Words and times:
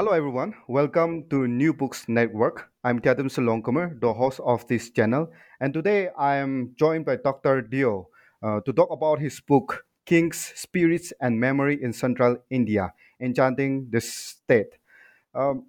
Hello 0.00 0.12
everyone, 0.12 0.54
welcome 0.66 1.28
to 1.28 1.46
New 1.46 1.74
Books 1.74 2.08
Network. 2.08 2.70
I'm 2.82 3.00
Tiatum 3.00 3.28
Salongkamer, 3.28 4.00
the 4.00 4.14
host 4.14 4.40
of 4.40 4.66
this 4.66 4.88
channel, 4.88 5.30
and 5.60 5.74
today 5.74 6.08
I 6.16 6.36
am 6.36 6.72
joined 6.78 7.04
by 7.04 7.16
Dr. 7.16 7.60
Deo 7.60 8.08
uh, 8.42 8.60
to 8.64 8.72
talk 8.72 8.88
about 8.90 9.20
his 9.20 9.38
book 9.40 9.84
Kings, 10.06 10.54
Spirits 10.56 11.12
and 11.20 11.38
Memory 11.38 11.82
in 11.82 11.92
Central 11.92 12.38
India, 12.48 12.94
Enchanting 13.20 13.90
the 13.90 14.00
State. 14.00 14.78
Um, 15.34 15.66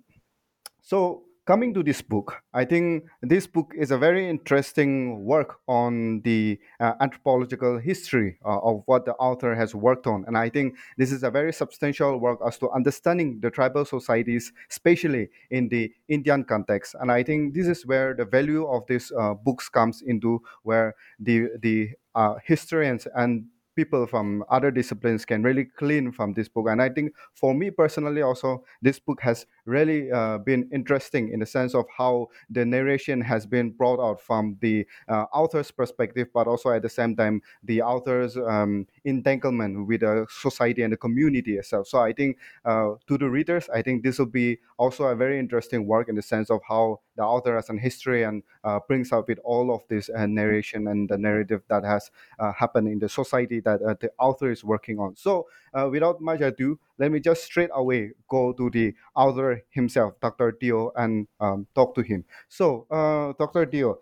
so 0.82 1.24
coming 1.46 1.74
to 1.74 1.84
this 1.84 2.02
book, 2.02 2.42
I 2.54 2.66
think 2.66 3.06
this 3.22 3.48
book 3.48 3.74
is 3.76 3.92
a 3.92 3.98
very 3.98 4.30
interesting 4.30 5.24
work 5.26 5.60
on 5.68 6.22
the 6.22 6.60
uh, 6.80 6.94
anthropological 7.00 7.80
history 7.80 8.38
uh, 8.46 8.60
of 8.60 8.84
what 8.86 9.06
the 9.06 9.14
author 9.14 9.56
has 9.56 9.74
worked 9.74 10.08
on. 10.08 10.24
And 10.28 10.38
I 10.38 10.50
think 10.50 10.76
this 10.98 11.12
is 11.12 11.24
a 11.24 11.32
very 11.32 11.52
substantial 11.52 12.18
work 12.20 12.40
as 12.46 12.58
to 12.60 12.70
understanding 12.72 13.40
the 13.42 13.50
tribal 13.50 13.86
societies, 13.86 14.54
especially 14.70 15.30
in 15.50 15.70
the 15.70 15.92
Indian 16.08 16.44
context. 16.44 16.96
And 17.00 17.12
I 17.12 17.24
think 17.24 17.54
this 17.54 17.68
is 17.68 17.86
where 17.86 18.14
the 18.14 18.26
value 18.26 18.66
of 18.68 18.84
these 18.88 19.12
uh, 19.12 19.34
books 19.34 19.70
comes 19.70 20.02
into, 20.02 20.42
where 20.64 20.96
the, 21.20 21.50
the 21.62 21.90
uh, 22.16 22.36
historians 22.46 23.08
and 23.16 23.46
people 23.76 24.06
from 24.08 24.44
other 24.50 24.72
disciplines 24.72 25.26
can 25.26 25.44
really 25.44 25.68
glean 25.78 26.12
from 26.12 26.34
this 26.34 26.48
book. 26.48 26.68
And 26.70 26.82
I 26.82 26.90
think 26.90 27.14
for 27.34 27.54
me 27.54 27.72
personally, 27.72 28.22
also, 28.22 28.64
this 28.82 29.00
book 29.00 29.22
has 29.22 29.46
really 29.66 30.12
uh, 30.12 30.40
been 30.40 30.70
interesting 30.74 31.32
in 31.32 31.40
the 31.40 31.46
sense 31.46 31.74
of 31.74 31.86
how 31.98 32.28
the 32.50 32.66
narration 32.66 33.22
has 33.22 33.46
been 33.46 33.72
brought 33.72 34.00
out 34.00 34.22
from 34.22 34.58
the 34.62 34.86
uh, 35.08 35.26
author's 35.34 35.72
perspective, 35.72 36.28
but 36.34 36.48
also 36.48 36.72
at 36.72 36.82
the 36.82 36.90
same 36.90 37.16
time, 37.16 37.42
the 37.64 37.82
author's 37.82 38.38
um, 38.38 38.88
entanglement 39.06 39.88
with 39.88 40.02
the 40.02 40.26
society 40.30 40.82
and 40.82 40.94
the 40.94 40.98
community 40.98 41.58
itself. 41.58 41.88
So 41.88 42.00
I 42.00 42.14
think 42.14 42.38
uh, 42.66 42.92
to 43.08 43.18
the 43.18 43.30
readers, 43.30 43.70
I 43.74 43.82
think 43.82 44.04
this 44.04 44.20
will 44.20 44.26
be 44.26 44.60
also 44.78 45.06
a 45.06 45.16
very 45.16 45.40
interesting 45.40 45.86
work 45.86 46.10
in 46.10 46.16
the 46.16 46.22
sense 46.22 46.50
of 46.50 46.60
how 46.68 47.00
the 47.16 47.24
author 47.24 47.56
has 47.56 47.70
an 47.70 47.78
history 47.78 48.24
and 48.24 48.44
uh, 48.64 48.80
brings 48.88 49.12
up 49.12 49.28
with 49.28 49.40
all 49.44 49.74
of 49.74 49.82
this 49.90 50.10
uh, 50.10 50.26
narration 50.26 50.88
and 50.88 51.10
the 51.10 51.18
narrative 51.18 51.62
that 51.70 51.84
has 51.84 52.10
uh, 52.40 52.52
happened 52.54 52.88
in 52.88 53.00
the 53.00 53.10
society 53.10 53.60
that 53.64 53.82
uh, 53.82 53.96
the 54.00 54.12
author 54.20 54.52
is 54.52 54.64
working 54.64 55.00
on. 55.00 55.16
So, 55.16 55.48
uh, 55.74 55.90
without 55.92 56.22
much 56.22 56.42
ado, 56.42 56.80
let 56.98 57.12
me 57.12 57.20
just 57.20 57.44
straight 57.44 57.70
away 57.74 58.12
go 58.28 58.54
to 58.54 58.70
the 58.70 58.94
author 59.16 59.64
himself, 59.70 60.20
Dr. 60.22 60.52
Deo, 60.52 60.92
and 60.96 61.28
um, 61.40 61.68
talk 61.76 61.96
to 61.96 62.02
him. 62.02 62.26
So, 62.50 62.86
uh, 62.92 63.34
Dr. 63.38 63.66
Deo, 63.66 64.00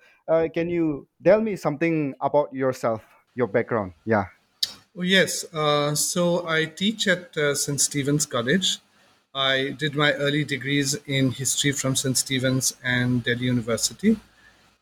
can 0.53 0.69
you 0.69 1.07
tell 1.23 1.41
me 1.41 1.55
something 1.55 2.13
about 2.21 2.53
yourself, 2.53 3.01
your 3.35 3.47
background? 3.47 3.93
Yeah. 4.05 4.25
Oh, 4.95 5.01
yes. 5.01 5.45
so, 5.95 6.47
I 6.47 6.65
teach 6.65 7.07
at 7.07 7.33
St. 7.33 7.81
Stephen's 7.81 8.25
College. 8.25 8.79
I 9.33 9.75
did 9.77 9.95
my 9.95 10.13
early 10.13 10.43
degrees 10.43 10.95
in 11.05 11.31
history 11.31 11.71
from 11.71 11.95
St. 11.95 12.17
Stephen's 12.17 12.75
and 12.83 13.23
Delhi 13.23 13.45
University, 13.45 14.17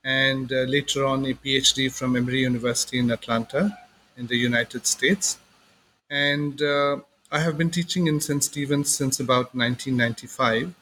and 0.05 0.51
uh, 0.53 0.61
later 0.61 1.05
on 1.05 1.25
a 1.25 1.33
PhD 1.33 1.91
from 1.91 2.15
Emory 2.15 2.41
University 2.41 2.97
in 2.97 3.11
Atlanta 3.11 3.77
in 4.17 4.27
the 4.27 4.37
United 4.37 4.85
States. 4.87 5.37
And 6.09 6.61
uh, 6.61 6.97
I 7.31 7.39
have 7.39 7.57
been 7.57 7.69
teaching 7.69 8.07
in 8.07 8.19
St. 8.19 8.43
Stephen's 8.43 8.95
since 8.95 9.19
about 9.19 9.53
1995, 9.55 10.73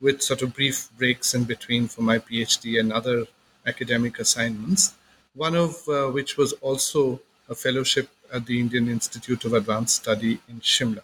with 0.00 0.20
sort 0.22 0.42
of 0.42 0.54
brief 0.54 0.88
breaks 0.98 1.34
in 1.34 1.44
between 1.44 1.88
for 1.88 2.02
my 2.02 2.18
PhD 2.18 2.78
and 2.80 2.92
other 2.92 3.26
academic 3.66 4.18
assignments, 4.18 4.94
one 5.34 5.54
of 5.54 5.88
uh, 5.88 6.08
which 6.08 6.36
was 6.36 6.52
also 6.54 7.20
a 7.48 7.54
fellowship 7.54 8.08
at 8.32 8.46
the 8.46 8.58
Indian 8.58 8.88
Institute 8.88 9.44
of 9.44 9.52
Advanced 9.52 10.02
Study 10.02 10.40
in 10.48 10.60
Shimla. 10.60 11.02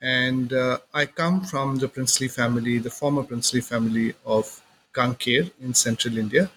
And 0.00 0.52
uh, 0.52 0.78
I 0.94 1.06
come 1.06 1.44
from 1.44 1.76
the 1.76 1.88
princely 1.88 2.28
family, 2.28 2.78
the 2.78 2.90
former 2.90 3.24
princely 3.24 3.60
family 3.60 4.14
of 4.24 4.60
Kanker 4.92 5.50
in 5.60 5.74
central 5.74 6.16
India, 6.18 6.50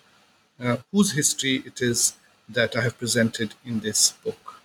uh, 0.60 0.78
whose 0.92 1.12
history 1.14 1.64
it 1.66 1.82
is 1.82 2.14
that 2.54 2.76
I 2.76 2.82
have 2.82 2.98
presented 2.98 3.54
in 3.66 3.80
this 3.80 4.12
book. 4.12 4.62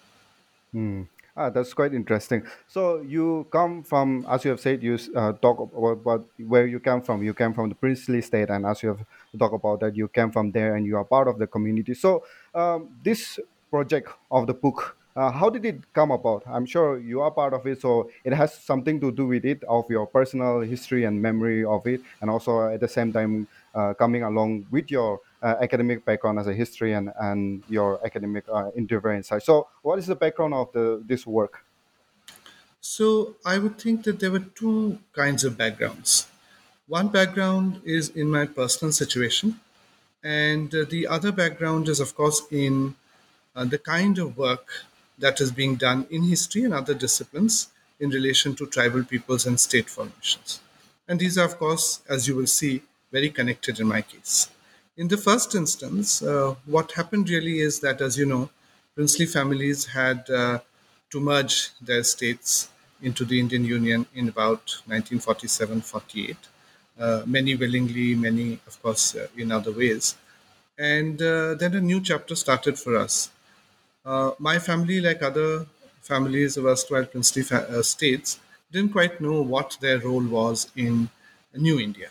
Hmm. 0.72 1.02
Ah, 1.38 1.50
that's 1.50 1.74
quite 1.74 1.92
interesting. 1.92 2.42
So 2.66 3.02
you 3.02 3.46
come 3.50 3.82
from, 3.82 4.24
as 4.28 4.44
you 4.44 4.50
have 4.52 4.60
said, 4.60 4.82
you 4.82 4.98
uh, 5.14 5.32
talk 5.32 5.60
about, 5.60 6.00
about 6.00 6.26
where 6.38 6.66
you 6.66 6.80
come 6.80 7.02
from. 7.02 7.22
You 7.22 7.34
came 7.34 7.52
from 7.52 7.68
the 7.68 7.74
princely 7.74 8.22
state, 8.22 8.48
and 8.48 8.64
as 8.64 8.82
you 8.82 8.88
have 8.88 9.04
talked 9.38 9.54
about 9.54 9.80
that, 9.80 9.94
you 9.94 10.08
came 10.08 10.30
from 10.30 10.50
there, 10.50 10.76
and 10.76 10.86
you 10.86 10.96
are 10.96 11.04
part 11.04 11.28
of 11.28 11.38
the 11.38 11.46
community. 11.46 11.92
So 11.92 12.24
um, 12.54 12.88
this 13.04 13.38
project 13.70 14.08
of 14.30 14.46
the 14.46 14.54
book 14.54 14.96
uh, 15.16 15.30
how 15.30 15.48
did 15.48 15.64
it 15.64 15.80
come 15.94 16.10
about? 16.10 16.42
I'm 16.46 16.66
sure 16.66 16.98
you 16.98 17.22
are 17.22 17.30
part 17.30 17.54
of 17.54 17.66
it, 17.66 17.80
so 17.80 18.10
it 18.22 18.34
has 18.34 18.52
something 18.54 19.00
to 19.00 19.10
do 19.10 19.26
with 19.26 19.46
it, 19.46 19.64
of 19.64 19.88
your 19.88 20.06
personal 20.06 20.60
history 20.60 21.04
and 21.04 21.20
memory 21.20 21.64
of 21.64 21.86
it, 21.86 22.02
and 22.20 22.28
also 22.28 22.68
at 22.68 22.80
the 22.80 22.88
same 22.88 23.12
time 23.12 23.48
uh, 23.74 23.94
coming 23.94 24.22
along 24.22 24.66
with 24.70 24.90
your 24.90 25.20
academic 25.42 26.04
background 26.04 26.38
as 26.38 26.46
a 26.46 26.54
historian 26.54 27.12
and 27.20 27.64
your 27.68 28.04
academic 28.04 28.44
uh, 28.52 28.70
endeavor 28.74 29.12
inside. 29.12 29.42
So, 29.42 29.68
what 29.82 29.98
is 29.98 30.06
the 30.06 30.16
background 30.16 30.54
of 30.54 30.72
the 30.72 31.02
this 31.04 31.26
work? 31.26 31.64
So, 32.80 33.36
I 33.44 33.58
would 33.58 33.78
think 33.78 34.04
that 34.04 34.20
there 34.20 34.30
were 34.30 34.40
two 34.60 34.98
kinds 35.12 35.44
of 35.44 35.58
backgrounds. 35.58 36.26
One 36.88 37.08
background 37.08 37.82
is 37.84 38.08
in 38.10 38.30
my 38.30 38.46
personal 38.46 38.92
situation, 38.92 39.60
and 40.24 40.74
uh, 40.74 40.84
the 40.88 41.06
other 41.08 41.32
background 41.32 41.88
is, 41.88 42.00
of 42.00 42.14
course, 42.16 42.42
in 42.50 42.96
uh, 43.56 43.64
the 43.66 43.78
kind 43.78 44.18
of 44.18 44.38
work 44.38 44.84
that 45.18 45.40
is 45.40 45.52
being 45.52 45.76
done 45.76 46.06
in 46.10 46.24
history 46.24 46.64
and 46.64 46.74
other 46.74 46.94
disciplines 46.94 47.68
in 48.00 48.10
relation 48.10 48.56
to 48.56 48.66
tribal 48.66 49.04
peoples 49.04 49.46
and 49.46 49.60
state 49.60 49.90
formations. 49.90 50.60
And 51.08 51.20
these 51.20 51.38
are, 51.38 51.46
of 51.46 51.58
course, 51.58 52.02
as 52.08 52.28
you 52.28 52.36
will 52.36 52.48
see, 52.48 52.82
very 53.12 53.30
connected 53.30 53.80
in 53.80 53.88
my 53.88 54.02
case. 54.02 54.48
In 54.96 55.08
the 55.08 55.16
first 55.16 55.54
instance, 55.54 56.22
uh, 56.22 56.54
what 56.64 56.92
happened 56.92 57.28
really 57.30 57.60
is 57.60 57.80
that, 57.80 58.00
as 58.00 58.16
you 58.18 58.26
know, 58.26 58.50
princely 58.94 59.24
families 59.26 59.84
had 59.86 60.28
uh, 60.30 60.58
to 61.10 61.20
merge 61.20 61.70
their 61.80 62.02
states 62.02 62.68
into 63.00 63.24
the 63.24 63.38
Indian 63.38 63.64
Union 63.64 64.06
in 64.14 64.28
about 64.28 64.76
1947 64.88 65.80
48. 65.82 66.36
Uh, 66.98 67.22
many 67.26 67.54
willingly, 67.54 68.14
many, 68.14 68.58
of 68.66 68.82
course, 68.82 69.14
uh, 69.14 69.28
in 69.36 69.52
other 69.52 69.70
ways. 69.70 70.16
And 70.78 71.20
uh, 71.22 71.54
then 71.54 71.74
a 71.74 71.80
new 71.80 72.00
chapter 72.00 72.34
started 72.34 72.78
for 72.78 72.96
us 72.96 73.30
uh, 74.06 74.32
my 74.38 74.58
family, 74.58 75.00
like 75.00 75.22
other 75.22 75.66
families 76.02 76.56
of 76.58 76.66
erstwhile 76.66 77.06
princely 77.06 77.42
fa- 77.42 77.84
states, 77.84 78.40
didn't 78.72 78.92
quite 78.92 79.20
know 79.20 79.42
what 79.42 79.78
their 79.82 80.00
role 80.00 80.24
was 80.24 80.70
in 80.76 81.10
New 81.54 81.80
India. 81.80 82.10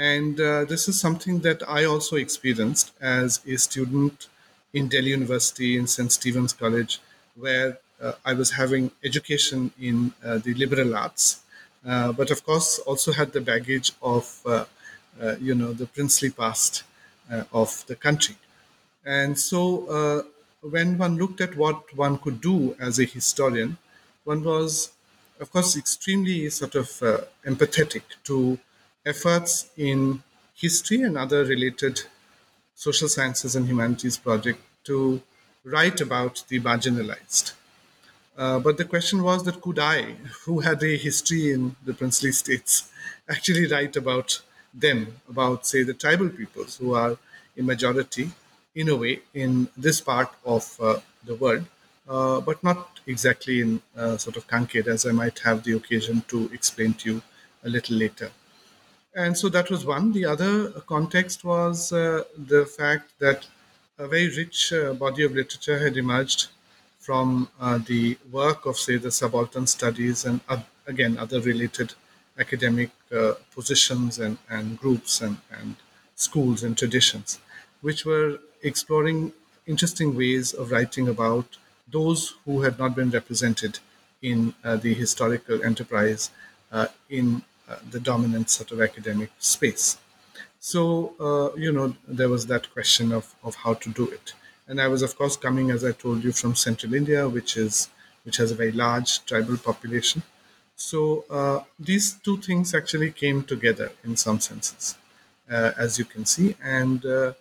And 0.00 0.40
uh, 0.40 0.64
this 0.64 0.88
is 0.88 0.98
something 0.98 1.40
that 1.40 1.62
I 1.68 1.84
also 1.84 2.16
experienced 2.16 2.90
as 3.02 3.40
a 3.46 3.56
student 3.56 4.28
in 4.72 4.88
Delhi 4.88 5.10
University 5.10 5.76
in 5.76 5.86
St. 5.86 6.10
Stephen's 6.10 6.54
College, 6.54 7.00
where 7.34 7.76
uh, 8.00 8.12
I 8.24 8.32
was 8.32 8.52
having 8.52 8.92
education 9.04 9.72
in 9.78 10.14
uh, 10.24 10.38
the 10.38 10.54
liberal 10.54 10.96
arts, 10.96 11.42
uh, 11.86 12.12
but 12.12 12.30
of 12.30 12.46
course 12.46 12.78
also 12.78 13.12
had 13.12 13.34
the 13.34 13.42
baggage 13.42 13.92
of, 14.00 14.24
you 15.38 15.54
know, 15.54 15.74
the 15.74 15.84
princely 15.84 16.30
past 16.30 16.84
of 17.52 17.84
the 17.86 17.94
country. 17.94 18.36
And 19.04 19.38
so 19.38 20.24
when 20.62 20.96
one 20.96 21.18
looked 21.18 21.42
at 21.42 21.56
what 21.56 21.94
one 21.94 22.16
could 22.16 22.40
do 22.40 22.74
as 22.80 22.98
a 22.98 23.04
historian, 23.04 23.76
one 24.24 24.42
was, 24.44 24.92
of 25.40 25.52
course, 25.52 25.76
extremely 25.76 26.48
sort 26.48 26.74
of 26.74 27.02
uh, 27.02 27.18
empathetic 27.44 28.04
to 28.24 28.58
efforts 29.06 29.70
in 29.76 30.22
history 30.54 31.02
and 31.02 31.16
other 31.16 31.44
related 31.44 32.02
social 32.74 33.08
sciences 33.08 33.56
and 33.56 33.66
humanities 33.66 34.16
project 34.16 34.60
to 34.84 35.20
write 35.64 36.00
about 36.00 36.44
the 36.48 36.60
marginalized. 36.60 37.52
Uh, 38.36 38.58
but 38.58 38.78
the 38.78 38.84
question 38.84 39.22
was 39.22 39.44
that 39.44 39.60
could 39.60 39.78
I, 39.78 40.02
who 40.44 40.60
had 40.60 40.82
a 40.82 40.96
history 40.96 41.52
in 41.52 41.76
the 41.84 41.92
princely 41.92 42.32
states, 42.32 42.90
actually 43.28 43.66
write 43.66 43.96
about 43.96 44.40
them, 44.72 45.20
about, 45.28 45.66
say, 45.66 45.82
the 45.82 45.94
tribal 45.94 46.28
peoples 46.30 46.76
who 46.76 46.94
are 46.94 47.18
a 47.58 47.62
majority 47.62 48.30
in 48.74 48.88
a 48.88 48.96
way 48.96 49.20
in 49.34 49.68
this 49.76 50.00
part 50.00 50.30
of 50.44 50.76
uh, 50.80 51.00
the 51.24 51.34
world, 51.34 51.64
uh, 52.08 52.40
but 52.40 52.62
not 52.62 53.00
exactly 53.06 53.60
in 53.60 53.82
uh, 53.96 54.16
sort 54.16 54.36
of 54.36 54.46
Kanker, 54.46 54.86
as 54.86 55.04
I 55.04 55.12
might 55.12 55.38
have 55.40 55.64
the 55.64 55.72
occasion 55.72 56.22
to 56.28 56.48
explain 56.52 56.94
to 56.94 57.14
you 57.14 57.22
a 57.64 57.68
little 57.68 57.96
later. 57.96 58.30
And 59.14 59.36
so 59.36 59.48
that 59.50 59.70
was 59.70 59.84
one. 59.84 60.12
The 60.12 60.24
other 60.24 60.70
context 60.82 61.44
was 61.44 61.92
uh, 61.92 62.24
the 62.36 62.64
fact 62.66 63.12
that 63.18 63.46
a 63.98 64.08
very 64.08 64.28
rich 64.36 64.72
uh, 64.72 64.94
body 64.94 65.24
of 65.24 65.32
literature 65.32 65.78
had 65.78 65.96
emerged 65.96 66.48
from 66.98 67.48
uh, 67.60 67.78
the 67.78 68.18
work 68.30 68.66
of, 68.66 68.76
say, 68.76 68.96
the 68.96 69.10
subaltern 69.10 69.66
studies 69.66 70.24
and 70.24 70.40
again 70.86 71.16
other 71.18 71.40
related 71.40 71.94
academic 72.38 72.90
uh, 73.12 73.34
positions 73.54 74.18
and, 74.18 74.38
and 74.48 74.78
groups 74.78 75.20
and, 75.20 75.38
and 75.50 75.76
schools 76.14 76.62
and 76.62 76.76
traditions, 76.78 77.40
which 77.80 78.04
were 78.04 78.38
exploring 78.62 79.32
interesting 79.66 80.16
ways 80.16 80.52
of 80.52 80.70
writing 80.70 81.08
about 81.08 81.58
those 81.88 82.34
who 82.44 82.62
had 82.62 82.78
not 82.78 82.94
been 82.94 83.10
represented 83.10 83.78
in 84.22 84.54
uh, 84.64 84.76
the 84.76 84.94
historical 84.94 85.62
enterprise 85.64 86.30
uh, 86.72 86.86
in 87.08 87.42
the 87.90 88.00
dominant 88.00 88.50
sort 88.50 88.72
of 88.72 88.80
academic 88.80 89.30
space. 89.38 89.98
So, 90.58 91.14
uh, 91.18 91.56
you 91.56 91.72
know, 91.72 91.96
there 92.06 92.28
was 92.28 92.46
that 92.46 92.70
question 92.72 93.12
of, 93.12 93.34
of 93.42 93.54
how 93.54 93.74
to 93.74 93.88
do 93.90 94.08
it. 94.08 94.34
And 94.68 94.80
I 94.80 94.88
was, 94.88 95.02
of 95.02 95.16
course, 95.16 95.36
coming, 95.36 95.70
as 95.70 95.84
I 95.84 95.92
told 95.92 96.22
you, 96.22 96.32
from 96.32 96.54
central 96.54 96.94
India, 96.94 97.28
which 97.28 97.56
is 97.56 97.88
which 98.24 98.36
has 98.36 98.50
a 98.50 98.54
very 98.54 98.72
large 98.72 99.24
tribal 99.24 99.56
population. 99.56 100.22
So 100.76 101.24
uh, 101.30 101.60
these 101.78 102.12
two 102.12 102.36
things 102.38 102.74
actually 102.74 103.12
came 103.12 103.42
together 103.44 103.92
in 104.04 104.16
some 104.16 104.40
senses, 104.40 104.96
uh, 105.50 105.72
as 105.76 105.98
you 105.98 106.04
can 106.04 106.24
see. 106.24 106.54
And 106.62 107.04
uh, 107.04 107.32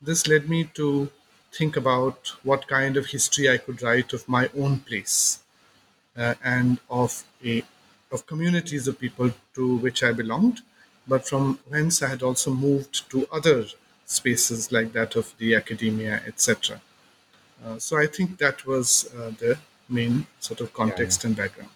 this 0.00 0.26
led 0.26 0.48
me 0.48 0.64
to 0.74 1.10
think 1.52 1.76
about 1.76 2.32
what 2.42 2.68
kind 2.68 2.96
of 2.96 3.06
history 3.06 3.50
I 3.50 3.56
could 3.56 3.82
write 3.82 4.12
of 4.12 4.28
my 4.28 4.50
own 4.56 4.80
place 4.80 5.40
uh, 6.16 6.34
and 6.44 6.78
of 6.90 7.24
a 7.44 7.64
of 8.16 8.26
communities 8.32 8.88
of 8.88 8.98
people 9.06 9.28
to 9.56 9.64
which 9.84 10.00
I 10.08 10.12
belonged, 10.22 10.58
but 11.12 11.28
from 11.30 11.58
whence 11.68 12.02
I 12.02 12.08
had 12.14 12.22
also 12.22 12.50
moved 12.66 12.94
to 13.12 13.18
other 13.38 13.58
spaces 14.06 14.72
like 14.76 14.92
that 14.98 15.16
of 15.20 15.34
the 15.38 15.54
academia, 15.62 16.14
etc. 16.26 16.80
Uh, 17.64 17.78
so 17.78 17.92
I 18.04 18.06
think 18.06 18.38
that 18.38 18.66
was 18.66 18.86
uh, 19.14 19.30
the 19.42 19.58
main 19.88 20.26
sort 20.40 20.60
of 20.60 20.72
context 20.72 21.18
yeah, 21.18 21.28
yeah. 21.28 21.28
and 21.28 21.36
background. 21.36 21.70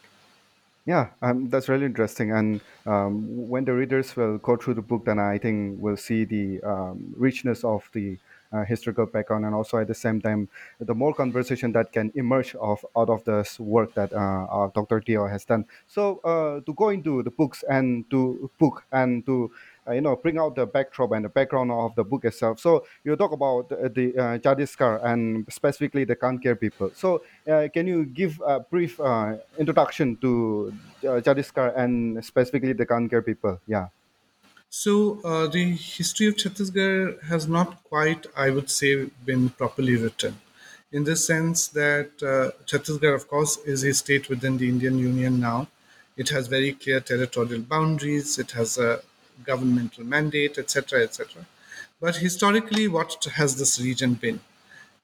Yeah, 0.87 1.07
um, 1.23 1.49
that's 1.51 1.69
really 1.69 1.87
interesting. 1.87 2.33
And 2.33 2.61
um, 2.87 3.13
when 3.49 3.65
the 3.65 3.75
readers 3.75 4.17
will 4.17 4.39
go 4.39 4.57
through 4.57 4.75
the 4.75 4.87
book, 4.91 5.05
then 5.05 5.19
I 5.19 5.39
think 5.39 5.77
we'll 5.81 5.97
see 5.97 6.25
the 6.25 6.61
um, 6.63 7.15
richness 7.17 7.65
of 7.65 7.89
the 7.93 8.17
uh, 8.53 8.65
historical 8.65 9.07
background 9.07 9.45
and 9.45 9.55
also 9.55 9.79
at 9.79 9.87
the 9.87 9.95
same 9.95 10.21
time 10.21 10.49
the 10.81 10.95
more 10.95 11.15
conversation 11.15 11.73
that 11.73 11.93
can 11.93 12.11
emerge 12.15 12.55
of 12.57 12.85
out 12.97 13.09
of 13.09 13.25
this 13.25 13.61
work 13.61 13.95
that 13.95 14.13
uh, 14.13 14.69
dr 14.75 15.01
Deo 15.01 15.27
has 15.27 15.45
done. 15.45 15.65
So 15.87 16.19
uh, 16.25 16.61
to 16.61 16.75
go 16.75 16.89
into 16.91 17.23
the 17.23 17.31
books 17.31 17.65
and 17.69 18.09
to 18.11 18.51
book 18.59 18.85
and 18.93 19.25
to 19.27 19.51
uh, 19.87 19.93
you 19.93 20.01
know 20.01 20.17
bring 20.17 20.39
out 20.39 20.55
the 20.57 20.67
backdrop 20.67 21.13
and 21.13 21.25
the 21.25 21.29
background 21.29 21.71
of 21.71 21.95
the 21.95 22.05
book 22.05 22.25
itself. 22.25 22.61
So 22.61 22.85
you 23.05 23.17
talk 23.17 23.33
about 23.33 23.69
the, 23.69 24.15
uh, 24.17 24.39
Chhattisgarh 24.39 25.05
and 25.05 25.47
specifically 25.53 26.05
the 26.05 26.17
Kanker 26.17 26.59
people. 26.59 26.91
So 26.95 27.23
uh, 27.51 27.69
can 27.73 27.87
you 27.87 28.05
give 28.05 28.41
a 28.45 28.61
brief 28.61 29.01
introduction 29.59 30.17
to 30.19 30.75
Chhattisgarh 31.03 31.77
and 31.77 32.25
specifically 32.25 32.73
the 32.73 32.87
Kanker 32.87 33.25
people? 33.25 33.61
Yeah 33.67 33.89
so 34.71 35.21
uh, 35.25 35.49
the 35.49 35.73
history 35.75 36.29
of 36.29 36.37
Chhattisgarh 36.37 37.25
has 37.25 37.49
not 37.49 37.83
quite, 37.83 38.27
I 38.37 38.51
would 38.51 38.71
say, 38.71 39.07
been 39.25 39.49
properly 39.51 39.97
written, 39.97 40.39
in 40.93 41.03
the 41.03 41.17
sense 41.17 41.67
that 41.69 42.11
uh, 42.23 42.57
Chhattisgarh, 42.67 43.13
of 43.13 43.27
course, 43.27 43.57
is 43.67 43.83
a 43.83 43.93
state 43.93 44.29
within 44.29 44.59
the 44.59 44.69
Indian 44.69 44.97
Union 44.97 45.41
now. 45.41 45.67
It 46.17 46.29
has 46.29 46.47
very 46.47 46.73
clear 46.73 47.01
territorial 47.01 47.63
boundaries. 47.63 48.39
It 48.39 48.53
has 48.53 48.79
a 48.79 49.01
governmental 49.45 50.05
mandate, 50.05 50.57
etc., 50.57 51.03
etc. 51.03 51.45
But 52.01 52.17
historically, 52.17 52.87
what 52.87 53.25
has 53.25 53.57
this 53.57 53.81
region 53.81 54.15
been? 54.15 54.39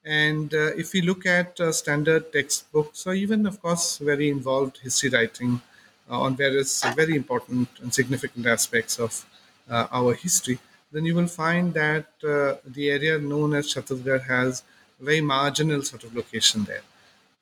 And 0.05 0.55
uh, 0.55 0.77
if 0.77 0.93
we 0.93 1.03
look 1.03 1.27
at 1.27 1.59
uh, 1.61 1.73
standard 1.73 2.33
textbooks, 2.33 3.05
or 3.05 3.15
even, 3.15 3.47
of 3.47 3.61
course, 3.61 3.99
very 3.99 4.29
involved 4.31 4.79
history 4.79 5.11
writing 5.11 5.61
uh, 6.09 6.21
on 6.21 6.37
various 6.37 6.85
very 6.95 7.17
important 7.17 7.69
and 7.83 7.93
significant 7.93 8.47
aspects 8.47 9.01
of 9.01 9.27
our 9.71 10.15
history, 10.15 10.59
then 10.93 11.05
you 11.05 11.15
will 11.15 11.27
find 11.27 11.75
that 11.75 12.07
uh, 12.25 12.57
the 12.65 12.91
area 12.91 13.19
known 13.19 13.55
as 13.55 13.73
Chhattisgarh 13.73 14.25
has 14.27 14.63
very 15.01 15.21
marginal 15.21 15.83
sort 15.83 16.05
of 16.05 16.15
location 16.15 16.65
there. 16.65 16.83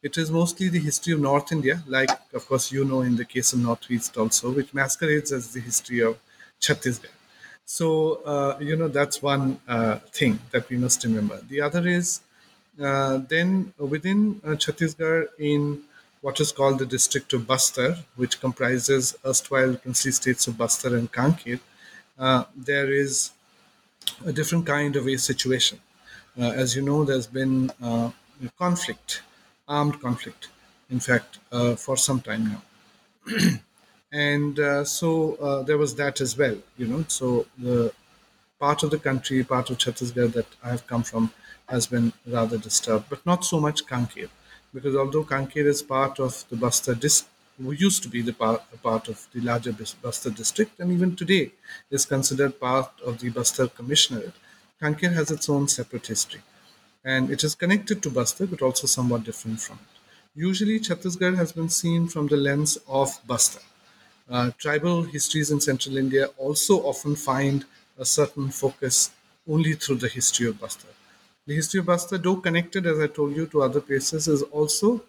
It 0.03 0.19
is 0.19 0.31
mostly 0.31 0.69
the 0.69 0.81
history 0.81 1.15
of 1.15 1.21
North 1.21 1.51
India, 1.53 1.83
like, 1.87 2.11
of 2.33 2.47
course, 2.47 2.71
you 2.73 2.85
know, 2.85 3.03
in 3.03 3.17
the 3.17 3.25
case 3.25 3.53
of 3.53 3.61
Northeast 3.61 4.17
also, 4.17 4.51
which 4.51 4.75
masquerades 4.75 5.33
as 5.33 5.53
the 5.53 5.61
history 5.61 6.01
of 6.01 6.19
Chhattisgarh. 6.61 7.17
So, 7.65 8.23
uh, 8.25 8.59
you 8.61 8.77
know, 8.77 8.89
that's 8.89 9.23
one 9.23 9.61
uh, 9.67 9.97
thing 10.13 10.41
that 10.51 10.69
we 10.69 10.77
must 10.77 11.05
remember. 11.05 11.41
The 11.49 11.63
other 11.63 11.87
is 11.89 12.21
uh, 12.83 13.19
then 13.29 13.73
within 13.79 14.41
uh, 14.45 14.49
Chhattisgarh, 14.51 15.29
in 15.39 15.83
what 16.21 16.41
is 16.41 16.53
called 16.53 16.79
the 16.79 16.87
district 16.87 17.33
of 17.33 17.43
Bastar, 17.43 17.97
which 18.17 18.41
comprises 18.41 19.17
erstwhile 19.25 19.75
princely 19.77 20.11
states 20.11 20.47
of 20.47 20.55
Bastar 20.55 20.99
and 20.99 21.11
Kanker, 21.11 21.61
uh, 22.19 22.45
there 22.57 22.93
is 22.93 23.33
a 24.25 24.33
different 24.33 24.67
kind 24.67 24.97
of 24.97 25.07
a 25.09 25.17
situation. 25.17 25.81
Uh, 26.39 26.51
as 26.51 26.75
you 26.77 26.83
know, 26.83 27.05
there's 27.05 27.27
been 27.27 27.71
uh, 27.83 28.11
conflict, 28.59 29.23
armed 29.69 30.01
conflict, 30.01 30.49
in 30.91 31.01
fact, 31.01 31.39
uh, 31.53 31.75
for 31.77 31.97
some 31.97 32.21
time 32.21 32.45
now. 32.49 32.63
and 34.13 34.59
uh, 34.59 34.85
so 34.85 35.65
there 35.67 35.79
was 35.79 35.95
that 35.97 36.21
as 36.21 36.37
well, 36.37 36.57
you 36.77 36.87
know. 36.87 37.05
So 37.09 37.47
the 37.59 37.93
part 38.61 38.83
of 38.83 38.91
the 38.91 38.99
country, 38.99 39.43
part 39.45 39.71
of 39.71 39.79
Chhattisgarh 39.79 40.33
that 40.35 40.47
I 40.63 40.71
have 40.71 40.87
come 40.87 41.03
from, 41.03 41.33
has 41.69 41.87
been 41.87 42.13
rather 42.27 42.59
disturbed, 42.59 43.07
but 43.11 43.25
not 43.27 43.45
so 43.45 43.61
much 43.61 43.87
Kanker, 43.87 44.29
because 44.75 44.95
although 44.97 45.25
Kanker 45.25 45.65
is 45.67 45.83
part 45.83 46.21
of 46.21 46.45
the 46.51 46.57
Bastar 46.57 46.99
district, 47.59 47.73
used 47.81 48.03
to 48.03 48.09
be 48.09 48.23
the 48.23 48.33
part, 48.33 48.63
part 48.83 49.09
of 49.09 49.27
the 49.33 49.41
larger 49.41 49.73
Bastar 49.73 50.35
district, 50.35 50.81
and 50.81 50.93
even 50.93 51.17
today 51.17 51.53
is 51.91 52.05
considered 52.05 52.59
part 52.61 52.91
of 53.05 53.19
the 53.19 53.31
Bastar 53.31 53.69
Commissionerate. 53.69 54.35
Kanker 54.81 55.13
has 55.13 55.31
its 55.31 55.49
own 55.49 55.69
separate 55.69 56.07
history, 56.07 56.43
and 57.05 57.31
it 57.31 57.45
is 57.45 57.55
connected 57.55 58.03
to 58.03 58.11
Bastar, 58.11 58.51
but 58.51 58.63
also 58.63 58.87
somewhat 58.87 59.25
different 59.25 59.61
from 59.61 59.77
it. 59.77 60.01
Usually, 60.35 60.81
Chhattisgarh 60.81 61.37
has 61.37 61.53
been 61.53 61.69
seen 61.69 62.09
from 62.09 62.27
the 62.27 62.37
lens 62.37 62.77
of 62.89 63.09
Bastar. 63.27 63.63
Uh, 64.29 64.51
tribal 64.59 65.03
histories 65.05 65.51
in 65.51 65.61
central 65.61 65.97
India 65.97 66.27
also 66.39 66.83
often 66.83 67.15
find 67.15 67.65
a 67.99 68.05
certain 68.05 68.51
focus 68.51 69.11
only 69.49 69.75
through 69.75 69.97
the 69.97 70.09
history 70.09 70.49
of 70.49 70.57
Bastar. 70.57 70.93
The 71.47 71.55
history 71.55 71.81
of 71.81 71.87
Bastar, 71.87 72.23
though 72.23 72.37
connected, 72.37 72.87
as 72.87 72.99
I 72.99 73.07
told 73.07 73.37
you, 73.37 73.47
to 73.49 73.63
other 73.63 73.81
places, 73.81 74.29
is 74.29 74.43
also 74.43 75.05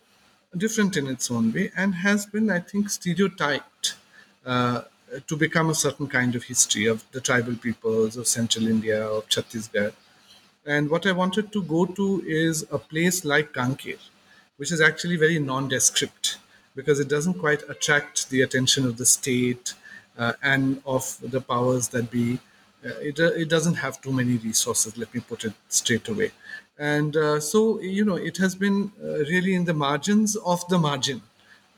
different 0.58 0.98
in 0.98 1.08
its 1.08 1.30
own 1.30 1.52
way 1.54 1.72
and 1.76 1.96
has 1.96 2.26
been, 2.26 2.50
I 2.50 2.60
think, 2.60 2.90
stereotyped 2.90 3.96
uh, 4.46 4.82
to 5.28 5.36
become 5.36 5.70
a 5.70 5.76
certain 5.76 6.08
kind 6.08 6.36
of 6.36 6.44
history 6.44 6.86
of 6.86 7.04
the 7.12 7.22
tribal 7.22 7.56
peoples 7.56 8.18
of 8.18 8.28
central 8.28 8.68
India, 8.68 9.06
of 9.06 9.28
Chhattisgarh. 9.30 9.94
And 10.66 10.90
what 10.90 11.06
I 11.06 11.12
wanted 11.12 11.52
to 11.54 11.64
go 11.64 11.86
to 11.86 12.24
is 12.26 12.66
a 12.72 12.80
place 12.80 13.24
like 13.24 13.54
Kanker, 13.54 14.00
which 14.58 14.72
is 14.72 14.82
actually 14.82 15.18
very 15.18 15.40
nondescript 15.40 16.38
because 16.76 17.00
it 17.00 17.08
doesn't 17.08 17.36
quite 17.36 17.62
attract 17.70 18.30
the 18.30 18.42
attention 18.42 18.86
of 18.86 18.98
the 18.98 19.06
state 19.06 19.74
uh, 20.18 20.34
and 20.42 20.82
of 20.86 21.18
the 21.22 21.42
powers 21.42 21.90
that 21.90 22.10
be. 22.12 22.40
Uh, 22.86 22.90
it, 23.00 23.20
it 23.20 23.50
doesn't 23.50 23.76
have 23.76 24.00
too 24.02 24.12
many 24.12 24.38
resources, 24.38 24.98
let 24.98 25.14
me 25.14 25.20
put 25.20 25.44
it 25.44 25.54
straight 25.70 26.08
away 26.08 26.32
and 26.78 27.16
uh, 27.16 27.40
so 27.40 27.80
you 27.80 28.04
know 28.06 28.16
it 28.16 28.38
has 28.38 28.56
been 28.56 28.92
uh, 29.04 29.08
really 29.34 29.54
in 29.54 29.66
the 29.66 29.74
margins 29.74 30.36
of 30.38 30.68
the 30.68 30.78
margin 30.78 31.22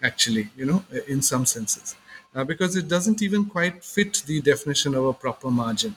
actually 0.03 0.49
you 0.55 0.65
know 0.65 0.83
in 1.07 1.21
some 1.21 1.45
senses. 1.45 1.95
Uh, 2.35 2.43
because 2.43 2.75
it 2.75 2.87
doesn't 2.87 3.21
even 3.23 3.45
quite 3.45 3.83
fit 3.83 4.21
the 4.27 4.39
definition 4.41 4.93
of 4.93 5.05
a 5.05 5.13
proper 5.13 5.49
margin. 5.49 5.95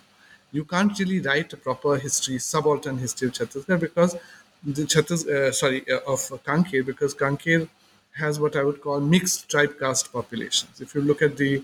You 0.53 0.65
can't 0.65 0.97
really 0.99 1.21
write 1.21 1.53
a 1.53 1.57
proper 1.57 1.97
history 1.99 2.39
subaltern 2.39 2.97
history 2.99 3.29
of 3.29 3.35
chhattisgarh 3.35 3.79
because 3.79 4.17
the 4.65 4.83
Chattis, 4.83 5.27
uh, 5.29 5.53
sorry 5.53 5.85
uh, 5.91 5.99
of 6.07 6.21
Kanker 6.45 6.85
because 6.87 7.15
Kanker 7.15 7.69
has 8.13 8.41
what 8.41 8.57
I 8.57 8.63
would 8.63 8.81
call 8.81 9.01
mixed 9.01 9.51
tribe 9.51 9.79
caste 9.79 10.13
populations. 10.13 10.81
If 10.81 10.95
you 10.95 11.03
look 11.03 11.21
at 11.21 11.37
the 11.37 11.63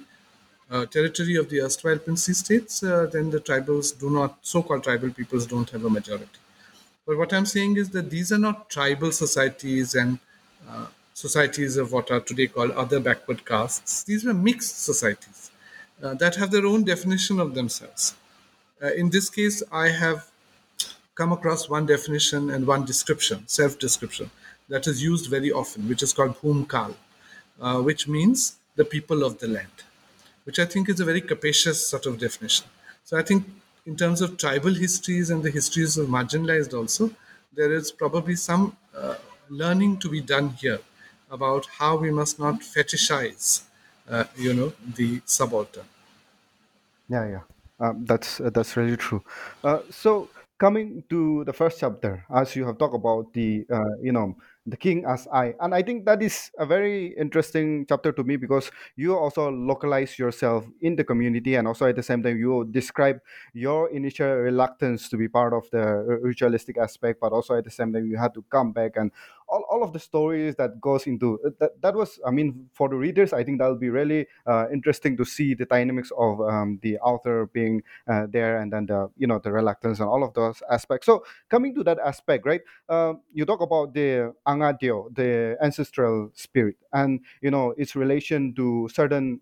uh, 0.71 0.87
territory 0.87 1.37
of 1.37 1.49
the 1.49 1.61
erstwhile 1.63 1.99
princely 1.99 2.35
states, 2.35 2.81
then 2.81 3.31
the 3.31 3.41
tribals 3.41 3.99
do 3.99 4.11
not, 4.11 4.39
so-called 4.43 4.85
tribal 4.85 5.11
peoples 5.11 5.47
don't 5.47 5.71
have 5.71 5.85
a 5.85 5.91
majority. 5.91 6.39
But 7.07 7.19
what 7.19 7.33
I'm 7.33 7.47
saying 7.47 7.77
is 7.77 7.91
that 7.91 8.11
these 8.11 8.33
are 8.33 8.39
not 8.39 8.69
tribal 8.69 9.13
societies 9.13 9.95
and 9.95 10.19
uh, 10.69 10.87
societies 11.15 11.77
of 11.77 11.93
what 11.93 12.11
are 12.11 12.21
today 12.21 12.49
called 12.49 12.73
other 12.73 13.01
backward 13.01 13.47
castes. 13.47 14.03
These 14.03 14.25
were 14.25 14.35
mixed 14.35 14.83
societies 14.85 15.51
uh, 16.03 16.15
that 16.15 16.35
have 16.37 16.51
their 16.51 16.67
own 16.67 16.85
definition 16.85 17.39
of 17.41 17.55
themselves. 17.55 18.15
Uh, 18.83 18.93
in 18.93 19.11
this 19.11 19.31
case, 19.31 19.63
I 19.73 19.89
have 19.89 20.29
come 21.15 21.33
across 21.33 21.69
one 21.69 21.87
definition 21.87 22.51
and 22.51 22.67
one 22.67 22.85
description, 22.85 23.47
self 23.47 23.79
description, 23.79 24.31
that 24.69 24.87
is 24.87 25.03
used 25.03 25.31
very 25.31 25.51
often, 25.51 25.89
which 25.89 26.03
is 26.03 26.13
called 26.13 26.37
Bhumkal, 26.43 26.95
uh, 27.61 27.81
which 27.81 28.07
means 28.07 28.57
the 28.75 28.85
people 28.85 29.25
of 29.25 29.39
the 29.39 29.49
land, 29.49 29.77
which 30.45 30.59
I 30.59 30.67
think 30.67 30.89
is 30.89 31.01
a 31.01 31.05
very 31.05 31.23
capacious 31.23 31.87
sort 31.89 32.05
of 32.05 32.19
definition. 32.19 32.67
So 33.05 33.17
I 33.17 33.23
think, 33.23 33.47
in 33.87 33.97
terms 33.97 34.21
of 34.21 34.37
tribal 34.39 34.75
histories 34.75 35.31
and 35.31 35.43
the 35.43 35.51
histories 35.51 35.97
of 35.97 36.09
marginalized, 36.09 36.75
also, 36.77 37.11
there 37.55 37.73
is 37.73 37.91
probably 37.93 38.37
some 38.37 38.77
uh, 38.95 39.17
learning 39.49 39.99
to 40.01 40.09
be 40.11 40.21
done 40.21 40.51
here 40.51 40.81
about 41.31 41.67
how 41.67 41.97
we 41.97 42.11
must 42.11 42.39
not 42.39 42.61
fetishize, 42.61 43.63
uh, 44.09 44.25
you 44.37 44.53
know, 44.55 44.73
the 44.97 45.21
subaltern. 45.25 45.87
Yeah, 47.09 47.29
yeah. 47.29 47.43
Um, 47.79 48.05
that's 48.05 48.41
uh, 48.41 48.51
that's 48.51 48.77
really 48.77 48.97
true. 48.97 49.23
Uh, 49.63 49.81
so 49.91 50.31
coming 50.59 51.05
to 51.11 51.45
the 51.45 51.53
first 51.53 51.79
chapter, 51.79 52.25
as 52.35 52.57
you 52.57 52.65
have 52.67 52.79
talked 52.79 52.95
about 52.95 53.33
the 53.35 53.67
uh, 53.71 53.97
you 54.01 54.13
know 54.13 54.37
the 54.67 54.77
king 54.77 55.05
as 55.07 55.29
I, 55.33 55.55
and 55.61 55.75
I 55.75 55.83
think 55.83 56.05
that 56.07 56.23
is 56.23 56.51
a 56.59 56.67
very 56.67 57.15
interesting 57.17 57.87
chapter 57.89 58.13
to 58.13 58.25
me 58.25 58.37
because 58.37 58.71
you 58.97 59.17
also 59.17 59.51
localize 59.51 60.19
yourself 60.19 60.65
in 60.81 60.97
the 60.97 61.05
community, 61.05 61.55
and 61.55 61.69
also 61.69 61.87
at 61.87 61.97
the 61.97 62.03
same 62.03 62.23
time 62.23 62.39
you 62.39 62.67
describe 62.71 63.21
your 63.53 63.89
initial 63.91 64.29
reluctance 64.29 65.09
to 65.11 65.17
be 65.17 65.29
part 65.29 65.53
of 65.53 65.71
the 65.71 65.85
ritualistic 66.23 66.79
aspect, 66.79 67.21
but 67.21 67.33
also 67.33 67.55
at 67.55 67.65
the 67.65 67.71
same 67.71 67.93
time 67.93 68.07
you 68.07 68.17
had 68.17 68.35
to 68.35 68.43
come 68.51 68.73
back 68.73 68.97
and 68.97 69.13
all, 69.49 69.65
all 69.71 69.83
of 69.83 69.93
the 69.93 69.99
stories 69.99 70.57
that 70.57 70.81
goes 70.81 71.07
into 71.07 71.39
uh, 71.47 71.51
that, 71.61 71.81
that 71.81 71.95
was 71.95 72.19
i 72.27 72.31
mean 72.31 72.69
for 72.73 72.89
the 72.89 72.97
readers 72.97 73.33
i 73.33 73.45
think 73.45 73.59
that'll 73.59 73.77
be 73.77 73.91
really 73.91 74.27
uh, 74.47 74.67
interesting 74.73 75.17
to 75.17 75.25
see 75.25 75.55
the 75.55 75.65
dynamics 75.67 76.11
of 76.19 76.41
um, 76.41 76.79
the 76.83 76.99
author 76.99 77.47
being 77.53 77.83
uh, 78.09 78.27
there 78.29 78.59
and 78.61 78.73
then 78.73 78.87
the 78.87 79.09
you 79.17 79.27
know 79.27 79.39
the 79.39 79.53
reluctance 79.53 80.01
and 80.01 80.09
all 80.09 80.23
of 80.25 80.35
those 80.35 80.63
aspects. 80.71 81.07
So 81.07 81.25
coming 81.49 81.75
to 81.75 81.85
that 81.85 81.99
aspect 81.99 82.47
right 82.47 82.61
uh, 82.89 83.15
you 83.33 83.45
talk 83.45 83.61
about 83.61 83.95
the 83.95 84.35
angadeo 84.57 85.15
the 85.15 85.57
ancestral 85.63 86.31
spirit. 86.35 86.77
And 86.93 87.21
you 87.43 87.51
know 87.51 87.75
its 87.77 87.97
relation 87.97 88.55
to 88.55 88.89
certain 88.93 89.41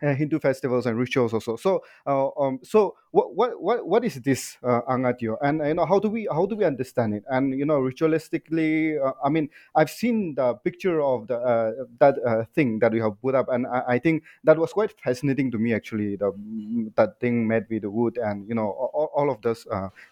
Hindu 0.00 0.38
festivals 0.38 0.86
and 0.86 0.98
rituals 0.98 1.32
also. 1.32 1.56
So, 1.56 1.82
uh, 2.06 2.28
um, 2.38 2.60
so 2.62 2.96
what, 3.10 3.34
what, 3.34 3.60
what, 3.60 3.86
what 3.86 4.04
is 4.04 4.14
this 4.22 4.56
uh, 4.62 4.80
Angadeo, 4.88 5.36
and 5.42 5.66
you 5.66 5.74
know 5.74 5.84
how 5.86 5.98
do 5.98 6.08
we 6.08 6.28
how 6.30 6.46
do 6.46 6.56
we 6.56 6.64
understand 6.64 7.14
it? 7.14 7.24
And 7.28 7.58
you 7.58 7.66
know, 7.66 7.80
ritualistically, 7.80 9.04
uh, 9.04 9.12
I 9.24 9.28
mean, 9.28 9.48
I've 9.74 9.90
seen 9.90 10.34
the 10.34 10.54
picture 10.54 11.00
of 11.02 11.26
the 11.26 11.38
uh, 11.38 11.72
that 11.98 12.16
uh, 12.26 12.44
thing 12.54 12.78
that 12.80 12.92
you 12.92 13.02
have 13.02 13.20
put 13.20 13.34
up, 13.34 13.48
and 13.48 13.66
I, 13.66 13.82
I, 13.88 13.98
think 13.98 14.24
that 14.44 14.58
was 14.58 14.72
quite 14.72 14.92
fascinating 15.02 15.50
to 15.50 15.58
me 15.58 15.74
actually. 15.74 16.16
The 16.16 16.32
that 16.96 17.20
thing 17.20 17.46
made 17.46 17.66
with 17.68 17.84
wood, 17.84 18.16
and 18.18 18.48
you 18.48 18.54
know, 18.54 18.70
all, 18.70 19.10
all 19.14 19.30
of 19.30 19.42
this 19.42 19.66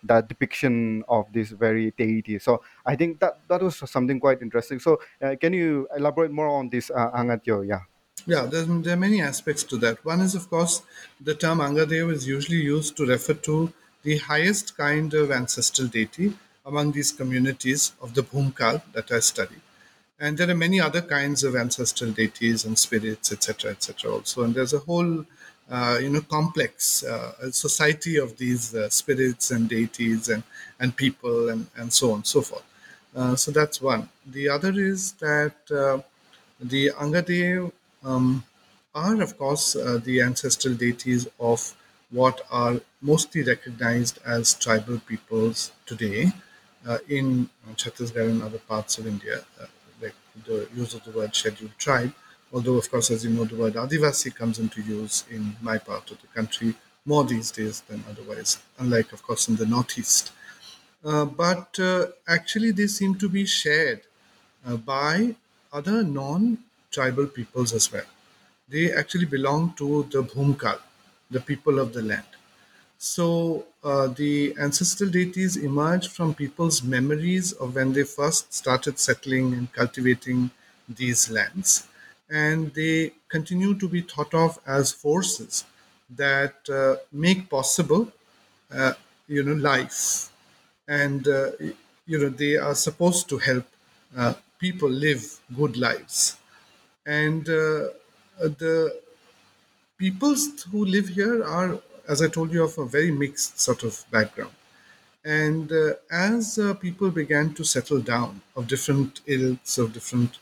that 0.04 0.28
depiction 0.28 1.04
of 1.09 1.26
this 1.33 1.50
very 1.50 1.92
deity. 1.97 2.38
So 2.38 2.62
I 2.85 2.97
think 2.97 3.21
that 3.21 3.35
that 3.49 3.62
was 3.62 3.76
something 3.90 4.21
quite 4.21 4.42
interesting. 4.42 4.78
So 4.80 5.00
can 5.40 5.52
you 5.52 5.88
elaborate 5.97 6.30
more 6.30 6.49
on 6.49 6.68
this 6.68 6.90
uh, 6.90 7.11
Angadeo? 7.12 7.66
Yeah. 7.66 7.80
Yeah, 8.26 8.46
there 8.46 8.62
are 8.62 8.96
many 8.96 9.20
aspects 9.22 9.62
to 9.64 9.76
that. 9.78 10.04
One 10.04 10.20
is, 10.20 10.34
of 10.34 10.50
course, 10.50 10.82
the 11.20 11.34
term 11.34 11.58
Angadev 11.58 12.12
is 12.12 12.26
usually 12.26 12.60
used 12.60 12.96
to 12.96 13.06
refer 13.06 13.34
to 13.34 13.72
the 14.02 14.18
highest 14.18 14.76
kind 14.76 15.12
of 15.14 15.30
ancestral 15.30 15.88
deity 15.88 16.34
among 16.64 16.92
these 16.92 17.12
communities 17.12 17.92
of 18.02 18.14
the 18.14 18.22
Bhumkal 18.22 18.82
that 18.92 19.10
I 19.10 19.20
study. 19.20 19.56
And 20.20 20.37
there 20.37 20.50
are 20.50 20.54
many 20.54 20.80
other 20.80 21.00
kinds 21.00 21.44
of 21.44 21.54
ancestral 21.56 22.10
deities 22.10 22.64
and 22.64 22.78
spirits, 22.78 23.32
etc., 23.32 23.70
etc. 23.70 24.12
also. 24.12 24.42
And 24.42 24.54
there's 24.54 24.75
a 24.75 24.80
whole, 24.80 25.25
uh, 25.70 25.98
you 26.02 26.10
know, 26.10 26.20
complex 26.22 27.04
uh, 27.04 27.50
society 27.50 28.16
of 28.16 28.37
these 28.37 28.75
uh, 28.75 28.88
spirits 28.90 29.50
and 29.52 29.68
deities 29.68 30.28
and, 30.28 30.42
and 30.80 30.94
people 30.96 31.48
and, 31.50 31.66
and 31.76 31.92
so 31.92 32.10
on 32.10 32.16
and 32.16 32.26
so 32.26 32.42
forth. 32.42 32.64
Uh, 33.16 33.37
so 33.37 33.50
that's 33.50 33.80
one. 33.80 34.08
The 34.26 34.48
other 34.48 34.72
is 34.76 35.12
that 35.12 35.54
uh, 35.70 36.02
the 36.60 36.90
Angadev 36.98 37.72
um, 38.05 38.45
are, 38.95 39.21
of 39.23 39.37
course, 39.38 39.76
uh, 39.76 40.00
the 40.02 40.23
ancestral 40.23 40.75
deities 40.75 41.28
of 41.38 41.75
what 42.11 42.40
are 42.50 42.81
mostly 43.02 43.43
recognized 43.43 44.19
as 44.25 44.55
tribal 44.55 44.99
peoples 45.00 45.73
today 45.87 46.33
uh, 46.87 46.99
in 47.09 47.50
Chhattisgarh 47.75 48.31
and 48.31 48.43
other 48.43 48.59
parts 48.59 48.99
of 48.99 49.07
India, 49.07 49.45
uh, 49.61 49.67
like 50.00 50.14
the 50.47 50.69
use 50.75 50.95
of 50.95 51.05
the 51.05 51.11
word 51.11 51.35
scheduled 51.35 51.76
tribe. 51.78 52.12
Although, 52.52 52.76
of 52.76 52.90
course, 52.90 53.11
as 53.11 53.25
you 53.25 53.31
know, 53.31 53.45
the 53.45 53.57
word 53.57 53.75
Adivasi 53.75 54.35
comes 54.35 54.59
into 54.59 54.81
use 54.83 55.25
in 55.31 55.57
my 55.61 55.76
part 55.76 56.11
of 56.11 56.21
the 56.23 56.28
country 56.28 56.75
more 57.05 57.25
these 57.25 57.50
days 57.50 57.83
than 57.83 58.02
otherwise, 58.09 58.59
unlike, 58.78 59.12
of 59.12 59.23
course, 59.23 59.49
in 59.49 59.57
the 59.57 59.67
Northeast. 59.67 60.33
Uh, 61.05 61.25
but 61.25 61.78
uh, 61.78 62.07
actually, 62.26 62.71
they 62.73 62.87
seem 62.87 63.14
to 63.17 63.28
be 63.28 63.45
shared 63.45 64.02
uh, 64.67 64.76
by 64.76 65.37
other 65.73 66.02
non 66.02 66.59
tribal 66.90 67.26
peoples 67.26 67.73
as 67.73 67.92
well. 67.92 68.07
They 68.68 68.92
actually 68.92 69.25
belong 69.26 69.75
to 69.78 70.04
the 70.11 70.23
Bhumkal, 70.23 70.80
the 71.30 71.40
people 71.40 71.78
of 71.78 71.92
the 71.92 72.02
land. 72.02 72.26
So 72.99 73.66
uh, 73.85 74.09
the 74.09 74.57
ancestral 74.59 75.11
deities 75.11 75.57
emerge 75.57 76.09
from 76.09 76.35
people's 76.35 76.83
memories 76.83 77.52
of 77.52 77.75
when 77.76 77.92
they 77.92 78.02
first 78.04 78.52
started 78.52 78.99
settling 78.99 79.52
and 79.54 79.73
cultivating 79.73 80.50
these 80.88 81.30
lands. 81.30 81.87
And 82.30 82.75
they 82.75 83.12
continue 83.28 83.78
to 83.78 83.88
be 83.88 84.02
thought 84.02 84.35
of 84.35 84.59
as 84.66 84.92
forces 84.92 85.64
that 86.11 86.68
uh, 86.68 86.97
make 87.12 87.49
possible, 87.49 88.12
uh, 88.73 88.95
you 89.28 89.42
know, 89.45 89.54
life. 89.54 90.30
And, 90.88 91.26
uh, 91.28 91.50
you 92.07 92.18
know, 92.18 92.28
they 92.30 92.57
are 92.57 92.75
supposed 92.75 93.28
to 93.30 93.38
help 93.38 93.66
uh, 94.16 94.35
people 94.59 94.88
live 94.90 95.40
good 95.57 95.76
lives 95.76 96.37
and 97.08 97.48
uh, 97.48 97.88
the 98.38 99.00
peoples 99.96 100.62
who 100.70 100.84
live 100.84 101.08
here 101.08 101.42
are, 101.42 101.80
as 102.06 102.20
I 102.20 102.28
told 102.28 102.52
you, 102.52 102.62
of 102.64 102.76
a 102.76 102.84
very 102.84 103.10
mixed 103.10 103.58
sort 103.58 103.82
of 103.82 104.04
background. 104.10 104.52
And 105.24 105.72
uh, 105.72 105.94
as 106.10 106.58
uh, 106.58 106.74
people 106.74 107.10
began 107.10 107.54
to 107.54 107.64
settle 107.64 108.00
down 108.00 108.42
of 108.54 108.68
different 108.68 109.22
ilks, 109.26 109.78
of 109.78 109.92
different 109.92 110.38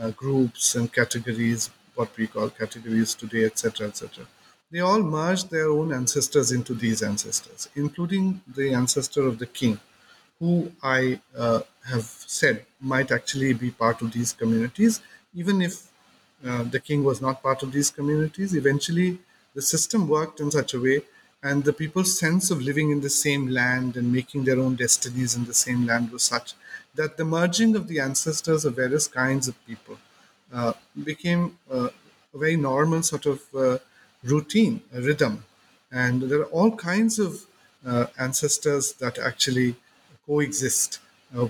uh, 0.00 0.10
groups 0.10 0.74
and 0.74 0.92
categories, 0.92 1.70
what 1.94 2.14
we 2.18 2.26
call 2.26 2.50
categories 2.50 3.14
today, 3.14 3.44
etc., 3.46 3.88
etc., 3.88 4.26
they 4.70 4.80
all 4.80 5.02
merged 5.02 5.50
their 5.50 5.68
own 5.70 5.92
ancestors 5.92 6.52
into 6.52 6.74
these 6.74 7.02
ancestors, 7.02 7.68
including 7.74 8.40
the 8.56 8.72
ancestor 8.72 9.22
of 9.26 9.38
the 9.38 9.46
king, 9.46 9.78
who 10.38 10.72
I 10.82 11.20
uh, 11.36 11.60
have 11.86 12.04
said 12.04 12.64
might 12.80 13.10
actually 13.10 13.52
be 13.54 13.70
part 13.70 14.00
of 14.02 14.12
these 14.12 14.32
communities, 14.32 15.02
even 15.34 15.60
if 15.60 15.91
uh, 16.46 16.64
the 16.64 16.80
king 16.80 17.04
was 17.04 17.20
not 17.20 17.42
part 17.42 17.62
of 17.62 17.72
these 17.72 17.90
communities. 17.90 18.54
Eventually, 18.54 19.18
the 19.54 19.62
system 19.62 20.08
worked 20.08 20.40
in 20.40 20.50
such 20.50 20.74
a 20.74 20.80
way, 20.80 21.02
and 21.42 21.64
the 21.64 21.72
people's 21.72 22.18
sense 22.18 22.50
of 22.50 22.62
living 22.62 22.90
in 22.90 23.00
the 23.00 23.10
same 23.10 23.48
land 23.48 23.96
and 23.96 24.12
making 24.12 24.44
their 24.44 24.58
own 24.58 24.74
destinies 24.76 25.34
in 25.34 25.44
the 25.44 25.54
same 25.54 25.86
land 25.86 26.10
was 26.10 26.22
such 26.22 26.54
that 26.94 27.16
the 27.16 27.24
merging 27.24 27.74
of 27.74 27.88
the 27.88 27.98
ancestors 28.00 28.64
of 28.64 28.76
various 28.76 29.06
kinds 29.08 29.48
of 29.48 29.66
people 29.66 29.98
uh, 30.52 30.72
became 31.04 31.58
uh, 31.70 31.88
a 32.34 32.38
very 32.38 32.56
normal 32.56 33.02
sort 33.02 33.26
of 33.26 33.42
uh, 33.54 33.78
routine, 34.22 34.82
a 34.94 35.00
rhythm. 35.00 35.44
And 35.90 36.22
there 36.22 36.40
are 36.40 36.52
all 36.56 36.76
kinds 36.76 37.18
of 37.18 37.46
uh, 37.86 38.06
ancestors 38.18 38.92
that 38.94 39.18
actually 39.18 39.76
coexist 40.26 41.00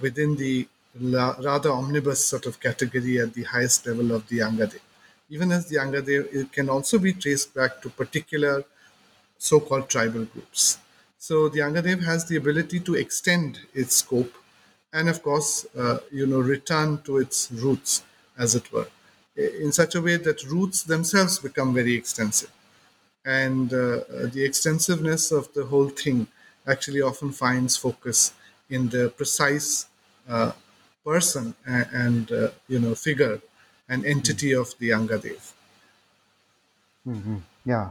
within 0.01 0.37
the 0.37 0.69
rather 0.95 1.71
omnibus 1.71 2.25
sort 2.25 2.47
of 2.47 2.61
category 2.61 3.19
at 3.21 3.35
the 3.35 3.45
highest 3.45 3.87
level 3.87 4.13
of 4.13 4.29
the 4.29 4.39
Angadev. 4.39 4.81
Even 5.31 5.51
as 5.53 5.67
the 5.67 5.77
Angadev, 5.77 6.33
it 6.35 6.53
can 6.53 6.69
also 6.69 6.99
be 6.99 7.13
traced 7.13 7.55
back 7.55 7.81
to 7.83 7.89
particular 7.89 8.65
so-called 9.39 9.89
tribal 9.89 10.25
groups. 10.27 10.79
So 11.19 11.49
the 11.49 11.61
Angadev 11.61 12.05
has 12.05 12.27
the 12.27 12.37
ability 12.37 12.81
to 12.81 12.95
extend 12.95 13.61
its 13.75 13.97
scope 13.97 14.35
and 14.93 15.09
of 15.09 15.23
course, 15.23 15.67
uh, 15.77 15.99
you 16.11 16.27
know, 16.27 16.41
return 16.41 17.01
to 17.03 17.19
its 17.19 17.51
roots, 17.51 18.03
as 18.39 18.55
it 18.55 18.71
were, 18.73 18.89
in 19.37 19.73
such 19.73 19.95
a 19.95 20.03
way 20.03 20.17
that 20.17 20.45
roots 20.45 20.83
themselves 20.83 21.39
become 21.39 21.73
very 21.73 21.95
extensive. 21.95 22.51
And 23.25 23.73
uh, 23.73 24.01
the 24.35 24.45
extensiveness 24.45 25.33
of 25.33 25.53
the 25.55 25.65
whole 25.65 25.89
thing 25.89 26.27
actually 26.67 27.01
often 27.01 27.33
finds 27.33 27.77
focus 27.77 28.35
in 28.69 28.89
the 28.91 29.11
precise 29.17 29.87
uh, 30.29 30.53
person 31.05 31.55
and, 31.67 32.31
uh, 32.31 32.51
you 32.69 32.79
know 32.79 32.95
figure 32.95 33.41
and 33.89 34.07
entity 34.07 34.51
mm-hmm. 34.51 34.61
of 34.61 34.79
the 34.79 34.91
Angadev. 34.91 35.53
Mm-hmm. 37.07 37.37
Yeah, 37.65 37.91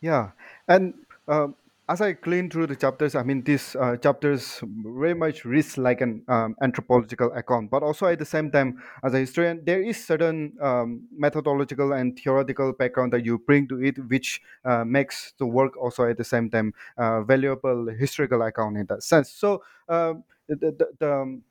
yeah, 0.00 0.30
and 0.66 0.94
um, 1.28 1.54
as 1.88 2.00
I 2.00 2.12
clean 2.12 2.50
through 2.50 2.66
the 2.66 2.76
chapters, 2.76 3.14
I 3.14 3.22
mean 3.22 3.42
these 3.42 3.74
uh, 3.76 3.96
chapters 3.96 4.60
very 4.62 5.14
much 5.14 5.44
read 5.44 5.78
like 5.78 6.00
an 6.00 6.22
um, 6.28 6.56
anthropological 6.60 7.32
account, 7.32 7.70
but 7.70 7.82
also 7.82 8.06
at 8.06 8.18
the 8.18 8.26
same 8.26 8.50
time, 8.50 8.82
as 9.02 9.14
a 9.14 9.18
historian, 9.18 9.62
there 9.64 9.82
is 9.82 10.04
certain 10.04 10.52
um, 10.60 11.02
methodological 11.16 11.92
and 11.92 12.18
theoretical 12.18 12.72
background 12.72 13.12
that 13.12 13.24
you 13.24 13.38
bring 13.38 13.66
to 13.68 13.82
it, 13.82 13.96
which 14.08 14.42
uh, 14.64 14.84
makes 14.84 15.32
the 15.38 15.46
work 15.46 15.76
also 15.76 16.04
at 16.04 16.18
the 16.18 16.24
same 16.24 16.50
time 16.50 16.74
uh, 16.98 17.22
valuable 17.22 17.86
historical 17.86 18.42
account 18.42 18.76
in 18.76 18.86
that 18.86 19.02
sense. 19.02 19.30
So. 19.30 19.62
Um, 19.88 20.24
the, 20.48 20.56
the, 20.56 20.88
the, 20.98 21.12
um, 21.12 21.42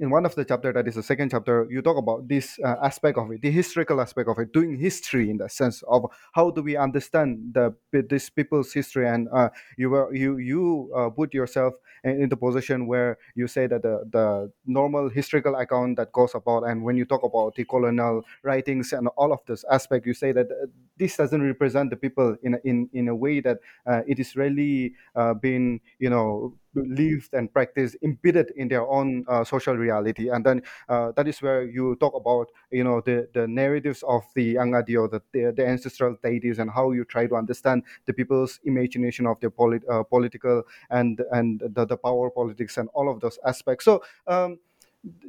in 0.00 0.10
one 0.10 0.24
of 0.24 0.34
the 0.34 0.44
chapter 0.44 0.72
that 0.72 0.86
is 0.86 0.94
the 0.94 1.02
second 1.02 1.30
chapter 1.30 1.66
you 1.70 1.82
talk 1.82 1.96
about 1.96 2.28
this 2.28 2.58
uh, 2.64 2.76
aspect 2.82 3.18
of 3.18 3.30
it 3.30 3.42
the 3.42 3.50
historical 3.50 4.00
aspect 4.00 4.28
of 4.28 4.38
it 4.38 4.52
doing 4.52 4.78
history 4.78 5.30
in 5.30 5.38
the 5.38 5.48
sense 5.48 5.82
of 5.88 6.04
how 6.32 6.50
do 6.50 6.62
we 6.62 6.76
understand 6.76 7.38
the 7.52 7.74
this 7.92 8.30
people's 8.30 8.72
history 8.72 9.08
and 9.08 9.28
uh, 9.34 9.48
you 9.76 9.90
were 9.90 10.14
you 10.14 10.38
you 10.38 10.92
uh, 10.96 11.08
put 11.10 11.34
yourself 11.34 11.74
in, 12.04 12.28
the 12.28 12.36
position 12.36 12.86
where 12.86 13.18
you 13.34 13.48
say 13.48 13.66
that 13.66 13.82
the, 13.82 14.04
the 14.12 14.52
normal 14.66 15.08
historical 15.08 15.56
account 15.56 15.96
that 15.96 16.12
goes 16.12 16.34
about 16.34 16.62
and 16.62 16.82
when 16.82 16.96
you 16.96 17.04
talk 17.04 17.22
about 17.24 17.54
the 17.56 17.64
colonial 17.64 18.22
writings 18.42 18.92
and 18.92 19.08
all 19.16 19.32
of 19.32 19.40
this 19.46 19.64
aspect 19.70 20.06
you 20.06 20.14
say 20.14 20.30
that 20.30 20.46
uh, 20.46 20.66
this 20.96 21.16
doesn't 21.16 21.42
represent 21.42 21.90
the 21.90 21.96
people 21.96 22.36
in 22.42 22.54
a, 22.54 22.58
in 22.64 22.88
in 22.92 23.08
a 23.08 23.14
way 23.14 23.40
that 23.40 23.58
uh, 23.86 24.02
it 24.06 24.18
is 24.18 24.36
really 24.36 24.94
uh, 25.16 25.34
been 25.34 25.80
you 25.98 26.10
know 26.10 26.54
lived 26.74 27.32
and 27.34 27.52
practice 27.52 27.96
embedded 28.02 28.50
in 28.56 28.68
their 28.68 28.86
own 28.86 29.24
uh, 29.28 29.44
social 29.44 29.74
reality. 29.76 30.28
And 30.28 30.44
then 30.44 30.62
uh, 30.88 31.12
that 31.12 31.26
is 31.28 31.40
where 31.42 31.64
you 31.64 31.96
talk 31.96 32.14
about 32.14 32.50
you 32.70 32.84
know 32.84 33.00
the 33.00 33.28
the 33.32 33.46
narratives 33.48 34.02
of 34.02 34.22
the 34.34 34.54
Angadeo, 34.56 35.10
the, 35.10 35.22
the 35.32 35.52
the 35.56 35.66
ancestral 35.66 36.16
deities 36.22 36.58
and 36.58 36.70
how 36.70 36.92
you 36.92 37.04
try 37.04 37.26
to 37.26 37.34
understand 37.34 37.84
the 38.06 38.12
people's 38.12 38.60
imagination 38.64 39.26
of 39.26 39.40
their 39.40 39.50
polit- 39.50 39.88
uh, 39.88 40.02
political 40.02 40.62
and 40.90 41.20
and 41.32 41.60
the, 41.60 41.86
the 41.86 41.96
power 41.96 42.30
politics 42.30 42.76
and 42.76 42.88
all 42.94 43.10
of 43.10 43.20
those 43.20 43.38
aspects. 43.44 43.84
So 43.84 44.02
um, 44.26 44.58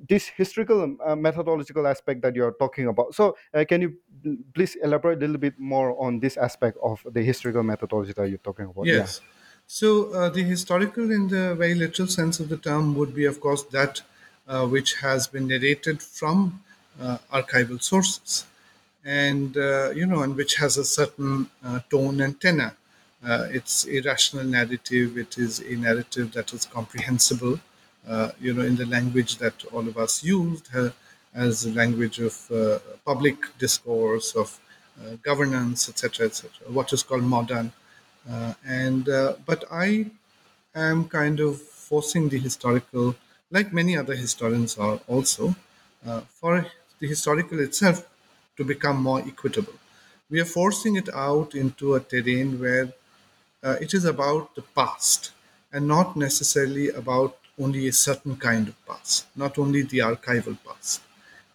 this 0.08 0.28
historical 0.28 0.98
uh, 1.06 1.16
methodological 1.16 1.88
aspect 1.88 2.22
that 2.24 2.36
you're 2.36 2.54
talking 2.54 2.88
about. 2.88 3.14
So 3.14 3.38
uh, 3.54 3.66
can 3.68 3.82
you 3.82 3.98
please 4.54 4.76
elaborate 4.76 5.18
a 5.18 5.22
little 5.22 5.38
bit 5.38 5.60
more 5.60 6.00
on 6.02 6.20
this 6.20 6.38
aspect 6.38 6.78
of 6.84 7.06
the 7.12 7.22
historical 7.22 7.64
methodology 7.64 8.14
that 8.14 8.30
you're 8.30 8.40
talking 8.40 8.66
about? 8.66 8.90
Yeah. 8.90 8.98
Yes. 8.98 9.22
So 9.72 10.12
uh, 10.14 10.30
the 10.30 10.42
historical, 10.42 11.12
in 11.12 11.28
the 11.28 11.54
very 11.54 11.76
literal 11.76 12.08
sense 12.08 12.40
of 12.40 12.50
the 12.50 12.58
term, 12.58 12.96
would 12.96 13.14
be, 13.14 13.26
of 13.26 13.40
course, 13.40 13.62
that 13.66 14.02
uh, 14.48 14.66
which 14.66 14.96
has 14.96 15.28
been 15.28 15.46
narrated 15.46 16.02
from 16.02 16.64
uh, 17.00 17.20
archival 17.32 17.80
sources, 17.80 18.48
and 19.06 19.56
uh, 19.56 19.92
you 19.92 20.08
know, 20.08 20.24
and 20.24 20.36
which 20.36 20.56
has 20.56 20.78
a 20.78 20.84
certain 20.84 21.52
uh, 21.64 21.82
tone 21.92 22.20
and 22.20 22.42
tenor. 22.42 22.76
Uh, 23.24 23.48
it's 23.52 23.88
a 23.88 24.02
rational 24.02 24.44
narrative. 24.44 25.20
It 25.20 25.38
is 25.38 25.60
a 25.60 25.76
narrative 25.76 26.32
that 26.32 26.52
is 26.52 26.66
comprehensible, 26.66 27.60
you 28.42 28.54
know, 28.56 28.64
in 28.64 28.76
the 28.76 28.88
language 28.88 29.38
that 29.38 29.64
all 29.66 29.88
of 29.88 30.00
us 30.00 30.24
used 30.24 30.68
as 31.36 31.66
a 31.68 31.72
language 31.74 32.18
of 32.18 32.34
public 33.06 33.38
discourse, 33.60 34.36
of 34.36 34.60
governance, 35.22 35.90
etc., 35.90 36.26
etc. 36.26 36.50
What 36.70 36.92
is 36.92 37.04
called 37.04 37.24
modern. 37.24 37.72
Uh, 38.30 38.54
and 38.66 39.10
uh, 39.10 39.34
but 39.46 39.64
I 39.72 40.10
am 40.76 41.08
kind 41.10 41.40
of 41.40 41.62
forcing 41.62 42.30
the 42.30 42.38
historical, 42.40 43.16
like 43.52 43.74
many 43.74 43.98
other 43.98 44.16
historians 44.16 44.78
are 44.78 45.00
also, 45.08 45.56
uh, 46.06 46.22
for 46.22 46.66
the 47.00 47.08
historical 47.08 47.60
itself 47.60 48.08
to 48.58 48.64
become 48.64 49.02
more 49.02 49.20
equitable. 49.22 49.74
We 50.30 50.40
are 50.42 50.46
forcing 50.46 50.96
it 50.96 51.10
out 51.14 51.56
into 51.56 51.96
a 51.96 52.00
terrain 52.00 52.60
where 52.60 52.94
uh, 53.64 53.78
it 53.82 53.94
is 53.94 54.06
about 54.06 54.56
the 54.56 54.62
past 54.62 55.32
and 55.72 55.88
not 55.88 56.16
necessarily 56.18 56.90
about 56.90 57.38
only 57.60 57.88
a 57.88 57.94
certain 57.94 58.38
kind 58.38 58.68
of 58.70 58.86
past, 58.88 59.26
not 59.36 59.58
only 59.60 59.82
the 59.84 60.00
archival 60.00 60.58
past, 60.66 61.02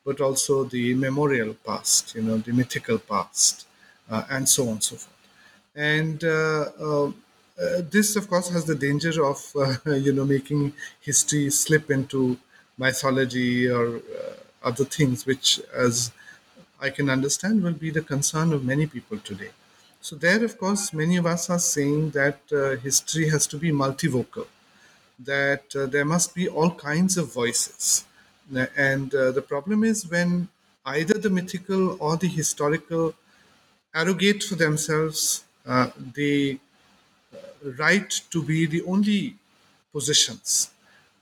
but 0.04 0.20
also 0.20 0.64
the 0.64 0.94
memorial 0.94 1.54
past, 1.66 2.14
you 2.14 2.22
know, 2.22 2.38
the 2.38 2.52
mythical 2.52 2.98
past, 2.98 3.66
uh, 4.10 4.24
and 4.30 4.48
so 4.48 4.64
on 4.64 4.70
and 4.72 4.82
so 4.84 4.96
forth. 4.96 5.13
And 5.76 6.22
uh, 6.22 6.70
uh, 6.80 7.06
uh, 7.06 7.10
this, 7.90 8.16
of 8.16 8.28
course, 8.28 8.48
has 8.50 8.64
the 8.64 8.74
danger 8.74 9.24
of, 9.24 9.40
you 9.86 10.12
know, 10.12 10.24
making 10.24 10.72
history 11.00 11.50
slip 11.50 11.90
into 11.90 12.38
mythology 12.78 13.68
or 13.68 14.00
other 14.62 14.84
things, 14.84 15.26
which, 15.26 15.60
as 15.74 16.12
I 16.80 16.90
can 16.90 17.10
understand, 17.10 17.62
will 17.62 17.72
be 17.72 17.90
the 17.90 18.02
concern 18.02 18.52
of 18.52 18.64
many 18.64 18.86
people 18.86 19.18
today. 19.18 19.50
So 20.00 20.16
there, 20.16 20.44
of 20.44 20.58
course, 20.58 20.92
many 20.92 21.16
of 21.16 21.26
us 21.26 21.48
are 21.48 21.58
saying 21.58 22.10
that 22.10 22.40
uh, 22.52 22.76
history 22.76 23.28
has 23.30 23.46
to 23.48 23.56
be 23.56 23.70
multivocal, 23.70 24.46
that 25.18 25.74
uh, 25.74 25.86
there 25.86 26.04
must 26.04 26.34
be 26.34 26.48
all 26.48 26.70
kinds 26.70 27.16
of 27.16 27.32
voices. 27.32 28.04
And 28.76 29.14
uh, 29.14 29.32
the 29.32 29.40
problem 29.40 29.82
is 29.82 30.06
when 30.06 30.48
either 30.84 31.14
the 31.14 31.30
mythical 31.30 31.96
or 32.00 32.16
the 32.16 32.28
historical 32.28 33.14
arrogate 33.94 34.42
for 34.42 34.56
themselves 34.56 35.43
uh, 35.66 35.90
the 36.14 36.58
right 37.78 38.10
to 38.30 38.42
be 38.42 38.66
the 38.66 38.82
only 38.82 39.36
positions, 39.92 40.70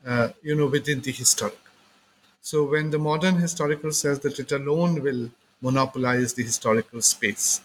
uh, 0.07 0.29
you 0.43 0.55
know, 0.55 0.67
within 0.67 1.01
the 1.01 1.13
historic. 1.13 1.59
So 2.43 2.65
when 2.65 2.91
the 2.91 2.99
modern 2.99 3.37
historical 3.37 3.93
says 3.93 4.21
that 4.21 4.39
it 4.39 4.53
alone 4.53 5.03
will 5.03 5.31
monopolize 5.61 6.35
the 6.35 6.43
historical 6.45 7.03
space, 7.03 7.63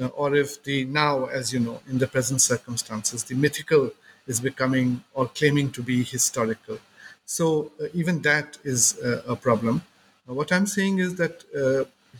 uh, 0.00 0.08
or 0.08 0.34
if 0.36 0.62
the 0.64 0.84
now, 0.84 1.26
as 1.26 1.52
you 1.52 1.60
know, 1.60 1.82
in 1.88 1.98
the 1.98 2.06
present 2.08 2.40
circumstances, 2.42 3.24
the 3.24 3.34
mythical 3.34 3.92
is 4.26 4.40
becoming 4.40 5.04
or 5.14 5.28
claiming 5.28 5.70
to 5.72 5.82
be 5.82 6.04
historical. 6.04 6.78
So 7.26 7.72
uh, 7.80 7.86
even 7.94 8.22
that 8.22 8.58
is 8.64 8.98
uh, 9.00 9.22
a 9.28 9.36
problem. 9.36 9.82
Uh, 10.28 10.34
what 10.34 10.52
I'm 10.52 10.66
saying 10.66 10.98
is 11.00 11.16
that 11.16 11.44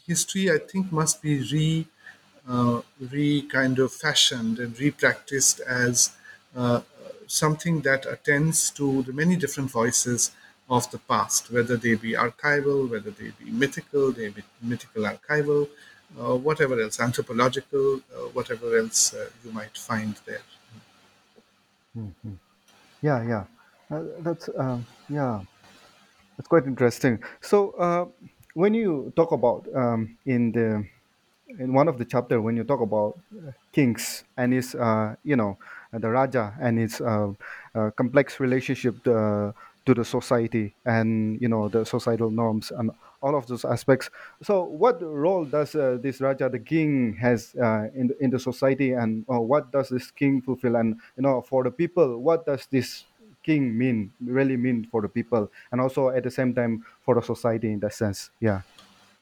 history, 0.07 0.51
I 0.51 0.59
think, 0.59 0.92
must 0.92 1.23
be 1.23 1.38
re 1.53 1.87
uh, 2.48 2.82
re 3.00 3.42
kind 3.42 3.78
of 3.78 3.92
fashioned 3.92 4.59
and 4.59 4.78
re-practiced 4.78 5.61
as 5.61 6.16
uh, 6.56 6.80
something 7.26 7.80
that 7.82 8.06
attends 8.06 8.70
to 8.70 9.02
the 9.02 9.12
many 9.12 9.37
different 9.37 9.70
voices 9.70 10.30
of 10.68 10.90
the 10.90 10.98
past, 10.98 11.50
whether 11.50 11.76
they 11.76 11.94
be 11.94 12.12
archival, 12.12 12.88
whether 12.90 13.11
they 13.11 13.30
be 13.38 13.50
mythical, 13.50 14.12
they 14.12 14.28
be 14.28 14.42
mythical 14.62 15.02
archival, 15.04 15.68
uh, 16.18 16.37
whatever 16.37 16.80
else, 16.80 16.98
anthropological, 17.00 17.96
uh, 18.14 18.28
whatever 18.32 18.76
else 18.78 19.14
uh, 19.14 19.28
you 19.44 19.52
might 19.52 19.76
find 19.76 20.16
there. 20.26 20.42
yeah 23.02 23.22
yeah 23.22 23.44
uh, 23.90 24.02
that's 24.20 24.48
um, 24.59 24.87
yeah 25.09 25.42
That's 26.37 26.48
quite 26.48 26.66
interesting. 26.66 27.22
So, 27.40 27.56
when 28.54 28.74
you 28.74 29.12
talk 29.16 29.32
about 29.32 29.68
um, 29.74 30.18
in 30.26 30.52
the 30.52 30.85
in 31.48 31.72
one 31.72 31.88
of 31.88 31.98
the 31.98 32.04
chapter 32.04 32.40
when 32.40 32.56
you 32.56 32.64
talk 32.64 32.80
about 32.80 33.18
uh, 33.32 33.50
kings 33.72 34.24
and 34.37 34.52
his 34.52 34.74
uh, 34.74 35.14
you 35.24 35.37
know 35.37 35.56
the 35.92 36.09
raja 36.09 36.54
and 36.61 36.78
his 36.78 37.00
uh, 37.00 37.32
uh, 37.74 37.90
complex 37.96 38.40
relationship 38.40 38.94
uh, 39.06 39.52
to 39.85 39.94
the 39.94 40.04
society 40.04 40.74
and 40.85 41.40
you 41.40 41.48
know 41.48 41.68
the 41.68 41.85
societal 41.85 42.30
norms 42.30 42.70
and 42.70 42.90
all 43.22 43.35
of 43.35 43.46
those 43.46 43.64
aspects. 43.64 44.11
So 44.42 44.62
what 44.64 45.00
role 45.00 45.44
does 45.44 45.74
uh, 45.74 45.98
this 46.00 46.20
raja 46.20 46.48
the 46.48 46.59
king 46.59 47.14
has 47.14 47.54
in, 47.54 48.09
the, 48.09 48.16
in 48.20 48.30
the 48.30 48.38
society 48.38 48.92
and 48.92 49.24
what 49.26 49.72
does 49.72 49.88
this 49.88 50.11
king 50.11 50.42
fulfill? 50.42 50.76
And 50.76 50.96
you 51.16 51.22
know 51.22 51.40
for 51.40 51.64
the 51.64 51.70
people 51.70 52.18
what 52.18 52.44
does 52.46 52.66
this 52.66 53.04
king 53.42 53.78
mean 53.78 54.12
really 54.20 54.56
mean 54.56 54.88
for 54.90 55.00
the 55.00 55.09
people 55.09 55.50
and 55.70 55.80
also 55.80 56.09
at 56.09 56.24
the 56.24 56.30
same 56.30 56.52
time 56.52 56.85
for 57.04 57.14
the 57.14 57.22
society 57.22 57.72
in 57.72 57.80
that 57.80 57.94
sense? 57.94 58.30
Yeah 58.40 58.62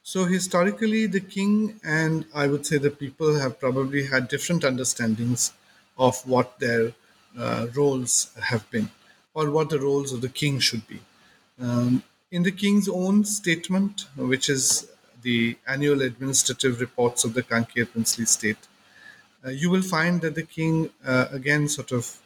So 0.06 0.26
historically, 0.26 1.06
the 1.06 1.20
king 1.20 1.80
and 1.82 2.26
I 2.34 2.46
would 2.46 2.66
say 2.66 2.76
the 2.76 2.90
people 2.90 3.38
have 3.38 3.58
probably 3.58 4.06
had 4.06 4.28
different 4.28 4.62
understandings 4.62 5.52
of 5.96 6.14
what 6.28 6.58
their 6.60 6.92
uh, 7.38 7.68
roles 7.74 8.30
have 8.50 8.70
been, 8.70 8.90
or 9.32 9.50
what 9.50 9.70
the 9.70 9.80
roles 9.80 10.12
of 10.12 10.20
the 10.20 10.28
king 10.28 10.58
should 10.60 10.86
be. 10.86 11.00
Um, 11.58 12.02
in 12.30 12.42
the 12.42 12.52
king's 12.52 12.86
own 12.86 13.24
statement, 13.24 14.04
which 14.14 14.50
is 14.50 14.86
the 15.22 15.56
annual 15.66 16.02
administrative 16.02 16.80
reports 16.82 17.24
of 17.24 17.32
the 17.32 17.42
Kanker 17.42 17.90
princely 17.90 18.26
state, 18.26 18.58
uh, 19.46 19.48
you 19.50 19.70
will 19.70 19.82
find 19.82 20.20
that 20.20 20.34
the 20.34 20.42
king 20.42 20.90
uh, 21.02 21.28
again 21.30 21.66
sort 21.66 21.92
of 21.92 22.20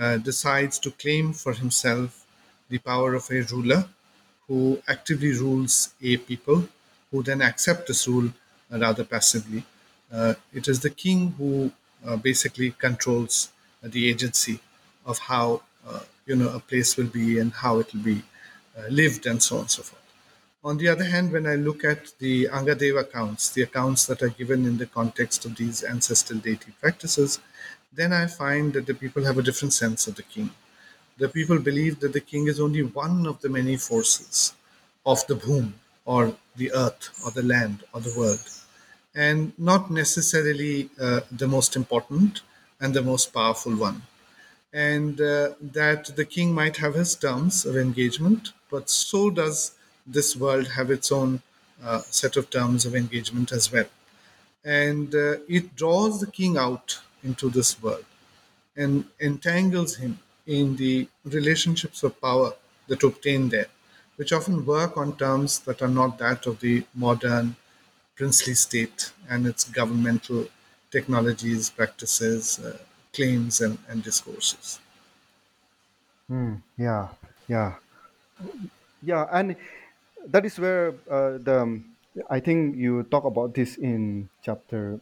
uh, 0.00 0.16
decides 0.16 0.78
to 0.80 0.90
claim 0.90 1.32
for 1.32 1.52
himself 1.52 2.26
the 2.68 2.78
power 2.78 3.14
of 3.14 3.30
a 3.30 3.42
ruler 3.42 3.88
who 4.48 4.82
actively 4.88 5.32
rules 5.32 5.94
a 6.02 6.16
people 6.16 6.68
who 7.10 7.22
then 7.22 7.42
accept 7.42 7.86
this 7.88 8.06
rule 8.08 8.32
rather 8.70 9.04
passively. 9.04 9.64
Uh, 10.12 10.34
it 10.52 10.68
is 10.68 10.80
the 10.80 10.90
king 10.90 11.32
who 11.38 11.70
uh, 12.06 12.16
basically 12.16 12.70
controls 12.72 13.50
the 13.82 14.08
agency 14.08 14.60
of 15.04 15.18
how 15.18 15.62
uh, 15.86 16.00
you 16.26 16.36
know 16.36 16.48
a 16.54 16.60
place 16.60 16.96
will 16.96 17.06
be 17.06 17.38
and 17.38 17.52
how 17.52 17.78
it 17.78 17.92
will 17.92 18.02
be 18.02 18.22
lived 18.90 19.26
and 19.26 19.42
so 19.42 19.56
on 19.56 19.62
and 19.62 19.70
so 19.70 19.82
forth. 19.82 20.02
On 20.64 20.76
the 20.78 20.88
other 20.88 21.04
hand, 21.04 21.32
when 21.32 21.46
I 21.46 21.54
look 21.54 21.84
at 21.84 22.18
the 22.18 22.46
Angadev 22.46 22.98
accounts, 23.00 23.50
the 23.50 23.62
accounts 23.62 24.06
that 24.06 24.20
are 24.22 24.28
given 24.28 24.66
in 24.66 24.78
the 24.78 24.86
context 24.86 25.44
of 25.44 25.56
these 25.56 25.84
ancestral 25.84 26.40
deity 26.40 26.72
practices, 26.80 27.38
then 27.92 28.12
I 28.12 28.26
find 28.26 28.72
that 28.72 28.86
the 28.86 28.94
people 28.94 29.24
have 29.24 29.38
a 29.38 29.42
different 29.42 29.72
sense 29.72 30.06
of 30.08 30.16
the 30.16 30.24
king. 30.24 30.50
The 31.18 31.28
people 31.28 31.58
believe 31.58 32.00
that 32.00 32.12
the 32.12 32.20
king 32.20 32.48
is 32.48 32.60
only 32.60 32.82
one 32.82 33.26
of 33.26 33.40
the 33.40 33.48
many 33.48 33.76
forces 33.76 34.54
of 35.06 35.26
the 35.28 35.36
boom 35.36 35.74
or 36.06 36.34
the 36.56 36.72
earth 36.72 37.10
or 37.24 37.30
the 37.32 37.42
land 37.42 37.84
or 37.92 38.00
the 38.00 38.14
world, 38.16 38.40
and 39.14 39.52
not 39.58 39.90
necessarily 39.90 40.88
uh, 41.00 41.20
the 41.30 41.48
most 41.48 41.76
important 41.76 42.42
and 42.80 42.94
the 42.94 43.02
most 43.02 43.32
powerful 43.34 43.76
one. 43.76 44.02
And 44.72 45.20
uh, 45.20 45.50
that 45.60 46.16
the 46.16 46.24
king 46.24 46.54
might 46.54 46.76
have 46.78 46.94
his 46.94 47.14
terms 47.14 47.64
of 47.66 47.76
engagement, 47.76 48.52
but 48.70 48.90
so 48.90 49.30
does 49.30 49.72
this 50.06 50.36
world 50.36 50.68
have 50.68 50.90
its 50.90 51.10
own 51.10 51.42
uh, 51.82 52.00
set 52.00 52.36
of 52.36 52.50
terms 52.50 52.86
of 52.86 52.94
engagement 52.94 53.52
as 53.52 53.72
well. 53.72 53.86
And 54.64 55.14
uh, 55.14 55.36
it 55.48 55.76
draws 55.76 56.20
the 56.20 56.30
king 56.30 56.56
out 56.56 57.00
into 57.24 57.48
this 57.50 57.82
world 57.82 58.04
and 58.76 59.04
entangles 59.20 59.96
him 59.96 60.18
in 60.46 60.76
the 60.76 61.08
relationships 61.24 62.02
of 62.02 62.20
power 62.20 62.52
that 62.88 63.02
obtain 63.02 63.48
there, 63.48 63.66
which 64.16 64.32
often 64.32 64.66
work 64.66 64.96
on 64.96 65.16
terms 65.16 65.60
that 65.60 65.82
are 65.82 65.88
not 65.88 66.18
that 66.18 66.46
of 66.46 66.60
the 66.60 66.84
modern 66.94 67.56
princely 68.16 68.54
state 68.54 69.12
and 69.28 69.46
its 69.46 69.64
governmental 69.64 70.48
technologies, 70.90 71.70
practices, 71.70 72.58
uh, 72.60 72.78
claims, 73.12 73.60
and, 73.60 73.78
and 73.88 74.02
discourses. 74.02 74.80
Mm, 76.30 76.62
yeah, 76.78 77.14
yeah, 77.48 77.78
yeah, 79.02 79.26
and 79.32 79.56
that 80.26 80.44
is 80.46 80.58
where 80.58 80.94
uh, 81.10 81.38
the 81.38 81.82
I 82.30 82.40
think 82.40 82.76
you 82.76 83.02
talk 83.04 83.24
about 83.24 83.54
this 83.54 83.76
in 83.76 84.30
chapter 84.42 85.00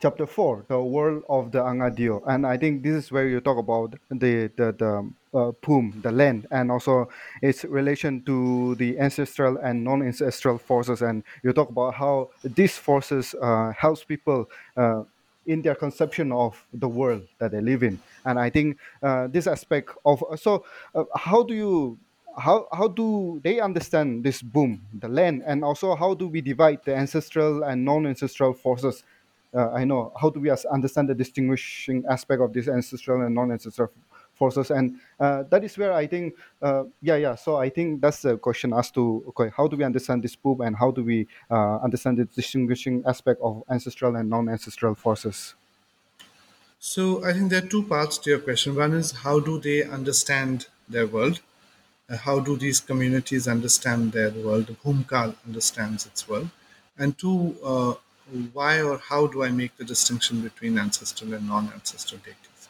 chapter 0.00 0.26
four, 0.26 0.64
the 0.68 0.80
world 0.80 1.22
of 1.28 1.52
the 1.52 1.58
Angadeo, 1.60 2.22
and 2.26 2.46
I 2.46 2.56
think 2.56 2.82
this 2.82 2.94
is 3.04 3.12
where 3.12 3.28
you 3.28 3.40
talk 3.40 3.58
about 3.58 3.94
the 4.10 4.50
the 4.56 4.72
the 4.72 5.10
uh, 5.38 5.52
Pum, 5.60 6.00
the 6.02 6.12
land, 6.12 6.46
and 6.50 6.70
also 6.70 7.08
its 7.42 7.64
relation 7.64 8.22
to 8.24 8.74
the 8.76 8.98
ancestral 8.98 9.58
and 9.58 9.84
non-ancestral 9.84 10.58
forces, 10.58 11.02
and 11.02 11.22
you 11.42 11.52
talk 11.52 11.68
about 11.68 11.94
how 11.94 12.30
these 12.42 12.76
forces 12.76 13.34
uh, 13.40 13.72
helps 13.76 14.04
people. 14.04 14.48
Uh, 14.76 15.04
in 15.46 15.62
their 15.62 15.76
conception 15.76 16.32
of 16.32 16.60
the 16.72 16.88
world 16.88 17.22
that 17.38 17.52
they 17.52 17.60
live 17.60 17.84
in. 17.84 18.00
And 18.24 18.36
i 18.36 18.50
think 18.50 18.78
uh, 19.00 19.28
this 19.28 19.46
aspect 19.46 19.90
of 20.04 20.20
so 20.34 20.64
uh, 20.92 21.04
how 21.14 21.44
do 21.44 21.54
you 21.54 21.96
how 22.36 22.68
how 22.72 22.88
do 22.88 23.40
they 23.42 23.60
understand 23.60 24.24
this 24.24 24.42
boom 24.42 24.82
the 25.00 25.08
land? 25.08 25.42
And 25.46 25.64
also 25.64 25.94
how 25.94 26.14
do 26.14 26.28
we 26.28 26.40
divide 26.40 26.80
the 26.84 26.94
ancestral 26.94 27.62
and 27.62 27.84
non-ancestral 27.84 28.54
forces 28.54 29.02
uh, 29.56 29.70
i 29.72 29.84
know 29.84 30.12
how 30.20 30.30
do 30.30 30.40
we 30.40 30.50
understand 30.70 31.08
the 31.08 31.14
distinguishing 31.14 32.04
aspect 32.10 32.40
of 32.42 32.52
these 32.52 32.68
ancestral 32.68 33.22
and 33.22 33.34
non-ancestral 33.34 33.90
forces 34.32 34.70
and 34.70 35.00
uh, 35.20 35.42
that 35.44 35.64
is 35.64 35.78
where 35.78 35.92
i 35.92 36.06
think 36.06 36.34
uh, 36.62 36.84
yeah 37.00 37.16
yeah 37.16 37.34
so 37.34 37.56
i 37.56 37.68
think 37.68 38.00
that's 38.00 38.22
the 38.22 38.36
question 38.38 38.72
as 38.72 38.90
to 38.90 39.24
okay 39.28 39.50
how 39.56 39.66
do 39.66 39.76
we 39.76 39.84
understand 39.84 40.22
this 40.22 40.36
boom 40.36 40.60
and 40.60 40.76
how 40.76 40.90
do 40.90 41.02
we 41.02 41.26
uh, 41.50 41.76
understand 41.78 42.18
the 42.18 42.24
distinguishing 42.26 43.02
aspect 43.06 43.40
of 43.42 43.62
ancestral 43.70 44.14
and 44.16 44.28
non-ancestral 44.28 44.94
forces 44.94 45.54
So 46.78 47.24
I 47.24 47.32
think 47.32 47.50
there 47.50 47.62
are 47.62 47.66
two 47.66 47.82
parts 47.82 48.18
to 48.18 48.30
your 48.30 48.38
question. 48.38 48.74
One 48.74 48.94
is 48.94 49.10
how 49.12 49.40
do 49.40 49.58
they 49.58 49.82
understand 49.84 50.66
their 50.88 51.06
world? 51.06 51.40
Uh, 52.08 52.16
how 52.16 52.40
do 52.40 52.56
these 52.56 52.80
communities 52.80 53.48
understand 53.48 54.12
their 54.12 54.30
world? 54.30 54.76
Whom 54.82 55.04
Bhumkal 55.04 55.36
understands 55.46 56.06
its 56.06 56.28
world. 56.28 56.50
And 56.98 57.18
two, 57.18 57.56
uh, 57.62 57.94
why 58.52 58.82
or 58.82 58.98
how 58.98 59.26
do 59.26 59.42
I 59.42 59.50
make 59.50 59.76
the 59.76 59.84
distinction 59.84 60.40
between 60.42 60.78
ancestral 60.78 61.34
and 61.34 61.46
non-ancestral 61.48 62.20
deities? 62.20 62.68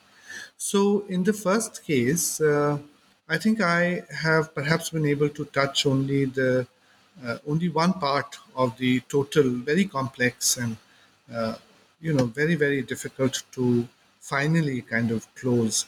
So 0.56 1.04
in 1.08 1.24
the 1.24 1.32
first 1.32 1.84
case, 1.84 2.40
uh, 2.40 2.78
I 3.28 3.38
think 3.38 3.60
I 3.60 4.04
have 4.10 4.54
perhaps 4.54 4.90
been 4.90 5.06
able 5.06 5.28
to 5.30 5.44
touch 5.46 5.86
only 5.86 6.26
the 6.26 6.66
uh, 7.24 7.38
only 7.46 7.68
one 7.70 7.94
part 7.94 8.36
of 8.54 8.76
the 8.76 9.00
total, 9.08 9.44
very 9.50 9.86
complex 9.86 10.58
and 10.58 10.76
uh, 11.32 11.56
you 12.00 12.12
know 12.12 12.26
very 12.26 12.54
very 12.54 12.82
difficult 12.82 13.42
to 13.52 13.88
finally 14.20 14.82
kind 14.82 15.10
of 15.10 15.32
close 15.34 15.86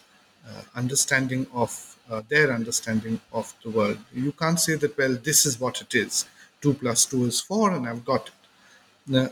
uh, 0.48 0.62
understanding 0.74 1.46
of 1.52 1.96
uh, 2.10 2.22
their 2.28 2.52
understanding 2.52 3.20
of 3.32 3.54
the 3.62 3.70
world. 3.70 3.98
You 4.14 4.32
can't 4.32 4.58
say 4.58 4.74
that 4.76 4.96
well 4.96 5.14
this 5.14 5.44
is 5.46 5.60
what 5.60 5.80
it 5.82 5.94
is. 5.94 6.26
Two 6.60 6.74
plus 6.74 7.06
two 7.06 7.26
is 7.26 7.40
four, 7.40 7.70
and 7.72 7.86
I've 7.88 8.04
got 8.04 8.30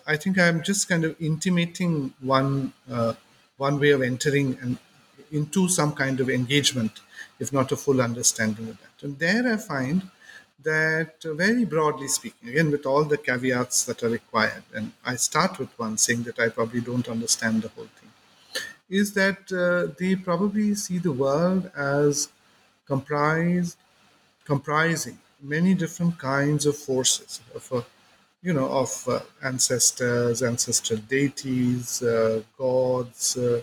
I 0.06 0.16
think 0.16 0.38
I'm 0.38 0.62
just 0.62 0.88
kind 0.88 1.04
of 1.04 1.20
intimating 1.20 2.14
one 2.20 2.72
uh, 2.90 3.14
one 3.56 3.78
way 3.80 3.90
of 3.90 4.02
entering 4.02 4.58
and 4.60 4.78
into 5.30 5.68
some 5.68 5.92
kind 5.92 6.20
of 6.20 6.28
engagement, 6.30 7.00
if 7.40 7.52
not 7.52 7.72
a 7.72 7.76
full 7.76 8.00
understanding 8.00 8.68
of 8.68 8.78
that. 8.80 9.02
And 9.02 9.18
there 9.18 9.52
I 9.52 9.56
find 9.56 10.10
that, 10.62 11.24
uh, 11.24 11.34
very 11.34 11.64
broadly 11.64 12.08
speaking, 12.08 12.48
again 12.48 12.70
with 12.70 12.86
all 12.86 13.04
the 13.04 13.18
caveats 13.18 13.84
that 13.84 14.02
are 14.02 14.08
required, 14.08 14.64
and 14.74 14.92
I 15.04 15.16
start 15.16 15.58
with 15.58 15.70
one 15.78 15.96
saying 15.98 16.24
that 16.24 16.38
I 16.38 16.48
probably 16.48 16.80
don't 16.80 17.08
understand 17.08 17.62
the 17.62 17.68
whole 17.68 17.88
thing, 18.00 18.10
is 18.88 19.14
that 19.14 19.52
uh, 19.52 19.92
they 19.98 20.14
probably 20.16 20.74
see 20.74 20.98
the 20.98 21.12
world 21.12 21.70
as 21.76 22.28
comprised 22.86 23.76
comprising 24.44 25.18
many 25.42 25.74
different 25.74 26.18
kinds 26.18 26.66
of 26.66 26.76
forces 26.76 27.40
of 27.54 27.86
you 28.42 28.52
know 28.52 28.68
of 28.68 29.08
uh, 29.08 29.20
ancestors 29.42 30.42
ancestral 30.42 30.98
deities 31.00 32.02
uh, 32.02 32.42
gods 32.58 33.36
uh, 33.36 33.60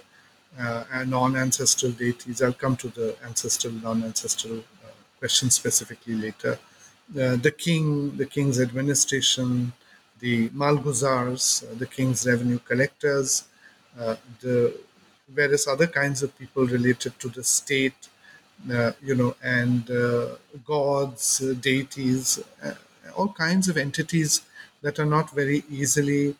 uh, 0.59 0.83
and 0.91 1.09
non-ancestral 1.09 1.91
deities. 1.93 2.41
I'll 2.41 2.53
come 2.53 2.75
to 2.77 2.89
the 2.89 3.15
ancestral 3.25 3.73
non-ancestral 3.73 4.59
uh, 4.59 4.91
question 5.17 5.49
specifically 5.49 6.13
later. 6.13 6.59
The 7.09 7.53
king 7.57 8.17
the 8.17 8.25
king's 8.25 8.59
administration 8.59 9.73
the 10.19 10.49
malguzars 10.49 11.45
the 11.77 11.87
king's 11.87 12.25
revenue 12.25 12.59
collectors 12.59 13.45
the 14.41 14.79
various 15.29 15.67
other 15.67 15.87
kinds 15.87 16.23
of 16.23 16.37
people 16.37 16.65
related 16.65 17.17
to 17.19 17.29
the 17.29 17.43
state 17.43 18.09
uh, 18.71 18.93
you 19.01 19.15
know, 19.15 19.35
and 19.43 19.89
uh, 19.91 20.35
gods, 20.65 21.41
uh, 21.41 21.53
deities, 21.59 22.39
all 23.15 23.27
kinds 23.27 23.67
of 23.67 23.75
entities 23.77 24.41
that 24.83 24.99
are 24.99 25.05
not 25.17 25.31
very 25.31 25.63
easily 25.69 26.35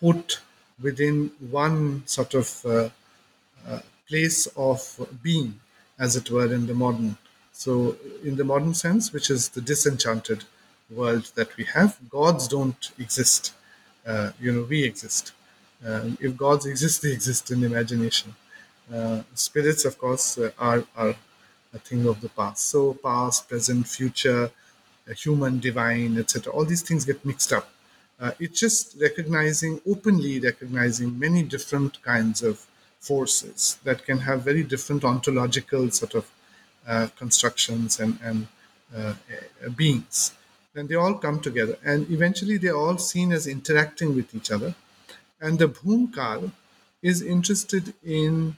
put 0.00 0.40
within 0.80 1.30
one 1.50 2.02
sort 2.06 2.34
of 2.34 2.64
uh, 2.66 2.88
uh, 3.66 3.80
place 4.08 4.46
of 4.56 4.80
being, 5.22 5.60
as 5.98 6.16
it 6.16 6.30
were, 6.30 6.52
in 6.52 6.66
the 6.66 6.74
modern. 6.74 7.16
So, 7.52 7.96
in 8.24 8.36
the 8.36 8.44
modern 8.44 8.74
sense, 8.74 9.12
which 9.12 9.30
is 9.30 9.48
the 9.50 9.60
disenchanted 9.60 10.44
world 10.90 11.30
that 11.36 11.56
we 11.56 11.64
have, 11.64 11.98
gods 12.10 12.48
don't 12.48 12.90
exist. 12.98 13.54
Uh, 14.06 14.32
you 14.40 14.52
know, 14.52 14.64
we 14.64 14.84
exist. 14.84 15.32
Um, 15.86 16.18
if 16.20 16.36
gods 16.36 16.66
exist, 16.66 17.02
they 17.02 17.12
exist 17.12 17.50
in 17.50 17.62
imagination. 17.64 18.34
Uh, 18.92 19.22
spirits, 19.34 19.84
of 19.84 19.98
course, 19.98 20.38
uh, 20.38 20.50
are 20.58 20.84
are 20.96 21.14
a 21.72 21.78
thing 21.78 22.06
of 22.06 22.20
the 22.20 22.28
past. 22.28 22.68
So, 22.68 22.94
past, 22.94 23.48
present, 23.48 23.88
future, 23.88 24.50
human, 25.12 25.60
divine, 25.60 26.18
etc. 26.18 26.52
All 26.52 26.64
these 26.64 26.82
things 26.82 27.04
get 27.04 27.24
mixed 27.24 27.52
up. 27.52 27.68
Uh, 28.20 28.30
it's 28.38 28.58
just 28.58 28.96
recognizing, 29.00 29.80
openly 29.86 30.40
recognizing 30.40 31.18
many 31.18 31.42
different 31.42 32.02
kinds 32.02 32.42
of 32.42 32.66
forces 33.00 33.78
that 33.84 34.04
can 34.04 34.18
have 34.18 34.42
very 34.42 34.62
different 34.62 35.04
ontological 35.04 35.90
sort 35.90 36.14
of 36.14 36.30
uh, 36.86 37.08
constructions 37.18 38.00
and, 38.00 38.18
and 38.22 38.46
uh, 38.96 39.14
beings. 39.76 40.32
And 40.74 40.88
they 40.88 40.94
all 40.94 41.14
come 41.14 41.40
together, 41.40 41.76
and 41.84 42.10
eventually 42.10 42.56
they're 42.56 42.76
all 42.76 42.98
seen 42.98 43.32
as 43.32 43.46
interacting 43.46 44.14
with 44.14 44.34
each 44.34 44.50
other. 44.50 44.74
And 45.40 45.58
the 45.58 45.68
Bhumkal 45.68 46.50
is 47.02 47.22
interested 47.22 47.94
in 48.02 48.56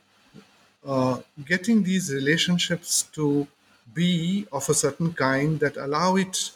uh, 0.86 1.20
getting 1.44 1.82
these 1.82 2.12
relationships 2.12 3.02
to 3.12 3.46
be 3.94 4.46
of 4.52 4.68
a 4.68 4.74
certain 4.74 5.12
kind 5.12 5.60
that 5.60 5.76
allow 5.76 6.16
it 6.16 6.52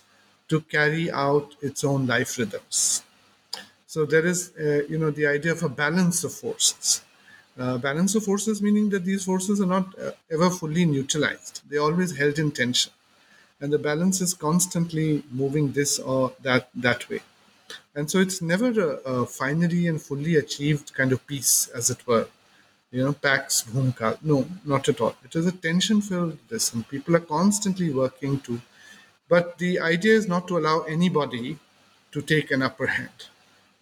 to 0.48 0.60
carry 0.62 1.10
out 1.10 1.54
its 1.62 1.84
own 1.84 2.06
life 2.06 2.38
rhythms. 2.38 3.02
So 3.86 4.06
there 4.06 4.26
is, 4.26 4.52
uh, 4.58 4.84
you 4.88 4.98
know, 4.98 5.10
the 5.10 5.26
idea 5.26 5.52
of 5.52 5.62
a 5.62 5.68
balance 5.68 6.24
of 6.24 6.32
forces. 6.34 7.02
Uh, 7.58 7.76
balance 7.78 8.14
of 8.14 8.24
forces 8.24 8.62
meaning 8.62 8.88
that 8.90 9.04
these 9.04 9.24
forces 9.24 9.60
are 9.60 9.66
not 9.66 9.98
uh, 9.98 10.12
ever 10.30 10.48
fully 10.50 10.84
neutralized; 10.86 11.62
they're 11.68 11.82
always 11.82 12.16
held 12.16 12.38
in 12.38 12.50
tension, 12.52 12.92
and 13.60 13.72
the 13.72 13.78
balance 13.78 14.20
is 14.20 14.34
constantly 14.34 15.22
moving 15.30 15.72
this 15.72 15.98
or 15.98 16.32
that 16.42 16.70
that 16.74 17.08
way. 17.10 17.20
And 17.94 18.10
so 18.10 18.18
it's 18.20 18.42
never 18.42 18.68
a, 18.80 18.88
a 19.12 19.26
finally 19.26 19.86
and 19.88 20.00
fully 20.02 20.36
achieved 20.36 20.94
kind 20.94 21.12
of 21.12 21.26
peace, 21.26 21.68
as 21.68 21.90
it 21.90 22.06
were 22.06 22.28
you 22.90 23.04
know, 23.04 23.12
Pax 23.12 23.64
Bhumka. 23.64 24.18
No, 24.22 24.46
not 24.64 24.88
at 24.88 25.00
all. 25.00 25.16
It 25.24 25.34
is 25.36 25.46
a 25.46 25.52
tension 25.52 26.00
filled 26.00 26.38
this, 26.48 26.72
and 26.74 26.88
people 26.88 27.16
are 27.16 27.20
constantly 27.20 27.92
working 27.92 28.40
to 28.40 28.60
But 29.30 29.58
the 29.58 29.78
idea 29.78 30.14
is 30.14 30.26
not 30.26 30.48
to 30.48 30.58
allow 30.58 30.80
anybody 30.80 31.56
to 32.10 32.20
take 32.20 32.50
an 32.50 32.62
upper 32.62 32.88
hand, 32.88 33.26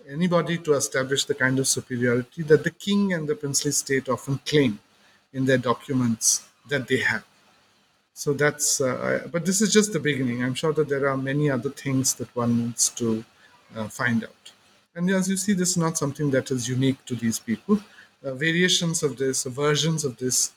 anybody 0.07 0.59
to 0.59 0.75
establish 0.75 1.25
the 1.25 1.35
kind 1.35 1.59
of 1.59 1.67
superiority 1.67 2.43
that 2.43 2.65
the 2.65 2.71
king 2.71 3.15
and 3.15 3.27
the 3.27 3.35
princely 3.35 3.73
state 3.73 4.11
often 4.11 4.41
claim 4.45 4.79
in 5.33 5.47
their 5.47 5.57
documents 5.57 6.47
that 6.69 6.87
they 6.87 6.99
have. 6.99 7.25
So 8.13 8.35
that's, 8.35 8.83
uh, 8.83 9.27
but 9.33 9.47
this 9.47 9.63
is 9.63 9.73
just 9.73 9.95
the 9.95 10.01
beginning. 10.01 10.45
I'm 10.45 10.55
sure 10.55 10.75
that 10.75 10.89
there 10.91 11.09
are 11.09 11.17
many 11.17 11.49
other 11.51 11.71
things 11.71 12.13
that 12.17 12.35
one 12.37 12.59
needs 12.59 12.91
to 13.01 13.25
uh, 13.75 13.89
find 13.89 14.25
out. 14.25 14.53
And 14.95 15.09
as 15.11 15.31
you 15.31 15.39
see, 15.39 15.55
this 15.55 15.71
is 15.71 15.77
not 15.79 15.97
something 15.97 16.31
that 16.33 16.51
is 16.51 16.69
unique 16.69 17.03
to 17.07 17.15
these 17.15 17.39
people. 17.39 17.81
Uh, 18.25 18.35
variations 18.35 19.03
of 19.03 19.17
this, 19.17 19.45
versions 19.45 20.05
of 20.05 20.17
this, 20.17 20.53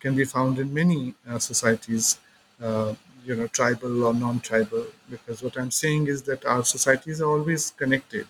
can 0.00 0.14
be 0.14 0.24
found 0.24 0.58
in 0.58 0.72
many 0.74 1.14
uh, 1.28 1.38
societies 1.38 2.18
uh, 2.60 2.94
you 3.24 3.34
know 3.36 3.46
tribal 3.48 4.04
or 4.04 4.14
non-tribal 4.14 4.86
because 5.10 5.42
what 5.42 5.56
i'm 5.56 5.70
saying 5.70 6.06
is 6.06 6.22
that 6.22 6.44
our 6.44 6.64
societies 6.64 7.20
are 7.20 7.30
always 7.30 7.70
connected 7.72 8.26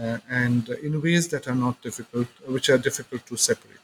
uh, 0.00 0.18
and 0.28 0.68
in 0.88 1.00
ways 1.00 1.28
that 1.28 1.48
are 1.48 1.54
not 1.54 1.80
difficult 1.82 2.28
which 2.46 2.68
are 2.68 2.78
difficult 2.78 3.24
to 3.26 3.36
separate. 3.36 3.80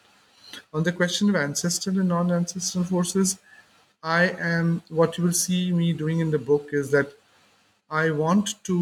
On 0.75 0.83
the 0.83 0.93
question 0.93 1.29
of 1.31 1.37
ancestral 1.37 1.99
and 1.99 2.09
non-ancestral 2.09 2.85
forces 2.85 3.39
i 4.03 4.23
am 4.53 4.83
what 4.89 5.17
you 5.17 5.25
will 5.25 5.39
see 5.47 5.73
me 5.73 5.93
doing 5.93 6.21
in 6.21 6.31
the 6.31 6.39
book 6.51 6.69
is 6.73 6.91
that 6.91 7.13
i 7.91 8.11
want 8.11 8.55
to 8.65 8.77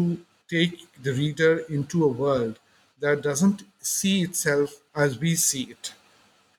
take 0.49 0.75
the 1.03 1.13
reader 1.13 1.59
into 1.77 2.03
a 2.03 2.13
world 2.23 2.59
that 2.99 3.21
doesn't 3.21 3.63
see 3.81 4.21
itself 4.23 4.81
as 4.95 5.19
we 5.19 5.35
see 5.35 5.63
it 5.75 5.93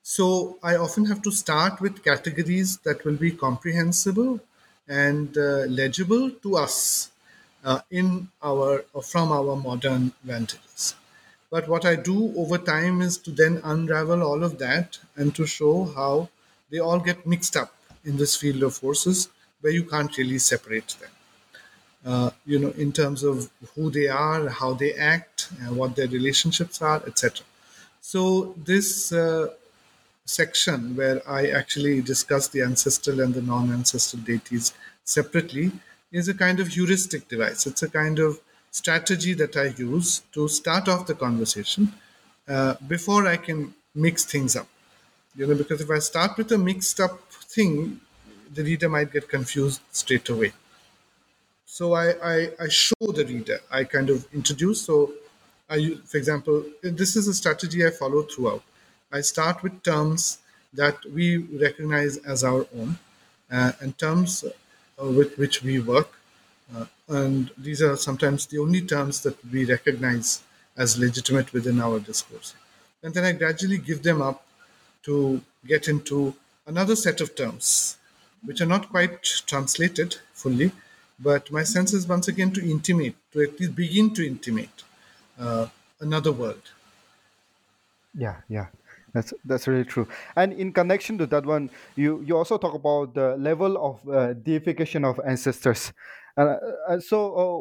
so 0.02 0.58
i 0.62 0.74
often 0.76 1.04
have 1.06 1.22
to 1.22 1.30
start 1.30 1.80
with 1.80 2.04
categories 2.04 2.78
that 2.78 3.04
will 3.04 3.16
be 3.16 3.30
comprehensible 3.30 4.40
and 4.88 5.38
uh, 5.38 5.64
legible 5.80 6.30
to 6.30 6.56
us 6.56 7.10
uh, 7.64 7.80
in 7.90 8.28
our 8.42 8.84
or 8.92 9.02
from 9.02 9.32
our 9.32 9.56
modern 9.56 10.12
vantages. 10.24 10.94
But 11.50 11.68
what 11.68 11.84
I 11.84 11.96
do 11.96 12.34
over 12.36 12.58
time 12.58 13.02
is 13.02 13.18
to 13.18 13.30
then 13.30 13.60
unravel 13.62 14.22
all 14.22 14.42
of 14.42 14.58
that 14.58 14.98
and 15.16 15.34
to 15.36 15.46
show 15.46 15.84
how 15.94 16.30
they 16.70 16.78
all 16.78 16.98
get 16.98 17.26
mixed 17.26 17.56
up 17.56 17.74
in 18.04 18.16
this 18.16 18.36
field 18.36 18.62
of 18.62 18.74
forces 18.74 19.28
where 19.60 19.72
you 19.72 19.84
can't 19.84 20.16
really 20.16 20.38
separate 20.38 20.96
them. 21.00 21.10
Uh, 22.04 22.30
you 22.46 22.58
know, 22.58 22.70
in 22.70 22.92
terms 22.92 23.22
of 23.22 23.48
who 23.74 23.90
they 23.90 24.08
are, 24.08 24.48
how 24.48 24.74
they 24.74 24.92
act, 24.94 25.48
uh, 25.62 25.72
what 25.72 25.94
their 25.94 26.08
relationships 26.08 26.82
are, 26.82 27.00
etc. 27.06 27.46
So 28.00 28.54
this 28.56 29.12
uh, 29.12 29.50
section 30.24 30.96
where 30.96 31.22
I 31.28 31.48
actually 31.48 32.00
discuss 32.02 32.48
the 32.48 32.62
ancestral 32.62 33.20
and 33.20 33.34
the 33.34 33.42
non 33.42 33.70
ancestral 33.72 34.22
deities 34.22 34.72
separately 35.04 35.72
is 36.10 36.28
a 36.28 36.34
kind 36.34 36.60
of 36.60 36.68
heuristic 36.68 37.28
device. 37.28 37.66
It's 37.66 37.82
a 37.82 37.88
kind 37.88 38.18
of 38.18 38.40
strategy 38.70 39.34
that 39.34 39.56
I 39.56 39.66
use 39.76 40.22
to 40.32 40.48
start 40.48 40.88
off 40.88 41.06
the 41.06 41.14
conversation 41.14 41.92
uh, 42.48 42.74
before 42.88 43.26
I 43.26 43.36
can 43.36 43.74
mix 43.94 44.24
things 44.24 44.56
up. 44.56 44.68
You 45.36 45.46
know, 45.46 45.54
because 45.54 45.80
if 45.80 45.90
I 45.90 45.98
start 45.98 46.36
with 46.36 46.52
a 46.52 46.58
mixed 46.58 47.00
up 47.00 47.18
thing, 47.32 48.00
the 48.52 48.62
reader 48.62 48.88
might 48.88 49.12
get 49.12 49.28
confused 49.28 49.80
straight 49.90 50.28
away. 50.28 50.52
So 51.72 51.94
I, 51.94 52.08
I, 52.34 52.50
I 52.60 52.68
show 52.68 53.06
the 53.18 53.24
reader, 53.24 53.58
I 53.70 53.84
kind 53.84 54.10
of 54.10 54.28
introduce. 54.34 54.82
So 54.82 55.10
I, 55.70 55.94
for 56.04 56.18
example, 56.18 56.62
this 56.82 57.16
is 57.16 57.28
a 57.28 57.32
strategy 57.32 57.86
I 57.86 57.88
follow 57.88 58.24
throughout. 58.24 58.62
I 59.10 59.22
start 59.22 59.62
with 59.62 59.82
terms 59.82 60.40
that 60.74 60.98
we 61.14 61.38
recognize 61.38 62.18
as 62.18 62.44
our 62.44 62.66
own, 62.78 62.98
uh, 63.50 63.72
and 63.80 63.96
terms 63.96 64.44
uh, 64.44 65.06
with 65.06 65.38
which 65.38 65.62
we 65.62 65.80
work. 65.80 66.10
Uh, 66.76 66.84
and 67.08 67.50
these 67.56 67.80
are 67.80 67.96
sometimes 67.96 68.44
the 68.44 68.58
only 68.58 68.82
terms 68.82 69.22
that 69.22 69.42
we 69.50 69.64
recognize 69.64 70.42
as 70.76 70.98
legitimate 70.98 71.54
within 71.54 71.80
our 71.80 71.98
discourse. 72.00 72.54
And 73.02 73.14
then 73.14 73.24
I 73.24 73.32
gradually 73.32 73.78
give 73.78 74.02
them 74.02 74.20
up 74.20 74.46
to 75.04 75.40
get 75.66 75.88
into 75.88 76.34
another 76.66 76.96
set 76.96 77.22
of 77.22 77.34
terms, 77.34 77.96
which 78.44 78.60
are 78.60 78.66
not 78.66 78.90
quite 78.90 79.22
translated 79.46 80.16
fully, 80.34 80.70
but 81.22 81.50
my 81.50 81.62
sense 81.62 81.92
is 81.92 82.06
once 82.06 82.28
again 82.28 82.52
to 82.52 82.70
intimate, 82.70 83.14
to 83.32 83.42
at 83.42 83.58
least 83.60 83.74
begin 83.74 84.12
to 84.14 84.26
intimate 84.26 84.84
uh, 85.38 85.68
another 86.00 86.32
world. 86.32 86.72
Yeah, 88.14 88.40
yeah. 88.48 88.66
That's 89.12 89.34
that's 89.44 89.68
really 89.68 89.84
true. 89.84 90.08
And 90.36 90.52
in 90.52 90.72
connection 90.72 91.18
to 91.18 91.26
that 91.26 91.44
one, 91.44 91.70
you 91.96 92.22
you 92.24 92.36
also 92.36 92.56
talk 92.56 92.74
about 92.74 93.14
the 93.14 93.36
level 93.36 93.76
of 93.76 94.08
uh, 94.08 94.32
deification 94.32 95.04
of 95.04 95.20
ancestors. 95.24 95.92
Uh, 96.36 96.56
uh, 96.88 96.98
so, 96.98 97.18
uh, 97.36 97.58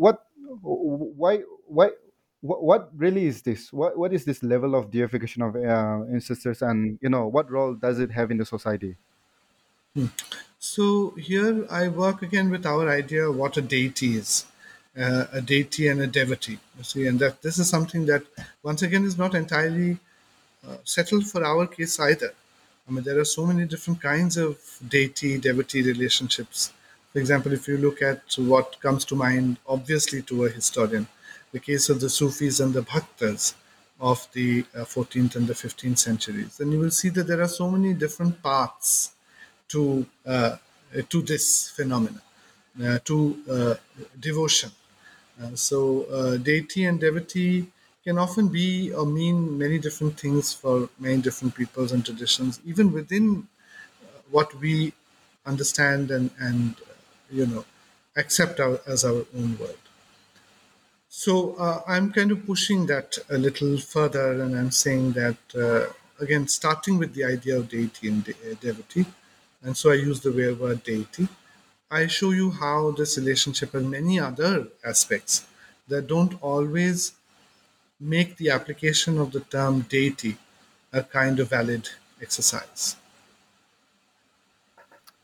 what, 0.00 0.24
why, 0.62 1.42
why, 1.66 1.90
what, 2.40 2.62
what 2.62 2.90
really 2.96 3.26
is 3.26 3.42
this? 3.42 3.70
What 3.70 3.98
what 3.98 4.14
is 4.14 4.24
this 4.24 4.42
level 4.42 4.74
of 4.74 4.90
deification 4.90 5.42
of 5.42 5.56
uh, 5.56 6.04
ancestors, 6.10 6.62
and 6.62 6.98
you 7.02 7.10
know 7.10 7.26
what 7.26 7.50
role 7.50 7.74
does 7.74 7.98
it 7.98 8.10
have 8.12 8.30
in 8.30 8.38
the 8.38 8.46
society? 8.46 8.96
So 10.66 11.10
here 11.18 11.66
I 11.70 11.88
work 11.88 12.22
again 12.22 12.48
with 12.48 12.64
our 12.64 12.88
idea 12.88 13.28
of 13.28 13.36
what 13.36 13.58
a 13.58 13.60
deity 13.60 14.16
is. 14.16 14.46
Uh, 14.98 15.26
a 15.30 15.42
deity 15.42 15.88
and 15.88 16.00
a 16.00 16.06
devotee. 16.06 16.58
You 16.78 16.84
see, 16.84 17.06
and 17.06 17.18
that 17.20 17.42
this 17.42 17.58
is 17.58 17.68
something 17.68 18.06
that 18.06 18.22
once 18.62 18.80
again 18.80 19.04
is 19.04 19.18
not 19.18 19.34
entirely 19.34 19.98
uh, 20.66 20.78
settled 20.84 21.26
for 21.26 21.44
our 21.44 21.66
case 21.66 22.00
either. 22.00 22.32
I 22.88 22.92
mean, 22.92 23.04
there 23.04 23.18
are 23.18 23.26
so 23.26 23.44
many 23.44 23.66
different 23.66 24.00
kinds 24.00 24.38
of 24.38 24.56
deity 24.88 25.36
devotee 25.36 25.82
relationships. 25.82 26.72
For 27.12 27.18
example, 27.18 27.52
if 27.52 27.68
you 27.68 27.76
look 27.76 28.00
at 28.00 28.22
what 28.38 28.80
comes 28.80 29.04
to 29.06 29.14
mind, 29.14 29.58
obviously 29.66 30.22
to 30.22 30.46
a 30.46 30.48
historian, 30.48 31.06
the 31.52 31.60
case 31.60 31.90
of 31.90 32.00
the 32.00 32.08
Sufis 32.08 32.60
and 32.60 32.72
the 32.72 32.82
Bhaktas 32.82 33.54
of 34.00 34.26
the 34.32 34.64
uh, 34.74 34.84
14th 34.84 35.36
and 35.36 35.46
the 35.46 35.54
15th 35.64 35.98
centuries, 35.98 36.56
then 36.56 36.72
you 36.72 36.78
will 36.78 36.90
see 36.90 37.10
that 37.10 37.26
there 37.26 37.42
are 37.42 37.54
so 37.60 37.70
many 37.70 37.92
different 37.92 38.42
paths 38.42 39.10
to 39.68 40.06
uh, 40.26 40.56
to 41.08 41.22
this 41.22 41.70
phenomenon, 41.70 42.20
uh, 42.82 42.98
to 43.04 43.16
uh, 43.50 43.74
devotion. 44.20 44.70
So, 45.54 46.38
deity 46.38 46.84
and 46.84 47.00
devotee 47.00 47.66
can 48.04 48.18
often 48.18 48.48
be 48.48 48.92
or 48.92 49.04
mean 49.06 49.58
many 49.58 49.78
different 49.78 50.18
things 50.20 50.52
for 50.52 50.88
many 50.98 51.20
different 51.22 51.54
peoples 51.54 51.90
and 51.92 52.04
traditions, 52.04 52.60
even 52.64 52.92
within 52.92 53.48
what 54.30 54.54
we 54.56 54.92
understand 55.46 56.10
and, 56.10 56.30
and 56.38 56.76
you 57.30 57.46
know 57.46 57.64
accept 58.16 58.60
our, 58.60 58.80
as 58.86 59.04
our 59.04 59.26
own 59.36 59.58
world. 59.58 59.78
So 61.08 61.54
uh, 61.56 61.82
I'm 61.86 62.12
kind 62.12 62.30
of 62.30 62.44
pushing 62.44 62.86
that 62.86 63.16
a 63.30 63.38
little 63.38 63.78
further, 63.78 64.42
and 64.42 64.56
I'm 64.56 64.70
saying 64.70 65.12
that 65.12 65.36
uh, 65.54 65.92
again, 66.22 66.48
starting 66.48 66.98
with 66.98 67.14
the 67.14 67.24
idea 67.24 67.56
of 67.58 67.68
deity 67.68 68.08
and 68.08 68.24
de- 68.24 68.54
devotee, 68.56 69.06
and 69.64 69.76
so 69.76 69.90
I 69.90 69.94
use 69.94 70.20
the 70.20 70.30
word 70.60 70.84
deity. 70.84 71.26
I 71.90 72.06
show 72.06 72.30
you 72.30 72.50
how 72.50 72.90
this 72.90 73.16
relationship 73.18 73.74
and 73.74 73.90
many 73.90 74.20
other 74.20 74.68
aspects 74.84 75.46
that 75.88 76.06
don't 76.06 76.40
always 76.42 77.12
make 77.98 78.36
the 78.36 78.50
application 78.50 79.18
of 79.18 79.32
the 79.32 79.40
term 79.40 79.82
deity 79.82 80.36
a 80.92 81.02
kind 81.02 81.40
of 81.40 81.50
valid 81.50 81.88
exercise. 82.20 82.96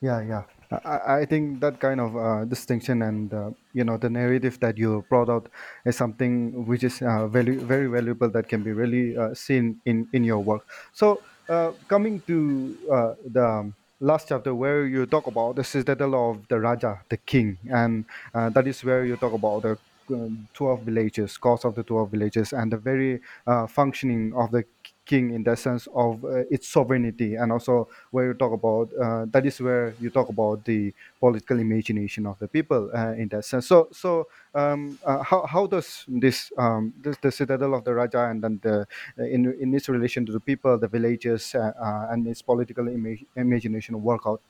Yeah, 0.01 0.21
yeah. 0.23 0.43
I, 0.85 1.25
think 1.25 1.61
that 1.61 1.81
kind 1.81 2.01
of 2.01 2.17
uh, 2.17 2.45
distinction 2.45 3.03
and 3.03 3.35
uh, 3.35 3.51
you 3.73 3.83
know 3.83 3.97
the 3.97 4.09
narrative 4.09 4.61
that 4.61 4.79
you 4.79 5.05
brought 5.09 5.29
out 5.29 5.49
is 5.85 5.97
something 5.97 6.65
which 6.65 6.85
is 6.85 7.03
uh, 7.03 7.27
very 7.27 7.57
very 7.57 7.89
valuable 7.89 8.31
that 8.31 8.49
can 8.49 8.63
be 8.63 8.71
really 8.71 9.17
uh, 9.17 9.35
seen 9.35 9.81
in 9.85 10.07
in 10.13 10.23
your 10.23 10.39
work. 10.39 10.63
So 10.93 11.21
uh, 11.49 11.73
coming 11.89 12.21
to 12.29 12.79
uh, 12.87 13.15
the 13.27 13.45
um, 13.45 13.75
last 14.01 14.29
chapter 14.29 14.55
where 14.55 14.87
you 14.87 15.07
talk 15.07 15.27
about 15.27 15.57
this 15.57 15.75
is 15.75 15.85
the 15.85 15.93
citadel 15.93 16.31
of 16.31 16.49
the 16.49 16.59
Raja, 16.59 17.01
the 17.09 17.17
king, 17.17 17.59
and 17.71 18.05
that 18.35 18.67
is 18.67 18.83
where 18.85 19.05
you 19.05 19.17
talk 19.17 19.33
about 19.33 19.63
the 19.63 19.79
um, 20.13 20.49
12 20.55 20.83
villages, 20.83 21.39
cause 21.39 21.65
of 21.65 21.75
the 21.75 21.83
12 21.85 22.11
villages, 22.11 22.53
and 22.53 22.73
the 22.73 22.77
very 22.77 23.21
uh, 23.47 23.67
functioning 23.67 24.33
of 24.35 24.51
the 24.51 24.65
king 25.11 25.25
in 25.37 25.43
the 25.49 25.57
sense 25.67 25.85
of 26.05 26.25
uh, 26.25 26.55
its 26.55 26.67
sovereignty, 26.77 27.31
and 27.41 27.49
also 27.57 27.75
where 28.15 28.27
you 28.29 28.35
talk 28.43 28.53
about 28.61 28.87
uh, 29.05 29.23
that 29.35 29.45
is 29.51 29.57
where 29.67 29.87
you 30.01 30.11
talk 30.19 30.29
about 30.37 30.65
the 30.71 30.81
political 31.25 31.59
imagination 31.67 32.23
of 32.33 32.37
the 32.43 32.49
people 32.57 32.83
uh, 32.95 33.13
in 33.23 33.27
that 33.35 33.45
sense. 33.45 33.67
So, 33.73 33.89
so 34.03 34.11
um, 34.55 34.99
uh, 35.05 35.23
how, 35.31 35.41
how 35.47 35.67
does 35.67 36.05
this, 36.09 36.53
um, 36.57 36.83
this 37.05 37.17
the 37.19 37.33
citadel 37.41 37.75
of 37.75 37.83
the 37.85 37.95
Raja 37.95 38.23
and 38.31 38.39
then 38.45 38.61
the 38.63 38.77
uh, 39.19 39.25
in 39.25 39.41
in 39.65 39.75
its 39.75 39.89
relation 39.89 40.25
to 40.27 40.33
the 40.33 40.41
people, 40.51 40.79
the 40.79 40.89
villages, 40.97 41.43
and 41.55 42.27
its 42.27 42.43
political 42.43 42.87
ima- 42.89 43.25
imagination 43.37 43.95
work 44.03 44.23
out? 44.27 44.43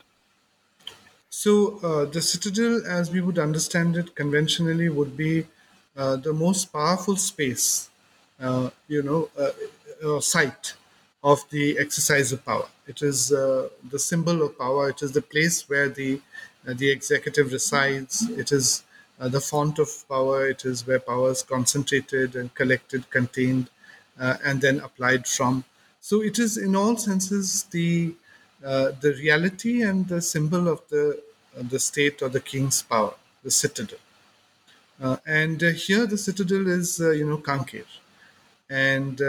So 1.28 1.78
uh, 1.78 2.04
the 2.06 2.20
citadel, 2.20 2.84
as 2.86 3.10
we 3.10 3.20
would 3.20 3.38
understand 3.38 3.96
it 3.96 4.14
conventionally, 4.14 4.88
would 4.88 5.16
be 5.16 5.46
uh, 5.96 6.16
the 6.16 6.32
most 6.32 6.72
powerful 6.72 7.16
space, 7.16 7.90
uh, 8.40 8.70
you 8.88 9.02
know, 9.02 9.30
uh, 9.38 9.42
uh, 9.42 9.52
site 10.20 10.74
of 11.22 11.44
the 11.50 11.78
exercise 11.78 12.32
of 12.32 12.44
power. 12.44 12.68
It 12.86 13.02
is 13.02 13.32
uh, 13.32 13.68
the 13.90 13.98
symbol 13.98 14.42
of 14.42 14.58
power. 14.58 14.88
It 14.90 15.02
is 15.02 15.12
the 15.12 15.22
place 15.22 15.68
where 15.68 15.88
the 15.88 16.20
uh, 16.66 16.74
the 16.74 16.90
executive 16.90 17.52
resides. 17.52 18.28
It 18.30 18.52
is 18.52 18.82
uh, 19.18 19.28
the 19.28 19.40
font 19.40 19.78
of 19.78 19.88
power. 20.08 20.46
It 20.46 20.64
is 20.64 20.86
where 20.86 20.98
power 20.98 21.30
is 21.30 21.42
concentrated 21.42 22.36
and 22.36 22.54
collected, 22.54 23.10
contained, 23.10 23.70
uh, 24.18 24.36
and 24.44 24.60
then 24.60 24.80
applied 24.80 25.26
from. 25.26 25.64
So 26.00 26.22
it 26.22 26.38
is, 26.38 26.56
in 26.56 26.74
all 26.76 26.96
senses, 26.96 27.64
the 27.70 28.14
uh, 28.64 28.92
the 29.00 29.12
reality 29.14 29.82
and 29.82 30.08
the 30.08 30.20
symbol 30.20 30.68
of 30.68 30.80
the 30.88 31.22
uh, 31.58 31.62
the 31.62 31.78
state 31.78 32.22
or 32.22 32.28
the 32.28 32.40
king's 32.40 32.82
power, 32.82 33.14
the 33.42 33.50
citadel. 33.50 33.98
Uh, 35.02 35.16
and 35.26 35.60
here, 35.62 36.06
the 36.06 36.18
citadel 36.18 36.66
is, 36.68 36.98
you 36.98 37.26
know, 37.26 37.38
Kanker, 37.38 37.86
and 38.70 39.20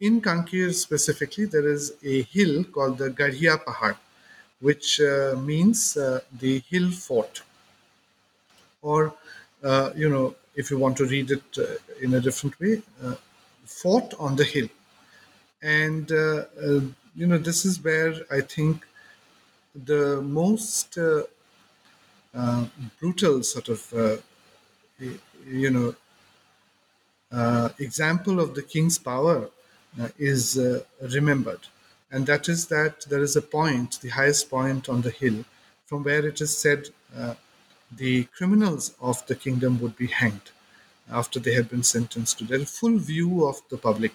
in 0.00 0.20
Kanker 0.20 0.74
specifically, 0.74 1.46
there 1.46 1.66
is 1.66 1.94
a 2.04 2.22
hill 2.22 2.64
called 2.64 2.98
the 2.98 3.10
Garhia 3.10 3.62
Pahar, 3.64 3.96
which 4.60 5.00
uh, 5.00 5.34
means 5.38 5.96
uh, 5.96 6.20
the 6.38 6.58
hill 6.68 6.90
fort. 6.90 7.42
Or, 8.82 9.14
uh, 9.62 9.90
you 9.96 10.08
know, 10.08 10.34
if 10.54 10.70
you 10.70 10.78
want 10.78 10.96
to 10.98 11.06
read 11.06 11.30
it 11.30 11.58
uh, 11.58 11.64
in 12.00 12.14
a 12.14 12.20
different 12.20 12.58
way, 12.60 12.82
uh, 13.02 13.14
fort 13.64 14.14
on 14.18 14.36
the 14.36 14.44
hill. 14.44 14.68
And, 15.62 16.10
uh, 16.12 16.44
you 17.14 17.26
know, 17.26 17.38
this 17.38 17.64
is 17.64 17.82
where 17.82 18.14
I 18.30 18.42
think 18.42 18.84
the 19.74 20.20
most 20.22 20.98
brutal 23.00 23.42
sort 23.42 23.68
of, 23.68 24.22
you 24.98 25.70
know, 25.70 25.94
example 27.78 28.40
of 28.40 28.54
the 28.54 28.62
king's 28.62 28.98
power 28.98 29.38
uh, 30.00 30.08
is 30.18 30.58
uh, 30.58 30.82
remembered. 31.18 31.60
And 32.12 32.26
that 32.26 32.48
is 32.48 32.66
that 32.68 32.94
there 33.10 33.22
is 33.22 33.36
a 33.36 33.42
point, 33.42 33.90
the 34.00 34.08
highest 34.20 34.48
point 34.50 34.88
on 34.88 35.00
the 35.02 35.10
hill, 35.10 35.44
from 35.86 36.04
where 36.04 36.24
it 36.26 36.40
is 36.40 36.56
said 36.56 36.80
uh, 37.16 37.34
the 37.96 38.24
criminals 38.36 38.94
of 39.00 39.16
the 39.26 39.34
kingdom 39.34 39.80
would 39.80 39.96
be 39.96 40.06
hanged 40.06 40.50
after 41.10 41.38
they 41.40 41.54
had 41.54 41.68
been 41.68 41.82
sentenced 41.82 42.38
to 42.38 42.44
death. 42.44 42.68
Full 42.68 42.98
view 42.98 43.46
of 43.46 43.56
the 43.70 43.78
public. 43.88 44.12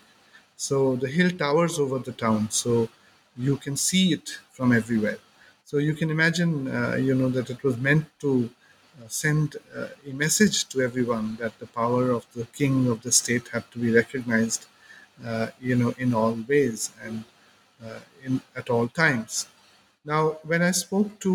So 0.57 0.95
the 0.95 1.07
hill 1.07 1.31
towers 1.31 1.79
over 1.79 1.99
the 1.99 2.11
town, 2.11 2.49
so 2.51 2.89
you 3.37 3.57
can 3.57 3.75
see 3.77 4.13
it 4.13 4.27
from 4.51 4.71
everywhere. 4.71 5.19
So 5.65 5.77
you 5.77 5.93
can 5.93 6.09
imagine, 6.11 6.51
uh, 6.67 6.95
you 6.95 7.15
know, 7.15 7.29
that 7.29 7.49
it 7.49 7.63
was 7.63 7.77
meant 7.77 8.05
to 8.19 8.31
uh, 8.43 8.49
send 9.07 9.55
uh, 9.75 9.87
a 10.07 10.13
message 10.13 10.67
to 10.69 10.81
everyone 10.81 11.35
that 11.37 11.57
the 11.59 11.67
power 11.67 12.11
of 12.11 12.25
the 12.33 12.45
king 12.47 12.87
of 12.87 13.01
the 13.01 13.11
state 13.11 13.47
had 13.49 13.69
to 13.71 13.79
be 13.79 13.91
recognized 13.91 14.65
uh, 15.25 15.47
you 15.59 15.75
know, 15.75 15.93
in 15.97 16.13
all 16.13 16.33
ways 16.47 16.91
and 17.03 17.23
uh, 17.85 17.99
in 18.23 18.41
at 18.55 18.69
all 18.69 18.87
times. 18.87 19.47
Now, 20.05 20.37
when 20.43 20.61
I 20.61 20.71
spoke 20.71 21.19
to 21.21 21.31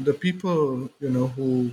uh, 0.00 0.04
the 0.04 0.14
people, 0.14 0.88
you 1.00 1.10
know, 1.10 1.26
who 1.28 1.72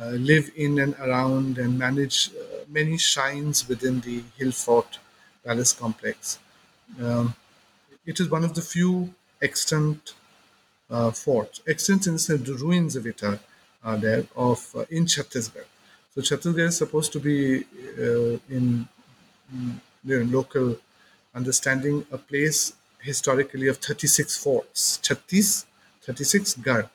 live 0.00 0.50
in 0.56 0.80
and 0.80 0.94
around 0.96 1.58
and 1.58 1.78
manage 1.78 2.30
many 2.68 2.98
shrines 2.98 3.68
within 3.68 4.00
the 4.00 4.22
Hill 4.36 4.50
Fort 4.52 4.98
Palace 5.44 5.72
complex, 5.72 6.38
um, 7.00 7.34
it 8.06 8.20
is 8.20 8.28
one 8.30 8.44
of 8.44 8.54
the 8.54 8.62
few 8.62 9.14
extant 9.42 10.14
uh, 10.90 11.10
forts. 11.10 11.60
Extant 11.66 12.06
in 12.06 12.14
the 12.16 12.58
ruins 12.60 12.96
of 12.96 13.06
it 13.06 13.22
are, 13.22 13.40
there 13.92 14.24
of 14.36 14.60
uh, 14.74 14.84
in 14.90 15.04
Chhattisgarh. 15.04 15.66
So 16.14 16.20
Chhattisgarh 16.20 16.68
is 16.68 16.78
supposed 16.78 17.12
to 17.12 17.20
be 17.20 17.64
uh, 17.98 18.38
in 18.48 18.88
you 20.04 20.24
know, 20.24 20.38
local 20.38 20.76
understanding 21.34 22.06
a 22.10 22.18
place 22.18 22.72
historically 23.00 23.68
of 23.68 23.76
36 23.78 24.36
forts, 24.36 24.98
Chhattis, 25.02 25.66
36 26.02 26.54
Gar. 26.54 26.90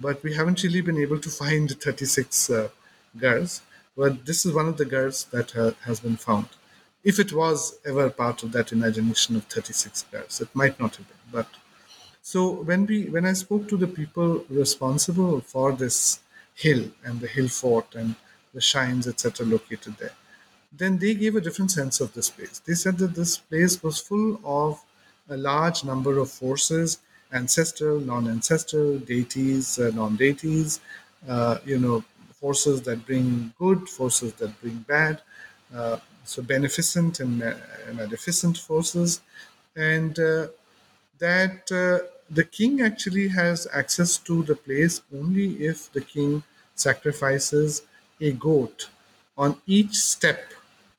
But 0.00 0.22
we 0.22 0.34
haven't 0.34 0.62
really 0.62 0.80
been 0.80 0.98
able 0.98 1.18
to 1.20 1.30
find 1.30 1.70
36 1.70 2.50
uh. 2.50 2.68
But 3.96 4.24
this 4.26 4.46
is 4.46 4.52
one 4.52 4.68
of 4.68 4.78
the 4.78 4.86
Gars 4.86 5.24
that 5.32 5.54
uh, 5.54 5.72
has 5.84 6.00
been 6.00 6.16
found. 6.16 6.48
If 7.04 7.18
it 7.18 7.32
was 7.32 7.78
ever 7.84 8.08
part 8.10 8.42
of 8.42 8.52
that 8.52 8.72
imagination 8.72 9.36
of 9.36 9.44
36 9.44 10.06
Gars, 10.10 10.40
it 10.40 10.48
might 10.54 10.80
not 10.80 10.96
have 10.96 11.06
been. 11.06 11.16
But 11.30 11.48
so 12.22 12.50
when 12.50 12.86
we 12.86 13.04
when 13.06 13.26
I 13.26 13.34
spoke 13.34 13.68
to 13.68 13.76
the 13.76 13.86
people 13.86 14.44
responsible 14.48 15.40
for 15.40 15.72
this 15.72 16.20
hill 16.54 16.84
and 17.04 17.20
the 17.20 17.26
hill 17.26 17.48
fort 17.48 17.94
and 17.94 18.14
the 18.54 18.60
shines, 18.60 19.06
etc., 19.06 19.46
located 19.46 19.96
there, 19.98 20.12
then 20.72 20.98
they 20.98 21.14
gave 21.14 21.36
a 21.36 21.40
different 21.40 21.70
sense 21.70 22.00
of 22.00 22.12
this 22.14 22.30
place. 22.30 22.60
They 22.66 22.74
said 22.74 22.98
that 22.98 23.14
this 23.14 23.38
place 23.38 23.82
was 23.82 24.00
full 24.00 24.40
of 24.44 24.82
a 25.28 25.36
large 25.36 25.84
number 25.84 26.18
of 26.18 26.30
forces 26.30 26.98
ancestral, 27.32 28.00
non 28.00 28.28
ancestral, 28.28 28.98
deities, 28.98 29.78
uh, 29.78 29.90
non 29.94 30.16
deities, 30.16 30.80
uh, 31.28 31.58
you 31.64 31.78
know, 31.78 32.04
forces 32.34 32.82
that 32.82 33.06
bring 33.06 33.52
good, 33.58 33.88
forces 33.88 34.32
that 34.34 34.60
bring 34.60 34.76
bad, 34.88 35.22
uh, 35.74 35.96
so 36.24 36.42
beneficent 36.42 37.20
and 37.20 37.38
maleficent 37.94 38.58
forces. 38.58 39.20
And 39.76 40.18
uh, 40.18 40.48
that 41.18 41.70
uh, 41.72 42.06
the 42.32 42.44
king 42.44 42.80
actually 42.80 43.28
has 43.28 43.68
access 43.74 44.16
to 44.16 44.42
the 44.44 44.54
place 44.56 45.02
only 45.14 45.48
if 45.70 45.92
the 45.92 46.00
king 46.00 46.42
sacrifices 46.74 47.82
a 48.20 48.32
goat 48.32 48.88
on 49.36 49.56
each 49.66 49.94
step 49.94 50.52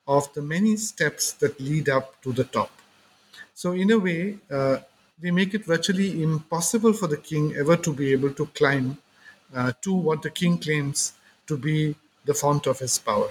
of 0.06 0.32
the 0.34 0.42
many 0.42 0.76
steps 0.76 1.32
that 1.32 1.58
lead 1.60 1.88
up 1.88 2.20
to 2.22 2.32
the 2.32 2.44
top. 2.44 2.70
So, 3.54 3.72
in 3.72 3.90
a 3.90 3.98
way, 3.98 4.38
uh, 4.50 4.78
they 5.20 5.30
make 5.30 5.54
it 5.54 5.64
virtually 5.64 6.22
impossible 6.22 6.92
for 6.92 7.08
the 7.08 7.16
king 7.16 7.54
ever 7.56 7.76
to 7.78 7.92
be 7.92 8.12
able 8.12 8.32
to 8.34 8.46
climb 8.46 8.98
uh, 9.54 9.72
to 9.82 9.92
what 9.92 10.22
the 10.22 10.30
king 10.30 10.58
claims 10.58 11.14
to 11.46 11.56
be 11.56 11.96
the 12.24 12.34
font 12.34 12.66
of 12.66 12.78
his 12.78 12.98
power. 12.98 13.30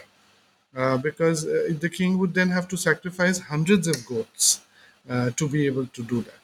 Uh, 0.75 0.97
because 0.97 1.45
uh, 1.45 1.69
the 1.79 1.89
king 1.89 2.17
would 2.17 2.33
then 2.33 2.49
have 2.49 2.67
to 2.67 2.77
sacrifice 2.77 3.39
hundreds 3.39 3.87
of 3.87 4.05
goats 4.05 4.61
uh, 5.09 5.29
to 5.31 5.47
be 5.47 5.65
able 5.67 5.85
to 5.87 6.03
do 6.03 6.21
that. 6.21 6.42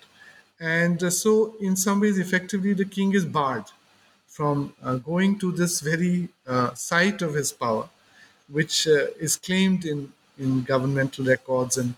And 0.59 1.01
uh, 1.03 1.09
so, 1.09 1.55
in 1.59 1.75
some 1.75 1.99
ways, 2.01 2.17
effectively, 2.17 2.73
the 2.73 2.85
king 2.85 3.13
is 3.13 3.25
barred 3.25 3.65
from 4.27 4.73
going 5.05 5.39
to 5.39 5.51
this 5.51 5.79
very 5.81 6.29
site 6.75 7.21
of 7.21 7.33
his 7.33 7.51
power, 7.51 7.89
which 8.47 8.87
is 8.87 9.35
claimed 9.37 9.85
in 9.85 10.13
in 10.37 10.63
governmental 10.63 11.25
records 11.25 11.77
and 11.77 11.95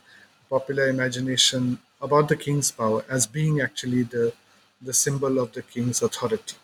popular 0.49 0.87
imagination 0.89 1.77
about 2.01 2.27
the 2.27 2.35
king's 2.35 2.71
power 2.71 3.05
as 3.07 3.27
being 3.27 3.61
actually 3.61 4.01
the, 4.01 4.33
the 4.81 4.93
symbol 4.93 5.37
of 5.39 5.51
the 5.53 5.61
king's 5.61 6.01
authority. 6.01 6.55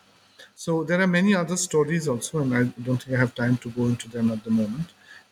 So 0.56 0.84
there 0.84 1.00
are 1.02 1.08
many 1.08 1.36
other 1.36 1.56
stories 1.58 2.08
also, 2.08 2.40
and 2.40 2.56
I 2.56 2.64
don't 2.86 3.02
think 3.04 3.16
I 3.16 3.20
have 3.20 3.36
time 3.36 3.58
to 3.58 3.70
go 3.70 3.86
into 3.86 4.10
them 4.10 4.32
at 4.32 4.44
the 4.44 4.50
moment. 4.52 4.88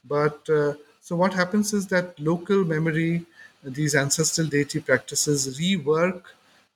But 0.08 0.48
uh, 0.50 0.74
so 1.02 1.16
what 1.16 1.34
happens 1.34 1.74
is 1.74 1.88
that 1.88 2.20
local 2.20 2.64
memory, 2.64 3.26
these 3.64 3.96
ancestral 3.96 4.48
deity 4.48 4.80
practices 4.80 5.60
rework 5.60 6.22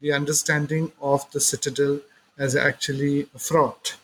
the 0.01 0.12
understanding 0.12 0.91
of 1.01 1.29
the 1.31 1.39
citadel 1.39 1.99
as 2.38 2.55
actually 2.55 3.27
a 3.35 3.39
fraught. 3.39 3.95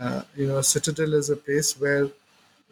Uh, 0.00 0.22
you 0.36 0.46
know, 0.46 0.58
a 0.58 0.64
citadel 0.64 1.14
is 1.14 1.30
a 1.30 1.36
place 1.36 1.78
where 1.78 2.08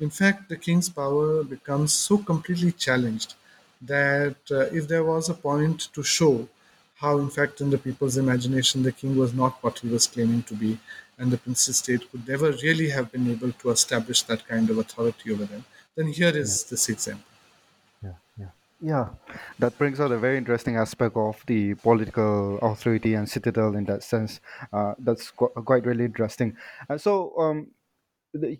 in 0.00 0.10
fact, 0.10 0.48
the 0.48 0.56
king's 0.56 0.88
power 0.88 1.44
becomes 1.44 1.92
so 1.92 2.18
completely 2.18 2.72
challenged 2.72 3.34
that 3.80 4.36
uh, 4.50 4.78
if 4.78 4.88
there 4.88 5.04
was 5.04 5.28
a 5.28 5.34
point 5.34 5.92
to 5.94 6.02
show 6.02 6.48
how, 6.96 7.18
in 7.18 7.30
fact, 7.30 7.60
in 7.60 7.70
the 7.70 7.78
people's 7.78 8.16
imagination, 8.16 8.82
the 8.82 8.92
king 8.92 9.16
was 9.16 9.32
not 9.34 9.62
what 9.62 9.78
he 9.78 9.88
was 9.88 10.06
claiming 10.08 10.42
to 10.44 10.54
be, 10.54 10.78
and 11.18 11.30
the 11.30 11.38
princely 11.38 11.74
state 11.74 12.10
could 12.10 12.26
never 12.26 12.50
really 12.64 12.88
have 12.90 13.12
been 13.12 13.30
able 13.30 13.52
to 13.52 13.70
establish 13.70 14.22
that 14.22 14.46
kind 14.48 14.70
of 14.70 14.78
authority 14.78 15.32
over 15.32 15.44
them, 15.44 15.64
then 15.94 16.08
here 16.08 16.36
is 16.36 16.64
this 16.64 16.88
example. 16.88 17.31
Yeah, 18.84 19.10
that 19.60 19.78
brings 19.78 20.00
out 20.00 20.10
a 20.10 20.18
very 20.18 20.36
interesting 20.36 20.76
aspect 20.76 21.16
of 21.16 21.40
the 21.46 21.74
political 21.74 22.58
authority 22.58 23.14
and 23.14 23.28
citadel 23.28 23.76
in 23.76 23.84
that 23.84 24.02
sense. 24.02 24.40
Uh, 24.72 24.94
that's 24.98 25.30
qu- 25.30 25.50
quite 25.64 25.86
really 25.86 26.04
interesting. 26.04 26.56
Uh, 26.90 26.98
so, 26.98 27.32
um, 27.38 27.68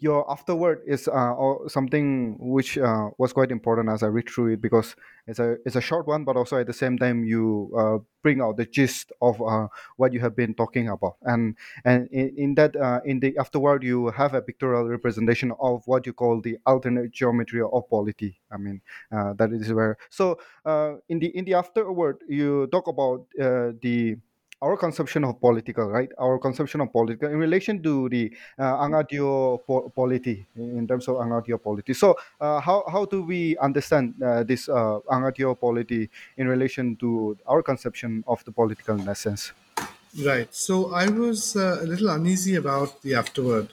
your 0.00 0.30
afterword 0.30 0.82
is 0.86 1.08
uh, 1.08 1.34
something 1.66 2.36
which 2.38 2.76
uh, 2.76 3.08
was 3.16 3.32
quite 3.32 3.50
important 3.50 3.88
as 3.88 4.02
I 4.02 4.08
read 4.08 4.28
through 4.28 4.54
it 4.54 4.60
because 4.60 4.94
it's 5.26 5.38
a 5.38 5.56
it's 5.64 5.76
a 5.76 5.80
short 5.80 6.06
one, 6.06 6.24
but 6.24 6.36
also 6.36 6.58
at 6.58 6.66
the 6.66 6.72
same 6.72 6.98
time 6.98 7.24
you 7.24 7.72
uh, 7.76 7.98
bring 8.22 8.42
out 8.42 8.56
the 8.58 8.66
gist 8.66 9.12
of 9.22 9.40
uh, 9.40 9.68
what 9.96 10.12
you 10.12 10.20
have 10.20 10.36
been 10.36 10.54
talking 10.54 10.88
about, 10.88 11.16
and 11.22 11.56
and 11.84 12.08
in, 12.12 12.34
in 12.36 12.54
that 12.56 12.76
uh, 12.76 13.00
in 13.04 13.20
the 13.20 13.36
afterword 13.38 13.82
you 13.82 14.10
have 14.10 14.34
a 14.34 14.42
pictorial 14.42 14.88
representation 14.88 15.52
of 15.60 15.82
what 15.86 16.06
you 16.06 16.12
call 16.12 16.40
the 16.40 16.58
alternate 16.66 17.10
geometry 17.10 17.62
of 17.62 17.88
polity. 17.88 18.40
I 18.50 18.58
mean 18.58 18.82
uh, 19.10 19.32
that 19.34 19.52
is 19.52 19.72
where 19.72 19.96
so 20.10 20.38
in 21.08 21.18
the 21.18 21.28
in 21.36 21.44
the 21.44 21.54
afterword 21.54 22.18
you 22.28 22.66
talk 22.66 22.88
about 22.88 23.26
the 23.38 24.16
our 24.62 24.76
conception 24.76 25.24
of 25.24 25.40
political, 25.40 25.86
right? 25.86 26.10
Our 26.18 26.38
conception 26.38 26.80
of 26.80 26.92
political 26.92 27.28
in 27.28 27.36
relation 27.36 27.82
to 27.82 28.08
the 28.08 28.32
uh, 28.58 28.84
Angadeo 28.84 29.58
po- 29.66 29.90
polity, 29.94 30.46
in 30.56 30.86
terms 30.86 31.08
of 31.08 31.16
Angadeo 31.16 31.60
polity. 31.60 31.92
So, 31.94 32.16
uh, 32.40 32.60
how, 32.60 32.84
how 32.90 33.04
do 33.04 33.24
we 33.24 33.58
understand 33.58 34.14
uh, 34.22 34.44
this 34.44 34.68
uh, 34.68 35.00
Angadeo 35.10 35.58
polity 35.58 36.08
in 36.36 36.46
relation 36.46 36.96
to 36.96 37.36
our 37.46 37.62
conception 37.62 38.22
of 38.28 38.44
the 38.44 38.52
political 38.52 38.98
in 38.98 39.08
essence? 39.08 39.52
Right. 40.24 40.54
So 40.54 40.92
I 40.94 41.08
was 41.08 41.56
uh, 41.56 41.78
a 41.80 41.86
little 41.86 42.10
uneasy 42.10 42.54
about 42.54 43.02
the 43.02 43.14
afterword, 43.14 43.70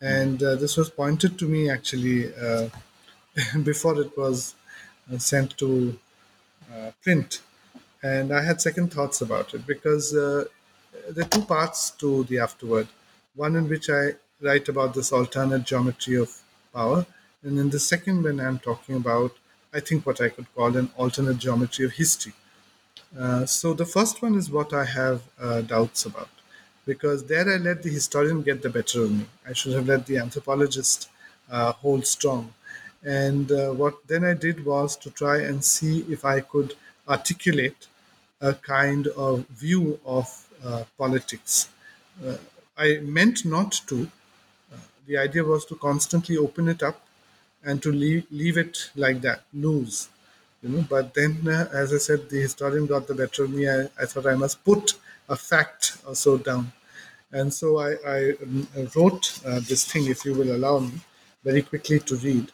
and 0.00 0.42
uh, 0.42 0.56
this 0.56 0.76
was 0.76 0.90
pointed 0.90 1.38
to 1.38 1.46
me 1.46 1.70
actually 1.70 2.34
uh, 2.34 2.68
before 3.62 3.98
it 4.00 4.16
was 4.18 4.54
sent 5.16 5.56
to 5.56 5.98
print, 7.02 7.40
and 8.02 8.32
I 8.32 8.42
had 8.42 8.60
second 8.60 8.92
thoughts 8.92 9.20
about 9.20 9.54
it 9.54 9.66
because 9.66 10.14
uh, 10.14 10.44
there 11.10 11.24
are 11.24 11.28
two 11.28 11.42
parts 11.42 11.90
to 12.02 12.24
the 12.24 12.38
afterword. 12.38 12.88
One 13.34 13.56
in 13.56 13.68
which 13.68 13.88
I 13.90 14.12
write 14.40 14.68
about 14.68 14.94
this 14.94 15.12
alternate 15.12 15.64
geometry 15.64 16.16
of 16.16 16.30
power, 16.74 17.06
and 17.42 17.58
in 17.58 17.70
the 17.70 17.78
second, 17.80 18.24
when 18.24 18.40
I'm 18.40 18.58
talking 18.58 18.96
about, 18.96 19.32
I 19.72 19.80
think 19.80 20.06
what 20.06 20.20
I 20.20 20.28
could 20.28 20.52
call 20.54 20.76
an 20.76 20.90
alternate 20.96 21.38
geometry 21.38 21.84
of 21.84 21.92
history 21.92 22.34
uh, 23.18 23.46
so 23.46 23.72
the 23.72 23.86
first 23.86 24.22
one 24.22 24.34
is 24.34 24.50
what 24.50 24.72
I 24.72 24.84
have 24.84 25.22
uh, 25.40 25.60
doubts 25.62 26.04
about, 26.04 26.28
because 26.86 27.24
there 27.24 27.48
I 27.48 27.56
let 27.56 27.82
the 27.82 27.90
historian 27.90 28.42
get 28.42 28.62
the 28.62 28.70
better 28.70 29.04
of 29.04 29.12
me. 29.12 29.26
I 29.46 29.52
should 29.52 29.72
have 29.72 29.86
let 29.86 30.06
the 30.06 30.18
anthropologist 30.18 31.08
uh, 31.50 31.72
hold 31.72 32.06
strong. 32.06 32.52
And 33.02 33.50
uh, 33.50 33.70
what 33.70 34.06
then 34.06 34.24
I 34.24 34.34
did 34.34 34.64
was 34.64 34.96
to 34.98 35.10
try 35.10 35.38
and 35.38 35.64
see 35.64 36.00
if 36.08 36.24
I 36.24 36.40
could 36.40 36.74
articulate 37.08 37.86
a 38.40 38.54
kind 38.54 39.06
of 39.08 39.46
view 39.48 39.98
of 40.04 40.26
uh, 40.64 40.84
politics. 40.96 41.68
Uh, 42.24 42.36
I 42.76 42.98
meant 43.02 43.44
not 43.44 43.72
to. 43.88 44.08
the 45.06 45.16
idea 45.16 45.42
was 45.42 45.64
to 45.66 45.74
constantly 45.74 46.36
open 46.36 46.68
it 46.68 46.82
up 46.82 47.00
and 47.64 47.82
to 47.82 47.90
leave, 47.90 48.24
leave 48.30 48.58
it 48.58 48.90
like 48.94 49.20
that, 49.22 49.40
loose 49.54 50.08
you 50.62 50.68
know. 50.68 50.84
But 50.88 51.14
then 51.14 51.46
uh, 51.46 51.68
as 51.72 51.92
i 51.94 51.98
said 51.98 52.28
the 52.28 52.40
historian 52.40 52.86
got 52.86 53.06
the 53.06 53.14
better 53.14 53.44
of 53.44 53.50
me. 53.50 53.68
I, 53.68 53.82
I 54.00 54.06
thought 54.06 54.26
i 54.26 54.34
must 54.34 54.64
put 54.64 54.94
a 55.28 55.36
fact 55.36 55.98
or 56.06 56.14
so 56.14 56.38
down. 56.38 56.72
And 57.32 57.52
so 57.52 57.78
i, 57.78 57.90
I 58.06 58.20
um, 58.42 58.68
wrote 58.96 59.40
uh, 59.46 59.60
this 59.60 59.84
thing 59.90 60.06
if 60.06 60.24
you 60.24 60.34
will 60.34 60.54
allow 60.56 60.78
me 60.78 61.00
very 61.44 61.62
quickly 61.62 62.00
to 62.00 62.16
read. 62.16 62.50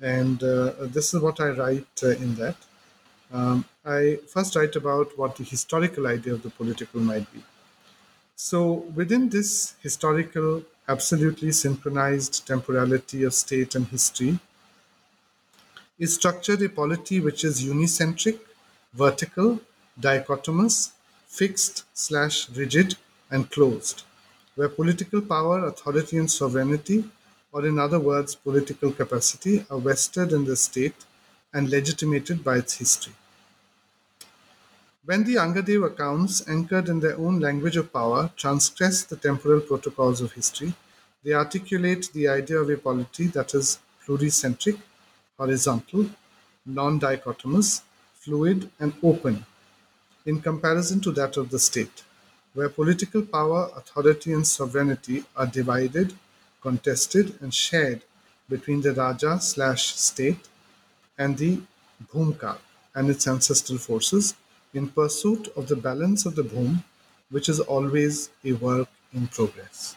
And 0.00 0.42
uh, 0.42 0.72
this 0.96 1.14
is 1.14 1.20
what 1.20 1.40
i 1.40 1.48
write 1.48 2.00
uh, 2.02 2.10
in 2.10 2.34
that 2.36 2.56
um, 3.32 3.64
i 3.84 4.18
first 4.32 4.56
write 4.56 4.76
about 4.76 5.16
what 5.18 5.36
the 5.36 5.44
historical 5.44 6.06
idea 6.06 6.32
of 6.32 6.42
the 6.42 6.50
political 6.50 7.00
might 7.00 7.30
be. 7.32 7.42
So 8.36 8.60
within 8.94 9.28
this 9.28 9.74
historical 9.82 10.62
absolutely 10.88 11.52
synchronized 11.52 12.46
temporality 12.46 13.24
of 13.24 13.34
state 13.34 13.74
and 13.74 13.86
history 13.88 14.38
is 15.98 16.14
structured 16.14 16.62
a 16.62 16.68
polity 16.68 17.20
which 17.20 17.44
is 17.44 17.64
unicentric, 17.64 18.38
vertical, 18.94 19.60
dichotomous, 20.00 20.92
fixed 21.26 21.84
slash 21.94 22.48
rigid, 22.50 22.96
and 23.30 23.50
closed, 23.50 24.04
where 24.54 24.68
political 24.68 25.20
power, 25.20 25.66
authority, 25.66 26.16
and 26.18 26.30
sovereignty, 26.30 27.04
or 27.52 27.66
in 27.66 27.78
other 27.78 27.98
words, 27.98 28.34
political 28.34 28.92
capacity, 28.92 29.64
are 29.70 29.80
vested 29.80 30.32
in 30.32 30.44
the 30.44 30.56
state 30.56 30.94
and 31.52 31.70
legitimated 31.70 32.42
by 32.44 32.56
its 32.56 32.74
history. 32.74 33.14
When 35.04 35.22
the 35.22 35.36
Angadeo 35.36 35.86
accounts, 35.86 36.46
anchored 36.48 36.88
in 36.88 36.98
their 36.98 37.16
own 37.16 37.38
language 37.38 37.76
of 37.76 37.92
power, 37.92 38.30
transgress 38.36 39.04
the 39.04 39.16
temporal 39.16 39.60
protocols 39.60 40.20
of 40.20 40.32
history, 40.32 40.74
they 41.22 41.32
articulate 41.32 42.10
the 42.12 42.26
idea 42.28 42.58
of 42.58 42.70
a 42.70 42.76
polity 42.76 43.28
that 43.28 43.54
is 43.54 43.78
pluricentric, 44.04 44.80
horizontal, 45.38 46.10
non-dichotomous, 46.64 47.82
fluid, 48.14 48.68
and 48.80 48.94
open, 49.02 49.46
in 50.24 50.40
comparison 50.40 51.00
to 51.00 51.12
that 51.12 51.36
of 51.36 51.50
the 51.50 51.58
state, 51.58 52.02
where 52.54 52.68
political 52.68 53.22
power, 53.22 53.70
authority, 53.76 54.32
and 54.32 54.46
sovereignty 54.46 55.24
are 55.36 55.46
divided, 55.46 56.14
contested, 56.60 57.40
and 57.40 57.54
shared 57.54 58.02
between 58.48 58.80
the 58.80 58.92
Raja 58.92 59.40
slash 59.40 59.94
state 59.94 60.48
and 61.18 61.38
the 61.38 61.60
Bhumka 62.12 62.58
and 62.94 63.10
its 63.10 63.26
ancestral 63.26 63.78
forces 63.78 64.34
in 64.74 64.88
pursuit 64.88 65.48
of 65.56 65.68
the 65.68 65.76
balance 65.76 66.26
of 66.26 66.34
the 66.34 66.42
Bhum, 66.42 66.84
which 67.30 67.48
is 67.48 67.60
always 67.60 68.30
a 68.44 68.52
work 68.52 68.88
in 69.12 69.26
progress. 69.28 69.96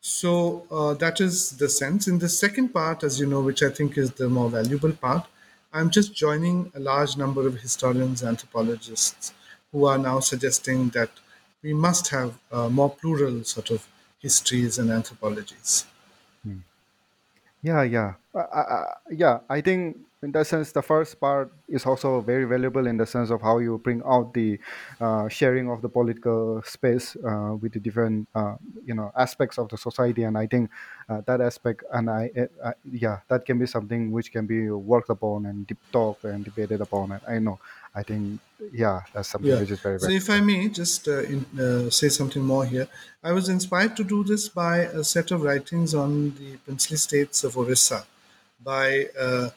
So 0.00 0.66
uh, 0.70 0.94
that 0.94 1.20
is 1.20 1.50
the 1.58 1.68
sense. 1.68 2.08
In 2.08 2.18
the 2.18 2.28
second 2.28 2.68
part, 2.70 3.02
as 3.02 3.18
you 3.20 3.26
know, 3.26 3.40
which 3.42 3.62
I 3.62 3.70
think 3.70 3.98
is 3.98 4.12
the 4.12 4.28
more 4.28 4.48
valuable 4.48 4.92
part, 4.92 5.26
I'm 5.72 5.90
just 5.90 6.14
joining 6.14 6.72
a 6.74 6.80
large 6.80 7.16
number 7.16 7.46
of 7.46 7.60
historians, 7.60 8.22
anthropologists 8.22 9.34
who 9.72 9.84
are 9.86 9.98
now 9.98 10.20
suggesting 10.20 10.90
that 10.90 11.10
we 11.62 11.74
must 11.74 12.08
have 12.08 12.38
uh, 12.52 12.68
more 12.68 12.90
plural 12.90 13.44
sort 13.44 13.70
of 13.70 13.86
histories 14.18 14.78
and 14.78 14.90
anthropologies. 14.90 15.84
Yeah, 17.66 17.82
yeah, 17.82 18.14
uh, 18.34 18.46
uh, 18.54 18.66
uh, 18.78 18.84
yeah. 19.10 19.38
I 19.50 19.60
think 19.60 19.98
in 20.22 20.30
that 20.32 20.46
sense, 20.46 20.70
the 20.70 20.82
first 20.82 21.18
part 21.18 21.50
is 21.68 21.84
also 21.84 22.20
very 22.20 22.44
valuable 22.44 22.86
in 22.86 22.96
the 22.96 23.06
sense 23.06 23.30
of 23.30 23.42
how 23.42 23.58
you 23.58 23.78
bring 23.82 24.02
out 24.06 24.34
the 24.34 24.60
uh, 25.00 25.26
sharing 25.28 25.68
of 25.70 25.82
the 25.82 25.88
political 25.88 26.62
space 26.64 27.16
uh, 27.26 27.56
with 27.60 27.72
the 27.72 27.80
different, 27.80 28.28
uh, 28.36 28.54
you 28.84 28.94
know, 28.94 29.10
aspects 29.18 29.58
of 29.58 29.68
the 29.68 29.76
society. 29.78 30.22
And 30.22 30.38
I 30.38 30.46
think 30.46 30.70
uh, 31.08 31.22
that 31.26 31.40
aspect, 31.40 31.82
and 31.92 32.08
I, 32.08 32.30
yeah, 32.84 33.18
that 33.28 33.44
can 33.44 33.58
be 33.58 33.66
something 33.66 34.12
which 34.12 34.30
can 34.30 34.46
be 34.46 34.70
worked 34.70 35.10
upon 35.10 35.46
and 35.46 35.66
deep 35.66 35.78
talked 35.92 36.24
and 36.24 36.44
debated 36.44 36.80
upon. 36.80 37.12
And 37.12 37.20
I 37.28 37.38
know, 37.40 37.58
I 37.96 38.02
think, 38.02 38.40
yeah, 38.72 39.02
that's 39.12 39.28
something 39.30 39.50
Yeah. 39.50 39.60
which 39.60 39.70
is 39.72 39.80
very, 39.80 39.98
very. 39.98 40.12
So, 40.12 40.16
if 40.16 40.28
I 40.30 40.40
may 40.40 40.68
just 40.68 41.08
uh, 41.08 41.22
in, 41.22 41.46
uh, 41.58 41.90
say 41.90 42.08
something 42.10 42.42
more 42.44 42.64
here, 42.66 42.88
I 43.24 43.32
was 43.32 43.48
inspired 43.48 43.96
to 43.96 44.04
do 44.04 44.22
this 44.24 44.48
by 44.48 44.74
a 45.00 45.02
set 45.04 45.30
of 45.30 45.42
writings 45.42 45.94
on 45.94 46.34
the 46.40 46.56
princely 46.58 46.96
states 46.98 47.44
of 47.44 47.56
Orissa 47.56 48.06
by 48.62 49.06
uh, 49.18 49.50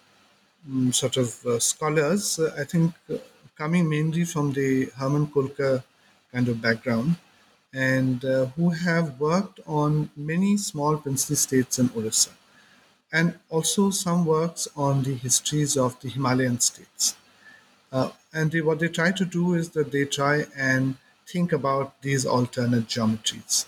mm, 0.70 0.94
sort 0.94 1.18
of 1.18 1.46
uh, 1.46 1.60
scholars, 1.60 2.40
uh, 2.40 2.56
I 2.58 2.64
think 2.66 2.94
uh, 3.10 3.18
coming 3.58 3.90
mainly 3.90 4.26
from 4.26 4.54
the 4.54 4.86
Hermann 4.98 5.28
Kulke 5.28 5.84
kind 6.32 6.48
of 6.48 6.62
background, 6.62 7.18
and 7.74 8.24
uh, 8.26 8.46
who 8.58 8.70
have 8.72 9.20
worked 9.20 9.60
on 9.68 10.10
many 10.16 10.58
small 10.58 10.98
princely 10.98 11.36
states 11.36 11.80
in 11.80 11.90
Orissa, 11.96 12.32
and 13.12 13.40
also 13.50 13.90
some 13.92 14.26
works 14.26 14.68
on 14.76 15.04
the 15.04 15.16
histories 15.16 15.78
of 15.78 16.00
the 16.02 16.10
Himalayan 16.10 16.60
states. 16.60 17.16
Uh, 17.92 18.12
and 18.34 18.52
they, 18.52 18.62
what 18.62 18.80
they 18.80 18.88
try 18.88 19.12
to 19.12 19.26
do 19.26 19.54
is 19.56 19.70
that 19.72 19.92
they 19.92 20.06
try 20.06 20.46
and 20.56 20.98
think 21.26 21.52
about 21.52 22.02
these 22.02 22.26
alternate 22.26 22.88
geometries. 22.88 23.66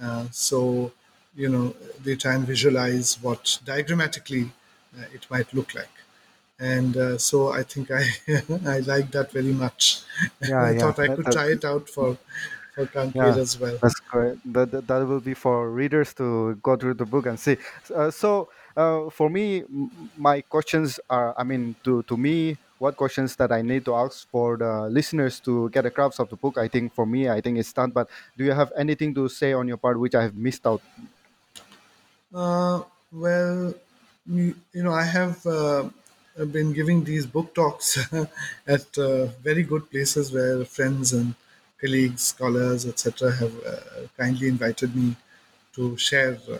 Uh, 0.00 0.28
so, 0.30 0.92
you 1.34 1.48
know, 1.48 1.70
they 2.02 2.14
try 2.16 2.34
and 2.34 2.46
visualize 2.46 3.20
what 3.22 3.60
diagrammatically 3.64 4.52
uh, 4.98 5.04
it 5.12 5.28
might 5.30 5.52
look 5.52 5.74
like. 5.74 5.90
And 6.58 6.96
uh, 6.96 7.18
so 7.18 7.48
I 7.48 7.64
think 7.64 7.90
I 7.90 8.04
I 8.66 8.78
like 8.80 9.10
that 9.10 9.32
very 9.32 9.52
much. 9.52 10.02
Yeah, 10.40 10.68
I 10.68 10.72
yeah. 10.72 10.92
thought 10.92 10.98
I 11.00 11.08
could 11.08 11.30
try 11.30 11.50
it 11.50 11.64
out 11.64 11.88
for 11.88 12.16
for 12.74 12.86
Kanker 12.86 13.14
Yeah, 13.14 13.36
as 13.36 13.58
well. 13.58 13.80
that's 13.80 14.00
great. 14.10 14.38
That, 14.44 14.70
that 14.72 14.86
that 14.88 14.98
will 15.06 15.20
be 15.20 15.34
for 15.34 15.70
readers 15.70 16.14
to 16.14 16.56
go 16.56 16.76
through 16.76 16.94
the 16.94 17.06
book 17.06 17.26
and 17.26 17.38
see. 17.38 17.56
Uh, 17.94 18.10
so, 18.10 18.50
uh, 18.76 19.10
for 19.10 19.30
me, 19.30 19.62
my 20.16 20.40
questions 20.42 20.98
are, 21.08 21.34
I 21.38 21.44
mean, 21.44 21.76
to 21.84 22.02
to 22.04 22.16
me, 22.16 22.58
what 22.78 22.96
questions 22.96 23.36
that 23.36 23.52
I 23.52 23.62
need 23.62 23.84
to 23.86 23.94
ask 23.94 24.28
for 24.28 24.56
the 24.56 24.88
listeners 24.90 25.40
to 25.40 25.70
get 25.70 25.86
a 25.86 25.90
grasp 25.90 26.20
of 26.20 26.28
the 26.28 26.36
book? 26.36 26.58
I 26.58 26.68
think 26.68 26.94
for 26.94 27.06
me, 27.06 27.28
I 27.28 27.40
think 27.40 27.58
it's 27.58 27.72
done. 27.72 27.90
But 27.90 28.08
do 28.36 28.44
you 28.44 28.52
have 28.52 28.72
anything 28.76 29.14
to 29.14 29.28
say 29.28 29.52
on 29.52 29.68
your 29.68 29.76
part 29.76 29.98
which 29.98 30.14
I 30.14 30.22
have 30.22 30.36
missed 30.36 30.66
out? 30.66 30.82
Uh, 32.34 32.82
well, 33.12 33.74
you, 34.26 34.54
know, 34.74 34.92
I 34.92 35.04
have 35.04 35.46
uh, 35.46 35.88
been 36.50 36.72
giving 36.72 37.04
these 37.04 37.26
book 37.26 37.54
talks 37.54 37.98
at 38.66 38.98
uh, 38.98 39.26
very 39.42 39.62
good 39.62 39.90
places 39.90 40.32
where 40.32 40.64
friends 40.64 41.12
and 41.12 41.34
colleagues, 41.80 42.22
scholars, 42.22 42.86
etc., 42.86 43.32
have 43.32 43.54
uh, 43.64 44.06
kindly 44.16 44.48
invited 44.48 44.96
me 44.96 45.14
to 45.74 45.96
share 45.96 46.38
uh, 46.50 46.58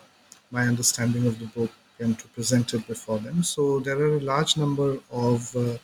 my 0.51 0.67
understanding 0.67 1.27
of 1.27 1.39
the 1.39 1.47
book 1.47 1.71
and 1.99 2.19
to 2.19 2.29
present 2.29 2.75
it 2.75 2.87
before 2.87 3.19
them. 3.19 3.43
So 3.43 3.81
there 3.81 3.99
are 3.99 4.17
a 4.17 4.21
large 4.21 4.57
number 4.57 4.99
of 5.11 5.57
uh, 5.57 5.79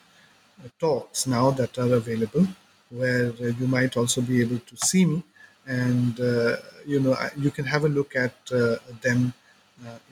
talks 0.78 1.26
now 1.26 1.50
that 1.50 1.78
are 1.78 1.92
available 1.94 2.46
where 2.90 3.30
uh, 3.40 3.46
you 3.60 3.66
might 3.66 3.96
also 3.96 4.20
be 4.20 4.40
able 4.40 4.58
to 4.60 4.76
see 4.76 5.04
me 5.04 5.22
and 5.66 6.18
uh, 6.20 6.56
you 6.86 6.98
know 7.00 7.16
you 7.36 7.50
can 7.50 7.64
have 7.64 7.84
a 7.84 7.88
look 7.88 8.16
at 8.16 8.34
uh, 8.52 8.76
them 9.02 9.32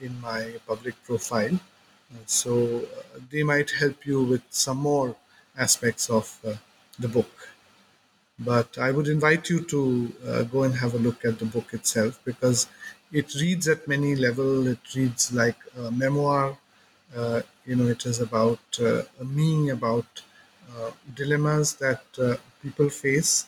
in 0.01 0.19
my 0.21 0.55
public 0.67 0.95
profile 1.03 1.59
so 2.25 2.85
they 3.31 3.43
might 3.43 3.69
help 3.71 4.05
you 4.05 4.23
with 4.23 4.43
some 4.49 4.77
more 4.77 5.15
aspects 5.57 6.09
of 6.09 6.25
the 6.99 7.07
book 7.07 7.49
but 8.39 8.77
I 8.77 8.91
would 8.91 9.07
invite 9.07 9.49
you 9.49 9.59
to 9.65 10.13
uh, 10.25 10.43
go 10.43 10.63
and 10.63 10.73
have 10.75 10.93
a 10.93 10.97
look 10.97 11.25
at 11.25 11.39
the 11.39 11.45
book 11.45 11.73
itself 11.73 12.19
because 12.25 12.67
it 13.11 13.33
reads 13.35 13.67
at 13.67 13.87
many 13.87 14.15
level. 14.15 14.67
It 14.67 14.79
reads 14.95 15.31
like 15.33 15.57
a 15.77 15.91
memoir. 15.91 16.57
Uh, 17.15 17.41
you 17.65 17.75
know, 17.75 17.87
it 17.87 18.05
is 18.05 18.19
about 18.21 18.59
uh, 18.79 19.03
me, 19.23 19.69
about 19.69 20.07
uh, 20.23 20.28
dilemmas 21.15 21.75
that 21.75 22.03
uh, 22.19 22.35
people 22.61 22.89
face 22.89 23.45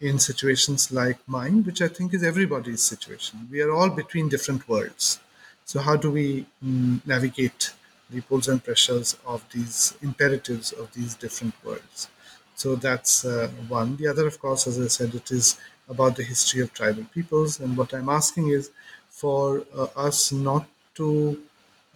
in 0.00 0.18
situations 0.18 0.90
like 0.92 1.18
mine, 1.28 1.62
which 1.64 1.82
I 1.82 1.88
think 1.88 2.14
is 2.14 2.22
everybody's 2.24 2.82
situation. 2.82 3.48
We 3.50 3.60
are 3.60 3.72
all 3.72 3.90
between 3.90 4.28
different 4.28 4.68
worlds. 4.68 5.20
So, 5.64 5.80
how 5.80 5.96
do 5.96 6.10
we 6.10 6.46
mm, 6.64 7.06
navigate 7.06 7.72
the 8.10 8.20
pulls 8.22 8.48
and 8.48 8.62
pressures 8.64 9.16
of 9.26 9.44
these 9.52 9.94
imperatives 10.02 10.72
of 10.72 10.92
these 10.94 11.14
different 11.14 11.54
worlds? 11.64 12.08
So, 12.56 12.76
that's 12.76 13.24
uh, 13.24 13.48
one. 13.68 13.96
The 13.96 14.08
other, 14.08 14.26
of 14.26 14.38
course, 14.40 14.66
as 14.66 14.80
I 14.80 14.88
said, 14.88 15.14
it 15.14 15.30
is 15.30 15.58
about 15.88 16.16
the 16.16 16.22
history 16.24 16.60
of 16.62 16.72
tribal 16.72 17.04
peoples. 17.14 17.60
And 17.60 17.76
what 17.76 17.92
I'm 17.92 18.08
asking 18.08 18.48
is 18.48 18.70
for 19.10 19.64
uh, 19.76 19.88
us 19.96 20.32
not 20.32 20.66
to 20.94 21.40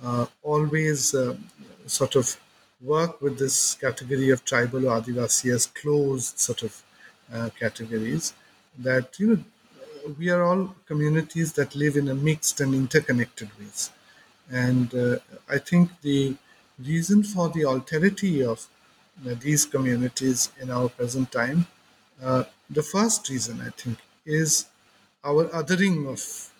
uh, 0.03 0.27
always 0.43 1.15
uh, 1.15 1.37
sort 1.87 2.17
of 2.17 2.37
work 2.81 3.21
with 3.23 3.39
this 3.39 3.75
category 3.75 4.31
of 4.31 4.45
tribal 4.45 4.87
or 4.89 5.01
Adivasi 5.01 5.53
as 5.55 5.67
closed 5.67 6.39
sort 6.39 6.63
of 6.63 6.83
uh, 7.33 7.51
categories. 7.59 8.35
That 8.79 9.19
you 9.19 9.27
know, 9.37 9.45
we 10.19 10.29
are 10.31 10.43
all 10.43 10.75
communities 10.87 11.53
that 11.55 11.75
live 11.75 11.97
in 11.97 12.09
a 12.09 12.15
mixed 12.15 12.61
and 12.61 12.75
interconnected 12.75 13.49
ways, 13.59 13.91
and 14.51 14.95
uh, 14.95 15.19
I 15.49 15.59
think 15.59 15.91
the 16.03 16.37
reason 16.79 17.23
for 17.23 17.49
the 17.49 17.61
alterity 17.63 18.45
of 18.47 18.67
uh, 19.27 19.35
these 19.41 19.65
communities 19.65 20.51
in 20.61 20.71
our 20.71 20.89
present 20.89 21.31
time, 21.33 21.67
uh, 22.23 22.45
the 22.69 22.83
first 22.83 23.29
reason 23.29 23.61
I 23.61 23.71
think 23.71 23.99
is 24.27 24.67
our 25.25 25.45
othering 25.49 26.09
of 26.13 26.53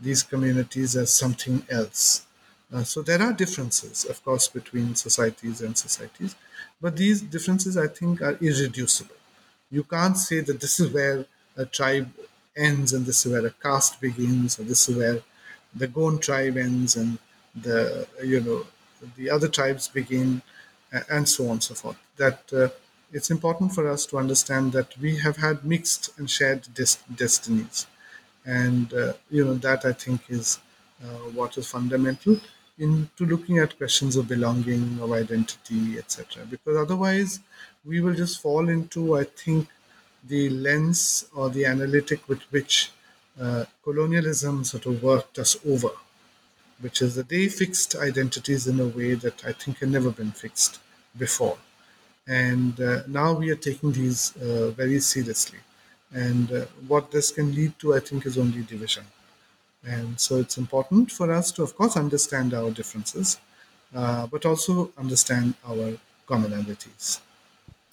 these 0.00 0.22
communities 0.22 0.96
as 0.96 1.10
something 1.10 1.66
else 1.70 2.26
uh, 2.72 2.84
so 2.84 3.02
there 3.02 3.20
are 3.20 3.32
differences, 3.32 4.04
of 4.04 4.22
course, 4.24 4.48
between 4.48 4.94
societies 4.94 5.60
and 5.60 5.76
societies, 5.76 6.34
but 6.80 6.96
these 6.96 7.20
differences, 7.22 7.76
I 7.76 7.86
think, 7.88 8.22
are 8.22 8.36
irreducible. 8.40 9.16
You 9.70 9.84
can't 9.84 10.16
say 10.16 10.40
that 10.40 10.60
this 10.60 10.80
is 10.80 10.90
where 10.92 11.26
a 11.56 11.66
tribe 11.66 12.10
ends 12.56 12.92
and 12.92 13.04
this 13.06 13.24
is 13.26 13.32
where 13.32 13.46
a 13.46 13.50
caste 13.50 14.00
begins, 14.00 14.58
or 14.58 14.64
this 14.64 14.88
is 14.88 14.96
where 14.96 15.20
the 15.74 15.86
Gond 15.86 16.22
tribe 16.22 16.56
ends 16.56 16.96
and 16.96 17.18
the 17.54 18.06
you 18.22 18.40
know 18.40 18.66
the 19.16 19.30
other 19.30 19.48
tribes 19.48 19.88
begin, 19.88 20.42
and 21.10 21.28
so 21.28 21.44
on 21.46 21.52
and 21.52 21.62
so 21.62 21.74
forth. 21.74 21.96
That 22.16 22.52
uh, 22.52 22.68
it's 23.12 23.30
important 23.30 23.74
for 23.74 23.88
us 23.88 24.06
to 24.06 24.18
understand 24.18 24.72
that 24.72 24.96
we 24.98 25.16
have 25.18 25.36
had 25.36 25.64
mixed 25.64 26.10
and 26.18 26.30
shared 26.30 26.68
des- 26.74 27.02
destinies, 27.14 27.86
and 28.44 28.92
uh, 28.94 29.12
you 29.30 29.44
know 29.44 29.54
that 29.54 29.84
I 29.84 29.92
think 29.92 30.22
is 30.28 30.58
uh, 31.04 31.06
what 31.38 31.56
is 31.58 31.66
fundamental 31.66 32.40
into 32.78 33.26
looking 33.26 33.58
at 33.58 33.76
questions 33.76 34.16
of 34.16 34.28
belonging, 34.28 34.98
of 35.00 35.12
identity, 35.12 35.98
etc. 35.98 36.44
Because 36.48 36.76
otherwise, 36.76 37.40
we 37.84 38.00
will 38.00 38.14
just 38.14 38.40
fall 38.40 38.68
into, 38.68 39.16
I 39.16 39.24
think, 39.24 39.68
the 40.24 40.48
lens 40.50 41.26
or 41.34 41.50
the 41.50 41.66
analytic 41.66 42.28
with 42.28 42.42
which 42.50 42.90
uh, 43.40 43.64
colonialism 43.82 44.64
sort 44.64 44.86
of 44.86 45.02
worked 45.02 45.38
us 45.38 45.56
over, 45.66 45.90
which 46.80 47.02
is 47.02 47.14
that 47.16 47.28
they 47.28 47.48
fixed 47.48 47.96
identities 47.96 48.66
in 48.66 48.78
a 48.80 48.86
way 48.86 49.14
that 49.14 49.44
I 49.44 49.52
think 49.52 49.78
had 49.78 49.90
never 49.90 50.10
been 50.10 50.32
fixed 50.32 50.80
before. 51.18 51.58
And 52.26 52.80
uh, 52.80 53.02
now 53.08 53.32
we 53.32 53.50
are 53.50 53.56
taking 53.56 53.92
these 53.92 54.36
uh, 54.36 54.70
very 54.70 55.00
seriously. 55.00 55.58
And 56.12 56.52
uh, 56.52 56.66
what 56.86 57.10
this 57.10 57.30
can 57.30 57.54
lead 57.54 57.78
to, 57.80 57.94
I 57.94 58.00
think, 58.00 58.26
is 58.26 58.38
only 58.38 58.62
division. 58.62 59.04
And 59.84 60.20
so 60.20 60.36
it's 60.38 60.58
important 60.58 61.10
for 61.10 61.32
us 61.32 61.50
to, 61.52 61.62
of 61.62 61.74
course, 61.76 61.96
understand 61.96 62.54
our 62.54 62.70
differences, 62.70 63.38
uh, 63.94 64.26
but 64.26 64.46
also 64.46 64.92
understand 64.96 65.54
our 65.64 65.98
commonalities. 66.26 67.20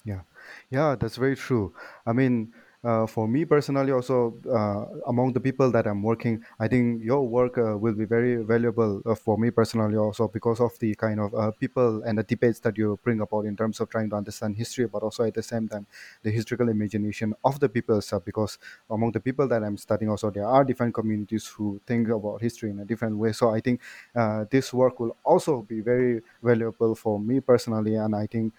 Yeah, 0.04 0.22
yeah, 0.70 0.96
that's 0.96 1.16
very 1.16 1.36
true. 1.36 1.74
I 2.06 2.12
mean, 2.12 2.54
uh, 2.82 3.06
for 3.06 3.28
me 3.28 3.44
personally, 3.44 3.92
also 3.92 4.38
uh, 4.48 4.86
among 5.06 5.32
the 5.34 5.40
people 5.40 5.70
that 5.70 5.86
I'm 5.86 6.02
working, 6.02 6.42
I 6.58 6.66
think 6.66 7.02
your 7.04 7.28
work 7.28 7.58
uh, 7.58 7.76
will 7.76 7.92
be 7.94 8.06
very 8.06 8.36
valuable 8.42 9.02
uh, 9.04 9.14
for 9.14 9.36
me 9.36 9.50
personally, 9.50 9.96
also 9.96 10.28
because 10.28 10.60
of 10.60 10.78
the 10.78 10.94
kind 10.94 11.20
of 11.20 11.34
uh, 11.34 11.50
people 11.50 12.02
and 12.04 12.16
the 12.18 12.22
debates 12.22 12.60
that 12.60 12.78
you 12.78 12.98
bring 13.02 13.20
about 13.20 13.44
in 13.44 13.56
terms 13.56 13.80
of 13.80 13.90
trying 13.90 14.08
to 14.10 14.16
understand 14.16 14.56
history, 14.56 14.86
but 14.86 15.02
also 15.02 15.24
at 15.24 15.34
the 15.34 15.42
same 15.42 15.68
time 15.68 15.86
the 16.22 16.30
historical 16.30 16.68
imagination 16.68 17.34
of 17.44 17.60
the 17.60 17.68
people. 17.68 18.00
Because 18.24 18.58
among 18.88 19.12
the 19.12 19.20
people 19.20 19.46
that 19.48 19.62
I'm 19.62 19.76
studying, 19.76 20.10
also 20.10 20.30
there 20.30 20.46
are 20.46 20.64
different 20.64 20.94
communities 20.94 21.46
who 21.46 21.80
think 21.86 22.08
about 22.08 22.40
history 22.40 22.70
in 22.70 22.80
a 22.80 22.84
different 22.84 23.16
way. 23.18 23.32
So 23.32 23.50
I 23.50 23.60
think 23.60 23.80
uh, 24.14 24.44
this 24.50 24.72
work 24.72 24.98
will 25.00 25.16
also 25.24 25.62
be 25.62 25.80
very 25.80 26.22
valuable 26.42 26.94
for 26.94 27.20
me 27.20 27.40
personally, 27.40 27.96
and 27.96 28.14
I 28.16 28.26
think 28.26 28.54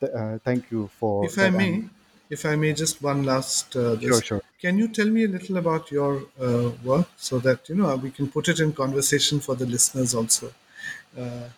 th- 0.00 0.40
thank 0.44 0.70
you 0.70 0.88
for 0.88 1.32
if 1.38 1.54
I 1.56 1.66
may, 1.66 1.84
if 2.30 2.46
I 2.46 2.56
may, 2.56 2.72
just 2.72 3.02
one 3.02 3.24
last. 3.24 3.76
Uh, 3.76 3.98
sure, 4.00 4.22
sure. 4.22 4.42
Can 4.60 4.78
you 4.78 4.88
tell 4.88 5.06
me 5.06 5.24
a 5.24 5.28
little 5.28 5.56
about 5.56 5.90
your 5.90 6.22
uh, 6.40 6.70
work 6.84 7.08
so 7.16 7.38
that 7.40 7.68
you 7.68 7.74
know 7.74 7.96
we 7.96 8.10
can 8.10 8.28
put 8.28 8.48
it 8.48 8.60
in 8.60 8.72
conversation 8.72 9.40
for 9.40 9.54
the 9.56 9.66
listeners 9.66 10.14
also? 10.14 10.52
Uh, 11.18 11.48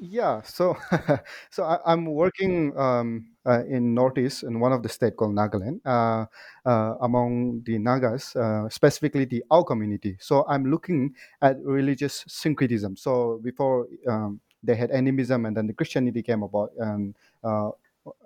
yeah, 0.00 0.42
so 0.42 0.76
so 1.50 1.62
I, 1.62 1.92
am 1.92 2.06
working 2.06 2.76
um, 2.76 3.26
uh, 3.46 3.64
in 3.64 3.94
Northeast 3.94 4.42
in 4.42 4.58
one 4.58 4.72
of 4.72 4.82
the 4.82 4.88
state 4.88 5.16
called 5.16 5.34
Nagaland, 5.34 5.80
uh, 5.86 6.26
uh, 6.68 6.94
among 7.00 7.62
the 7.64 7.78
Nagas, 7.78 8.34
uh, 8.36 8.68
specifically 8.68 9.24
the 9.24 9.44
Ao 9.50 9.62
community. 9.62 10.16
So 10.20 10.44
I'm 10.48 10.70
looking 10.70 11.14
at 11.40 11.62
religious 11.62 12.24
syncretism. 12.26 12.96
So 12.96 13.40
before 13.42 13.86
um, 14.08 14.40
they 14.62 14.74
had 14.74 14.90
animism, 14.90 15.46
and 15.46 15.56
then 15.56 15.68
the 15.68 15.72
Christianity 15.72 16.22
came 16.22 16.42
about, 16.42 16.72
and 16.78 17.14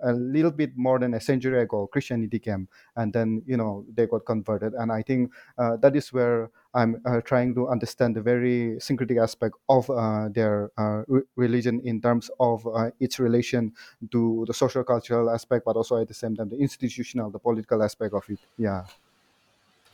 a 0.03 0.11
little 0.13 0.51
bit 0.51 0.71
more 0.75 0.99
than 0.99 1.13
a 1.13 1.19
century 1.19 1.61
ago 1.61 1.87
christianity 1.87 2.39
came 2.39 2.67
and 2.95 3.13
then 3.13 3.43
you 3.45 3.57
know 3.57 3.85
they 3.93 4.07
got 4.07 4.25
converted. 4.25 4.73
And 4.73 4.91
i 4.91 5.01
think 5.01 5.31
uh, 5.57 5.77
that 5.77 5.95
is 5.95 6.11
where 6.11 6.49
i'm 6.73 7.01
uh, 7.05 7.21
trying 7.21 7.53
to 7.55 7.67
understand 7.67 8.15
the 8.15 8.21
very 8.21 8.79
syncretic 8.79 9.17
aspect 9.17 9.55
of 9.69 9.89
uh, 9.89 10.29
their 10.29 10.71
uh, 10.77 11.03
re- 11.07 11.21
religion 11.35 11.81
in 11.83 12.01
terms 12.01 12.31
of 12.39 12.65
uh, 12.67 12.89
its 12.99 13.19
relation 13.19 13.73
to 14.11 14.45
the 14.47 14.53
social 14.53 14.83
cultural 14.83 15.29
aspect 15.29 15.65
but 15.65 15.75
also 15.75 15.97
at 15.97 16.07
the 16.07 16.13
same 16.13 16.35
time 16.35 16.49
the 16.49 16.57
institutional 16.57 17.29
the 17.29 17.39
political 17.39 17.83
aspect 17.83 18.13
of 18.13 18.23
it. 18.29 18.39
Yeah. 18.57 18.85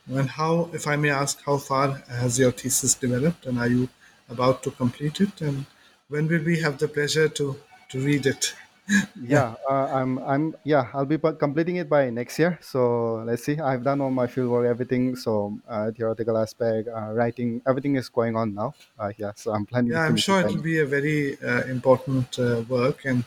And 0.07 0.29
how 0.29 0.69
if 0.73 0.87
i 0.87 0.95
may 0.95 1.09
ask 1.09 1.43
how 1.45 1.57
far 1.57 2.03
has 2.09 2.39
your 2.39 2.51
thesis 2.51 2.93
developed 2.93 3.45
and 3.45 3.57
are 3.57 3.67
you 3.67 3.89
about 4.29 4.63
to 4.63 4.71
complete 4.71 5.21
it? 5.21 5.41
And 5.41 5.65
when 6.09 6.27
will 6.27 6.43
we 6.43 6.59
have 6.59 6.77
the 6.77 6.87
pleasure 6.87 7.29
to 7.29 7.55
to 7.89 7.99
read 7.99 8.25
it 8.25 8.53
yeah 9.21 9.55
uh, 9.69 9.87
i'm 9.93 10.19
i'm 10.19 10.55
yeah 10.63 10.89
i'll 10.93 11.05
be 11.05 11.17
completing 11.17 11.77
it 11.77 11.89
by 11.89 12.09
next 12.09 12.37
year. 12.39 12.59
So 12.61 13.23
let's 13.25 13.43
see. 13.43 13.59
I've 13.59 13.83
done 13.83 14.01
all 14.01 14.11
my 14.11 14.27
fieldwork 14.27 14.67
everything. 14.67 15.15
So 15.15 15.57
uh, 15.67 15.91
theoretical 15.91 16.37
aspect 16.37 16.89
uh, 16.89 17.13
writing 17.13 17.61
everything 17.67 17.95
is 17.95 18.09
going 18.09 18.35
on 18.35 18.53
now. 18.53 18.73
Uh, 18.99 19.11
yeah 19.17 19.31
so 19.35 19.51
i'm 19.51 19.65
planning 19.65 19.91
yeah 19.91 20.01
i'm 20.01 20.17
sure 20.17 20.39
it'll 20.41 20.61
be 20.61 20.79
a 20.79 20.85
very 20.85 21.37
uh, 21.41 21.63
important 21.65 22.39
uh, 22.39 22.63
work 22.67 23.05
and 23.05 23.23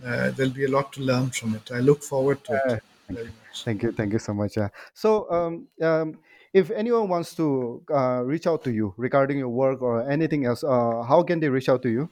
there'll 0.00 0.50
be 0.50 0.64
a 0.64 0.70
lot 0.70 0.92
to 0.92 1.00
learn 1.02 1.30
from 1.30 1.54
it. 1.54 1.70
I 1.72 1.80
look 1.80 2.02
forward 2.02 2.44
to 2.44 2.54
it 2.54 2.82
very 3.08 3.26
much. 3.26 3.64
Thank 3.64 3.82
you. 3.82 3.92
Thank 3.92 4.12
you 4.12 4.18
so 4.18 4.32
much 4.32 4.56
yeah. 4.56 4.68
So 4.94 5.30
um, 5.30 5.68
um, 5.82 6.18
if 6.54 6.70
anyone 6.70 7.08
wants 7.08 7.34
to 7.36 7.82
reach 8.24 8.46
out 8.46 8.64
to 8.64 8.70
you 8.72 8.94
regarding 8.96 9.38
your 9.38 9.48
work 9.48 9.82
or 9.82 10.08
anything 10.08 10.46
else 10.46 10.62
how 10.62 11.22
can 11.26 11.40
they 11.40 11.48
reach 11.48 11.68
out 11.68 11.82
to 11.82 11.90
you 11.90 12.08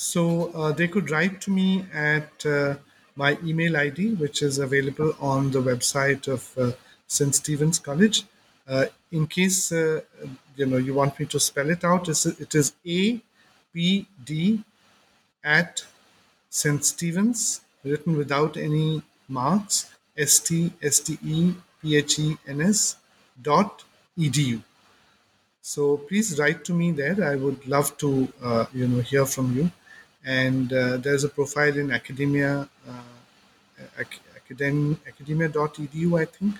so 0.00 0.50
uh, 0.54 0.72
they 0.72 0.88
could 0.88 1.10
write 1.10 1.42
to 1.42 1.50
me 1.50 1.84
at 1.92 2.46
uh, 2.46 2.74
my 3.16 3.36
email 3.44 3.76
ID, 3.76 4.14
which 4.14 4.40
is 4.40 4.58
available 4.58 5.12
on 5.20 5.50
the 5.50 5.60
website 5.60 6.26
of 6.26 6.42
uh, 6.56 6.72
St. 7.06 7.34
Stephen's 7.34 7.78
College. 7.78 8.22
Uh, 8.66 8.86
in 9.12 9.26
case 9.26 9.72
uh, 9.72 10.00
you 10.56 10.64
know 10.64 10.78
you 10.78 10.94
want 10.94 11.20
me 11.20 11.26
to 11.26 11.38
spell 11.38 11.68
it 11.68 11.84
out, 11.84 12.08
it 12.08 12.54
is 12.54 12.72
A 12.86 13.20
P 13.74 14.06
D 14.24 14.64
at 15.44 15.84
St. 16.48 16.82
Stephen's, 16.82 17.60
written 17.84 18.16
without 18.16 18.56
any 18.56 19.02
marks. 19.28 19.90
S 20.16 20.38
T 20.38 20.72
S 20.82 21.00
T 21.00 21.18
E 21.22 21.52
P 21.82 21.96
H 21.96 22.18
E 22.18 22.38
N 22.48 22.62
S 22.62 22.96
dot 23.42 23.84
edu. 24.18 24.62
So 25.60 25.98
please 25.98 26.38
write 26.38 26.64
to 26.64 26.72
me 26.72 26.90
there. 26.92 27.22
I 27.22 27.36
would 27.36 27.66
love 27.66 27.98
to 27.98 28.32
uh, 28.42 28.64
you 28.72 28.88
know 28.88 29.02
hear 29.02 29.26
from 29.26 29.54
you 29.54 29.70
and 30.24 30.72
uh, 30.72 30.96
there's 30.98 31.24
a 31.24 31.28
profile 31.28 31.76
in 31.76 31.90
academia 31.90 32.68
uh, 32.88 33.02
ac- 33.98 34.20
academ- 34.38 34.98
academia.edu 35.06 36.18
i 36.20 36.24
think. 36.24 36.54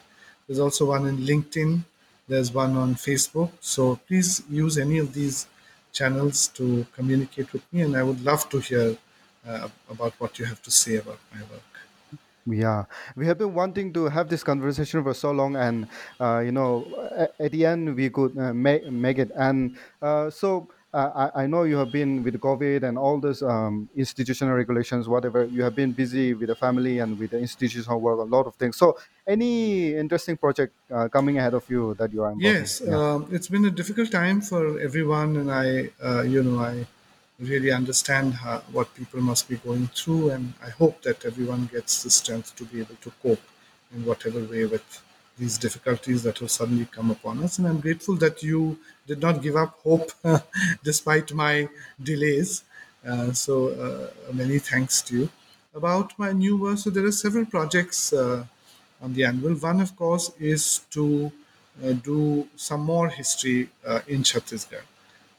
There's 0.46 0.58
also 0.66 0.86
one 0.86 1.06
in 1.06 1.18
linkedin. 1.18 1.84
There's 2.28 2.52
one 2.52 2.76
on 2.76 2.94
facebook. 2.94 3.50
So 3.60 3.96
please 4.06 4.42
use 4.48 4.78
any 4.78 4.98
of 4.98 5.12
these 5.12 5.46
channels 5.92 6.48
to 6.58 6.86
communicate 6.96 7.52
with 7.52 7.64
me 7.72 7.82
and 7.82 7.96
i 7.96 8.02
would 8.02 8.20
love 8.30 8.48
to 8.52 8.58
hear 8.60 8.96
uh, 9.46 9.68
about 9.88 10.12
what 10.20 10.38
you 10.38 10.44
have 10.44 10.62
to 10.62 10.70
say 10.70 10.96
about 10.96 11.18
my 11.34 11.42
work. 11.52 11.70
Yeah, 12.46 12.86
we 13.16 13.26
have 13.26 13.36
been 13.38 13.52
wanting 13.54 13.92
to 13.92 14.06
have 14.08 14.28
this 14.30 14.42
conversation 14.42 15.02
for 15.04 15.12
so 15.12 15.30
long, 15.30 15.56
and 15.56 15.86
uh, 16.18 16.40
you 16.40 16.50
know, 16.52 16.88
at, 17.14 17.34
at 17.38 17.52
the 17.52 17.66
end 17.66 17.94
we 17.94 18.08
could 18.08 18.36
uh, 18.38 18.54
make 18.54 18.82
make 18.90 19.18
it. 19.18 19.30
And 19.36 19.76
uh, 20.00 20.30
so 20.30 20.70
I, 20.92 21.30
I 21.42 21.46
know 21.46 21.62
you 21.62 21.76
have 21.76 21.92
been 21.92 22.22
with 22.24 22.34
COVID 22.40 22.82
and 22.82 22.98
all 22.98 23.20
those 23.20 23.42
um, 23.42 23.88
institutional 23.94 24.54
regulations, 24.54 25.08
whatever. 25.08 25.44
You 25.44 25.62
have 25.62 25.76
been 25.76 25.92
busy 25.92 26.34
with 26.34 26.48
the 26.48 26.56
family 26.56 26.98
and 26.98 27.18
with 27.18 27.30
the 27.30 27.38
institutional 27.38 28.00
work, 28.00 28.18
a 28.18 28.22
lot 28.22 28.46
of 28.46 28.56
things. 28.56 28.76
So, 28.76 28.98
any 29.26 29.94
interesting 29.94 30.36
project 30.36 30.74
uh, 30.90 31.08
coming 31.08 31.38
ahead 31.38 31.54
of 31.54 31.68
you 31.70 31.94
that 31.94 32.12
you 32.12 32.22
are 32.24 32.32
involved 32.32 32.58
in? 32.58 32.62
Yes, 32.62 32.80
Yeah. 32.84 32.96
um, 32.96 33.28
it's 33.30 33.48
been 33.48 33.64
a 33.66 33.70
difficult 33.70 34.10
time 34.10 34.40
for 34.40 34.80
everyone, 34.80 35.36
and 35.36 35.50
I, 35.50 35.90
uh, 36.02 36.22
you 36.22 36.42
know, 36.42 36.58
I 36.58 36.86
really 37.38 37.70
understand 37.70 38.34
how, 38.34 38.58
what 38.72 38.92
people 38.94 39.20
must 39.20 39.48
be 39.48 39.56
going 39.56 39.86
through, 39.88 40.30
and 40.30 40.54
I 40.62 40.70
hope 40.70 41.02
that 41.02 41.24
everyone 41.24 41.66
gets 41.72 42.02
the 42.02 42.10
strength 42.10 42.56
to 42.56 42.64
be 42.64 42.80
able 42.80 42.96
to 42.96 43.10
cope 43.22 43.42
in 43.94 44.04
whatever 44.04 44.40
way 44.44 44.64
with 44.64 45.02
these 45.40 45.58
difficulties 45.58 46.22
that 46.22 46.38
have 46.38 46.50
suddenly 46.50 46.86
come 46.96 47.10
upon 47.10 47.42
us. 47.42 47.58
And 47.58 47.66
I'm 47.66 47.80
grateful 47.80 48.16
that 48.16 48.42
you 48.42 48.78
did 49.06 49.20
not 49.20 49.42
give 49.42 49.56
up 49.56 49.78
hope 49.82 50.12
despite 50.84 51.32
my 51.32 51.68
delays. 52.02 52.62
Uh, 53.08 53.32
so 53.32 53.54
uh, 53.86 54.32
many 54.32 54.58
thanks 54.58 55.00
to 55.02 55.16
you. 55.18 55.30
About 55.74 56.18
my 56.18 56.32
new 56.32 56.56
work, 56.56 56.78
so 56.78 56.90
there 56.90 57.06
are 57.06 57.12
several 57.12 57.46
projects 57.46 58.12
uh, 58.12 58.44
on 59.00 59.14
the 59.14 59.24
annual. 59.24 59.54
One, 59.54 59.80
of 59.80 59.96
course, 59.96 60.30
is 60.38 60.80
to 60.90 61.32
uh, 61.82 61.92
do 61.92 62.48
some 62.56 62.82
more 62.82 63.08
history 63.08 63.70
uh, 63.86 64.00
in 64.08 64.22
Chhattisgarh. 64.22 64.82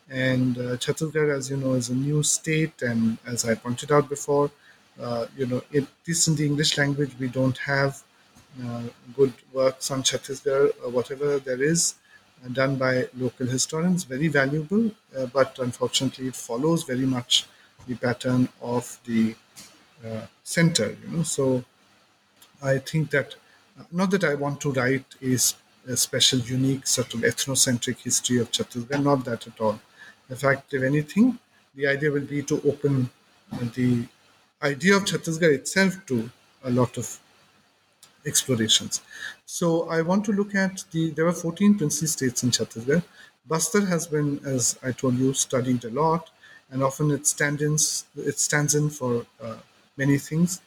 And 0.10 0.58
uh, 0.58 0.78
Chhattisgarh, 0.78 1.36
as 1.38 1.50
you 1.52 1.58
know, 1.58 1.74
is 1.74 1.90
a 1.90 1.96
new 1.96 2.24
state, 2.24 2.82
and 2.82 3.18
as 3.26 3.46
I 3.46 3.56
pointed 3.56 3.92
out 3.92 4.10
before, 4.10 4.50
you 5.38 5.46
know, 5.48 5.62
it 5.72 5.86
is 6.08 6.28
in 6.28 6.36
the 6.36 6.46
English 6.46 6.78
language. 6.78 7.12
We 7.20 7.28
don't 7.28 7.58
have 7.58 8.02
good 9.16 9.34
works 9.54 9.92
on 9.92 10.04
Chhattisgarh. 10.04 10.72
Uh, 10.86 10.90
whatever 10.90 11.40
there 11.40 11.62
is 11.62 11.96
uh, 12.44 12.50
done 12.50 12.76
by 12.76 13.08
local 13.18 13.48
historians, 13.48 14.04
very 14.04 14.28
valuable, 14.28 14.92
uh, 15.18 15.26
but 15.28 15.58
unfortunately, 15.60 16.28
it 16.28 16.36
follows 16.36 16.84
very 16.84 17.06
much 17.06 17.46
the 17.88 17.96
pattern 17.96 18.50
of 18.62 19.00
the 19.06 19.36
uh, 20.06 20.22
center. 20.44 20.98
You 21.04 21.18
know, 21.18 21.24
so 21.24 21.64
I 22.62 22.78
think 22.80 23.12
that 23.12 23.36
not 23.92 24.12
that 24.12 24.24
I 24.24 24.36
want 24.36 24.62
to 24.62 24.72
write 24.72 25.06
a 25.22 25.38
special, 25.98 26.40
unique, 26.40 26.86
sort 26.88 27.14
of 27.14 27.22
ethnocentric 27.22 27.98
history 28.00 28.38
of 28.40 28.52
Chhattisgarh, 28.52 29.04
not 29.04 29.26
that 29.26 29.48
at 29.48 29.60
all. 29.60 29.80
In 30.30 30.36
fact, 30.36 30.74
if 30.74 30.84
anything, 30.84 31.40
the 31.76 31.88
idea 31.88 32.12
will 32.12 32.26
be 32.26 32.44
to 32.44 32.62
open 32.64 33.10
the 33.76 34.06
idea 34.62 34.96
of 34.96 35.06
Chhattisgarh 35.06 35.54
itself 35.54 36.06
to 36.08 36.30
a 36.64 36.70
lot 36.70 36.98
of 36.98 37.20
explorations. 38.26 39.02
So 39.46 39.90
I 39.90 40.02
want 40.02 40.26
to 40.26 40.32
look 40.32 40.56
at 40.56 40.84
the. 40.92 41.12
There 41.12 41.26
were 41.26 41.34
14 41.34 41.78
princely 41.78 42.08
states 42.08 42.44
in 42.44 42.52
Chhattisgarh. 42.52 43.04
Bastar 43.50 43.88
has 43.88 44.08
been, 44.08 44.40
as 44.46 44.78
I 44.84 44.92
told 44.92 45.16
you, 45.16 45.34
studied 45.34 45.84
a 45.86 45.90
lot, 45.90 46.30
and 46.70 46.84
often 46.84 47.12
it 47.12 47.26
stands 47.28 47.62
in, 47.62 47.74
it 48.24 48.40
stands 48.40 48.76
in 48.76 48.90
for 48.90 49.26
uh, 49.42 49.58
many 49.98 50.18
things, 50.18 50.62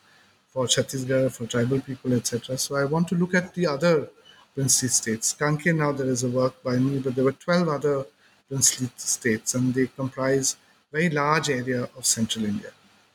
for 0.48 0.66
Chhattisgarh, 0.66 1.32
for 1.32 1.46
tribal 1.46 1.80
people, 1.80 2.12
etc. 2.12 2.58
So 2.58 2.76
I 2.76 2.84
want 2.84 3.08
to 3.08 3.14
look 3.14 3.34
at 3.34 3.54
the 3.54 3.66
other 3.66 4.08
princely 4.54 4.88
states. 4.88 5.34
Kanker 5.38 5.76
now 5.76 5.92
there 5.92 6.08
is 6.08 6.24
a 6.24 6.28
work 6.28 6.62
by 6.62 6.76
me, 6.76 6.98
but 6.98 7.14
there 7.14 7.24
were 7.24 7.32
12 7.32 7.68
other 7.68 8.06
princely 8.48 8.88
states, 8.96 9.54
and 9.54 9.72
they 9.72 9.86
comprise 9.86 10.56
very 10.92 11.10
large 11.10 11.50
area 11.50 11.88
of 11.96 12.04
central 12.04 12.44
India. 12.44 12.70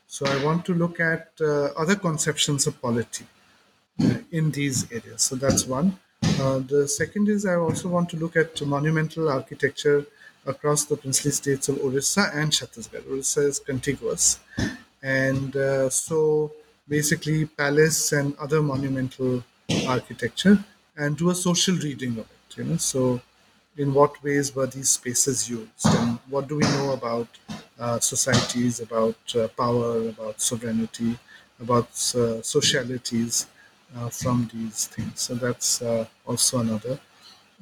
So 0.06 0.26
I 0.26 0.44
want 0.44 0.64
to 0.66 0.74
look 0.74 1.00
at 1.00 1.28
uh, 1.40 1.66
other 1.76 1.94
conceptions 1.94 2.66
of 2.66 2.80
polity 2.82 3.26
in 4.32 4.50
these 4.50 4.90
areas. 4.92 5.22
So 5.22 5.36
that's 5.36 5.66
one. 5.66 5.98
Uh, 6.40 6.58
the 6.60 6.86
second 6.88 7.28
is 7.28 7.46
I 7.46 7.54
also 7.54 7.88
want 7.88 8.08
to 8.10 8.16
look 8.16 8.36
at 8.36 8.60
monumental 8.66 9.28
architecture 9.28 10.06
across 10.46 10.84
the 10.84 10.96
princely 10.96 11.30
states 11.30 11.68
of 11.68 11.78
Orissa 11.80 12.30
and 12.34 12.50
Chhattisgarh. 12.50 13.06
Orissa 13.10 13.42
is 13.46 13.58
contiguous, 13.58 14.40
and 15.02 15.54
uh, 15.56 15.90
so 15.90 16.52
basically 16.88 17.44
palace 17.46 18.12
and 18.12 18.36
other 18.36 18.62
monumental 18.62 19.44
architecture, 19.86 20.62
and 20.96 21.16
do 21.16 21.30
a 21.30 21.34
social 21.34 21.76
reading 21.76 22.12
of 22.12 22.26
it. 22.36 22.56
You 22.56 22.64
know, 22.64 22.76
so 22.76 23.20
in 23.76 23.94
what 23.94 24.22
ways 24.22 24.54
were 24.54 24.66
these 24.66 24.90
spaces 24.90 25.48
used, 25.48 25.86
and 25.86 26.18
what 26.28 26.48
do 26.48 26.56
we 26.56 26.62
know 26.64 26.92
about 26.92 27.28
uh, 27.78 27.98
societies, 28.00 28.80
about 28.80 29.16
uh, 29.34 29.48
power, 29.48 30.08
about 30.08 30.40
sovereignty, 30.40 31.18
about 31.60 31.88
uh, 32.14 32.42
socialities 32.42 33.46
from 34.10 34.48
these 34.52 34.86
things. 34.86 35.20
So 35.20 35.34
that's 35.34 35.82
uh, 35.82 36.06
also 36.26 36.60
another. 36.60 37.00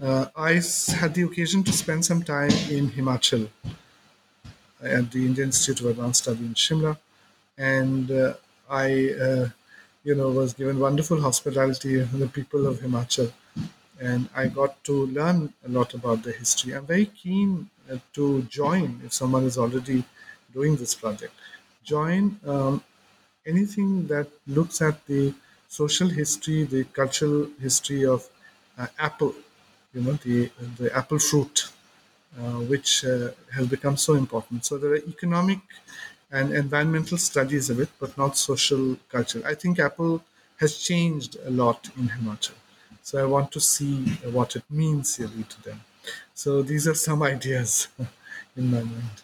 Uh, 0.01 0.27
I 0.37 0.53
had 1.01 1.15
the 1.15 1.23
occasion 1.25 1.65
to 1.65 1.73
spend 1.73 2.05
some 2.05 2.23
time 2.23 2.51
in 2.71 2.91
Himachal 2.91 3.49
at 4.83 5.11
the 5.11 5.27
Indian 5.27 5.49
Institute 5.49 5.81
of 5.81 5.87
Advanced 5.87 6.23
Study 6.23 6.45
in 6.45 6.55
Shimla, 6.55 6.97
and 7.57 8.11
uh, 8.11 8.35
I, 8.71 9.11
uh, 9.13 9.49
you 10.05 10.15
know, 10.15 10.31
was 10.31 10.53
given 10.55 10.79
wonderful 10.79 11.21
hospitality 11.21 12.05
from 12.05 12.21
the 12.21 12.29
people 12.29 12.67
of 12.67 12.79
Himachal, 12.81 13.33
and 14.01 14.29
I 14.35 14.49
got 14.49 14.83
to 14.85 15.07
learn 15.07 15.53
a 15.67 15.69
lot 15.69 15.95
about 15.95 16.23
the 16.23 16.33
history. 16.33 16.75
I'm 16.75 16.87
very 16.87 17.07
keen 17.07 17.71
uh, 17.91 17.99
to 18.15 18.43
join 18.43 19.01
if 19.05 19.13
someone 19.13 19.45
is 19.45 19.59
already 19.59 20.05
doing 20.53 20.77
this 20.77 20.95
project. 20.95 21.35
Join 21.85 22.39
um, 22.47 22.85
anything 23.47 24.07
that 24.09 24.29
looks 24.47 24.83
at 24.83 25.05
the 25.07 25.35
social 25.69 26.09
history, 26.09 26.65
the 26.65 26.85
cultural 26.85 27.49
history 27.61 28.05
of 28.07 28.29
uh, 28.79 28.87
apple, 28.99 29.35
you 29.95 30.03
know, 30.03 30.15
the 30.25 30.51
the 30.79 30.95
apple 30.97 31.19
fruit, 31.19 31.71
uh, 32.39 32.61
which 32.73 33.05
uh, 33.05 33.31
has 33.55 33.67
become 33.67 33.97
so 33.97 34.15
important. 34.15 34.65
So 34.65 34.79
there 34.79 34.93
are 34.93 35.05
economic 35.15 35.61
and 36.31 36.53
environmental 36.53 37.19
studies 37.19 37.71
of 37.71 37.81
it, 37.81 37.89
but 37.99 38.17
not 38.19 38.37
social 38.37 38.97
culture. 39.09 39.43
I 39.47 39.55
think 39.55 39.79
Apple 39.79 40.23
has 40.59 40.77
changed 40.79 41.37
a 41.45 41.51
lot 41.51 41.89
in 41.97 42.09
Himachal. 42.09 42.55
So 43.03 43.19
I 43.23 43.25
want 43.25 43.51
to 43.53 43.61
see 43.61 44.05
what 44.37 44.57
it 44.57 44.65
means 44.71 45.19
really 45.19 45.45
to 45.45 45.63
them. 45.63 45.81
So 46.35 46.63
these 46.63 46.87
are 46.87 46.95
some 46.95 47.23
ideas 47.35 47.89
in 48.57 48.71
my 48.71 48.83
mind. 48.83 49.23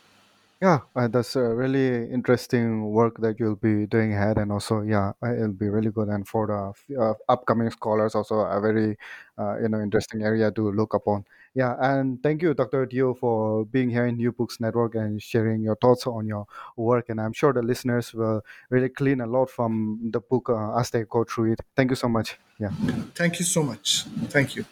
Yeah, 0.62 0.80
uh, 0.96 1.08
that's 1.08 1.36
a 1.36 1.42
really 1.42 2.10
interesting 2.10 2.86
work 2.86 3.18
that 3.20 3.38
you'll 3.38 3.56
be 3.56 3.86
doing 3.86 4.14
ahead, 4.14 4.38
and 4.38 4.50
also, 4.50 4.80
yeah, 4.80 5.12
uh, 5.22 5.34
it'll 5.34 5.48
be 5.52 5.68
really 5.68 5.90
good. 5.90 6.08
And 6.08 6.26
for 6.26 6.46
the 6.46 6.98
uh, 6.98 7.14
upcoming 7.28 7.70
scholars, 7.70 8.14
also 8.14 8.36
a 8.40 8.60
very, 8.60 8.96
uh, 9.36 9.58
you 9.60 9.68
know, 9.68 9.80
interesting 9.80 10.22
area 10.22 10.50
to 10.52 10.70
look 10.72 10.94
upon. 10.94 11.26
Yeah, 11.54 11.76
and 11.78 12.22
thank 12.22 12.40
you, 12.40 12.54
Dr. 12.54 12.86
Deo, 12.86 13.14
for 13.14 13.64
being 13.66 13.90
here 13.90 14.06
in 14.06 14.16
New 14.16 14.32
Books 14.32 14.58
Network 14.58 14.94
and 14.94 15.20
sharing 15.22 15.62
your 15.62 15.76
thoughts 15.76 16.06
on 16.06 16.26
your 16.26 16.46
work. 16.76 17.10
And 17.10 17.20
I'm 17.20 17.32
sure 17.32 17.52
the 17.52 17.62
listeners 17.62 18.14
will 18.14 18.42
really 18.70 18.88
glean 18.88 19.20
a 19.20 19.26
lot 19.26 19.50
from 19.50 20.10
the 20.12 20.20
book 20.20 20.48
uh, 20.48 20.78
as 20.78 20.90
they 20.90 21.04
go 21.04 21.24
through 21.24 21.52
it. 21.52 21.60
Thank 21.76 21.90
you 21.90 21.96
so 21.96 22.08
much. 22.08 22.38
Yeah. 22.58 22.70
Thank 23.14 23.38
you 23.38 23.44
so 23.44 23.62
much. 23.62 24.04
Thank 24.30 24.56
you. 24.56 24.64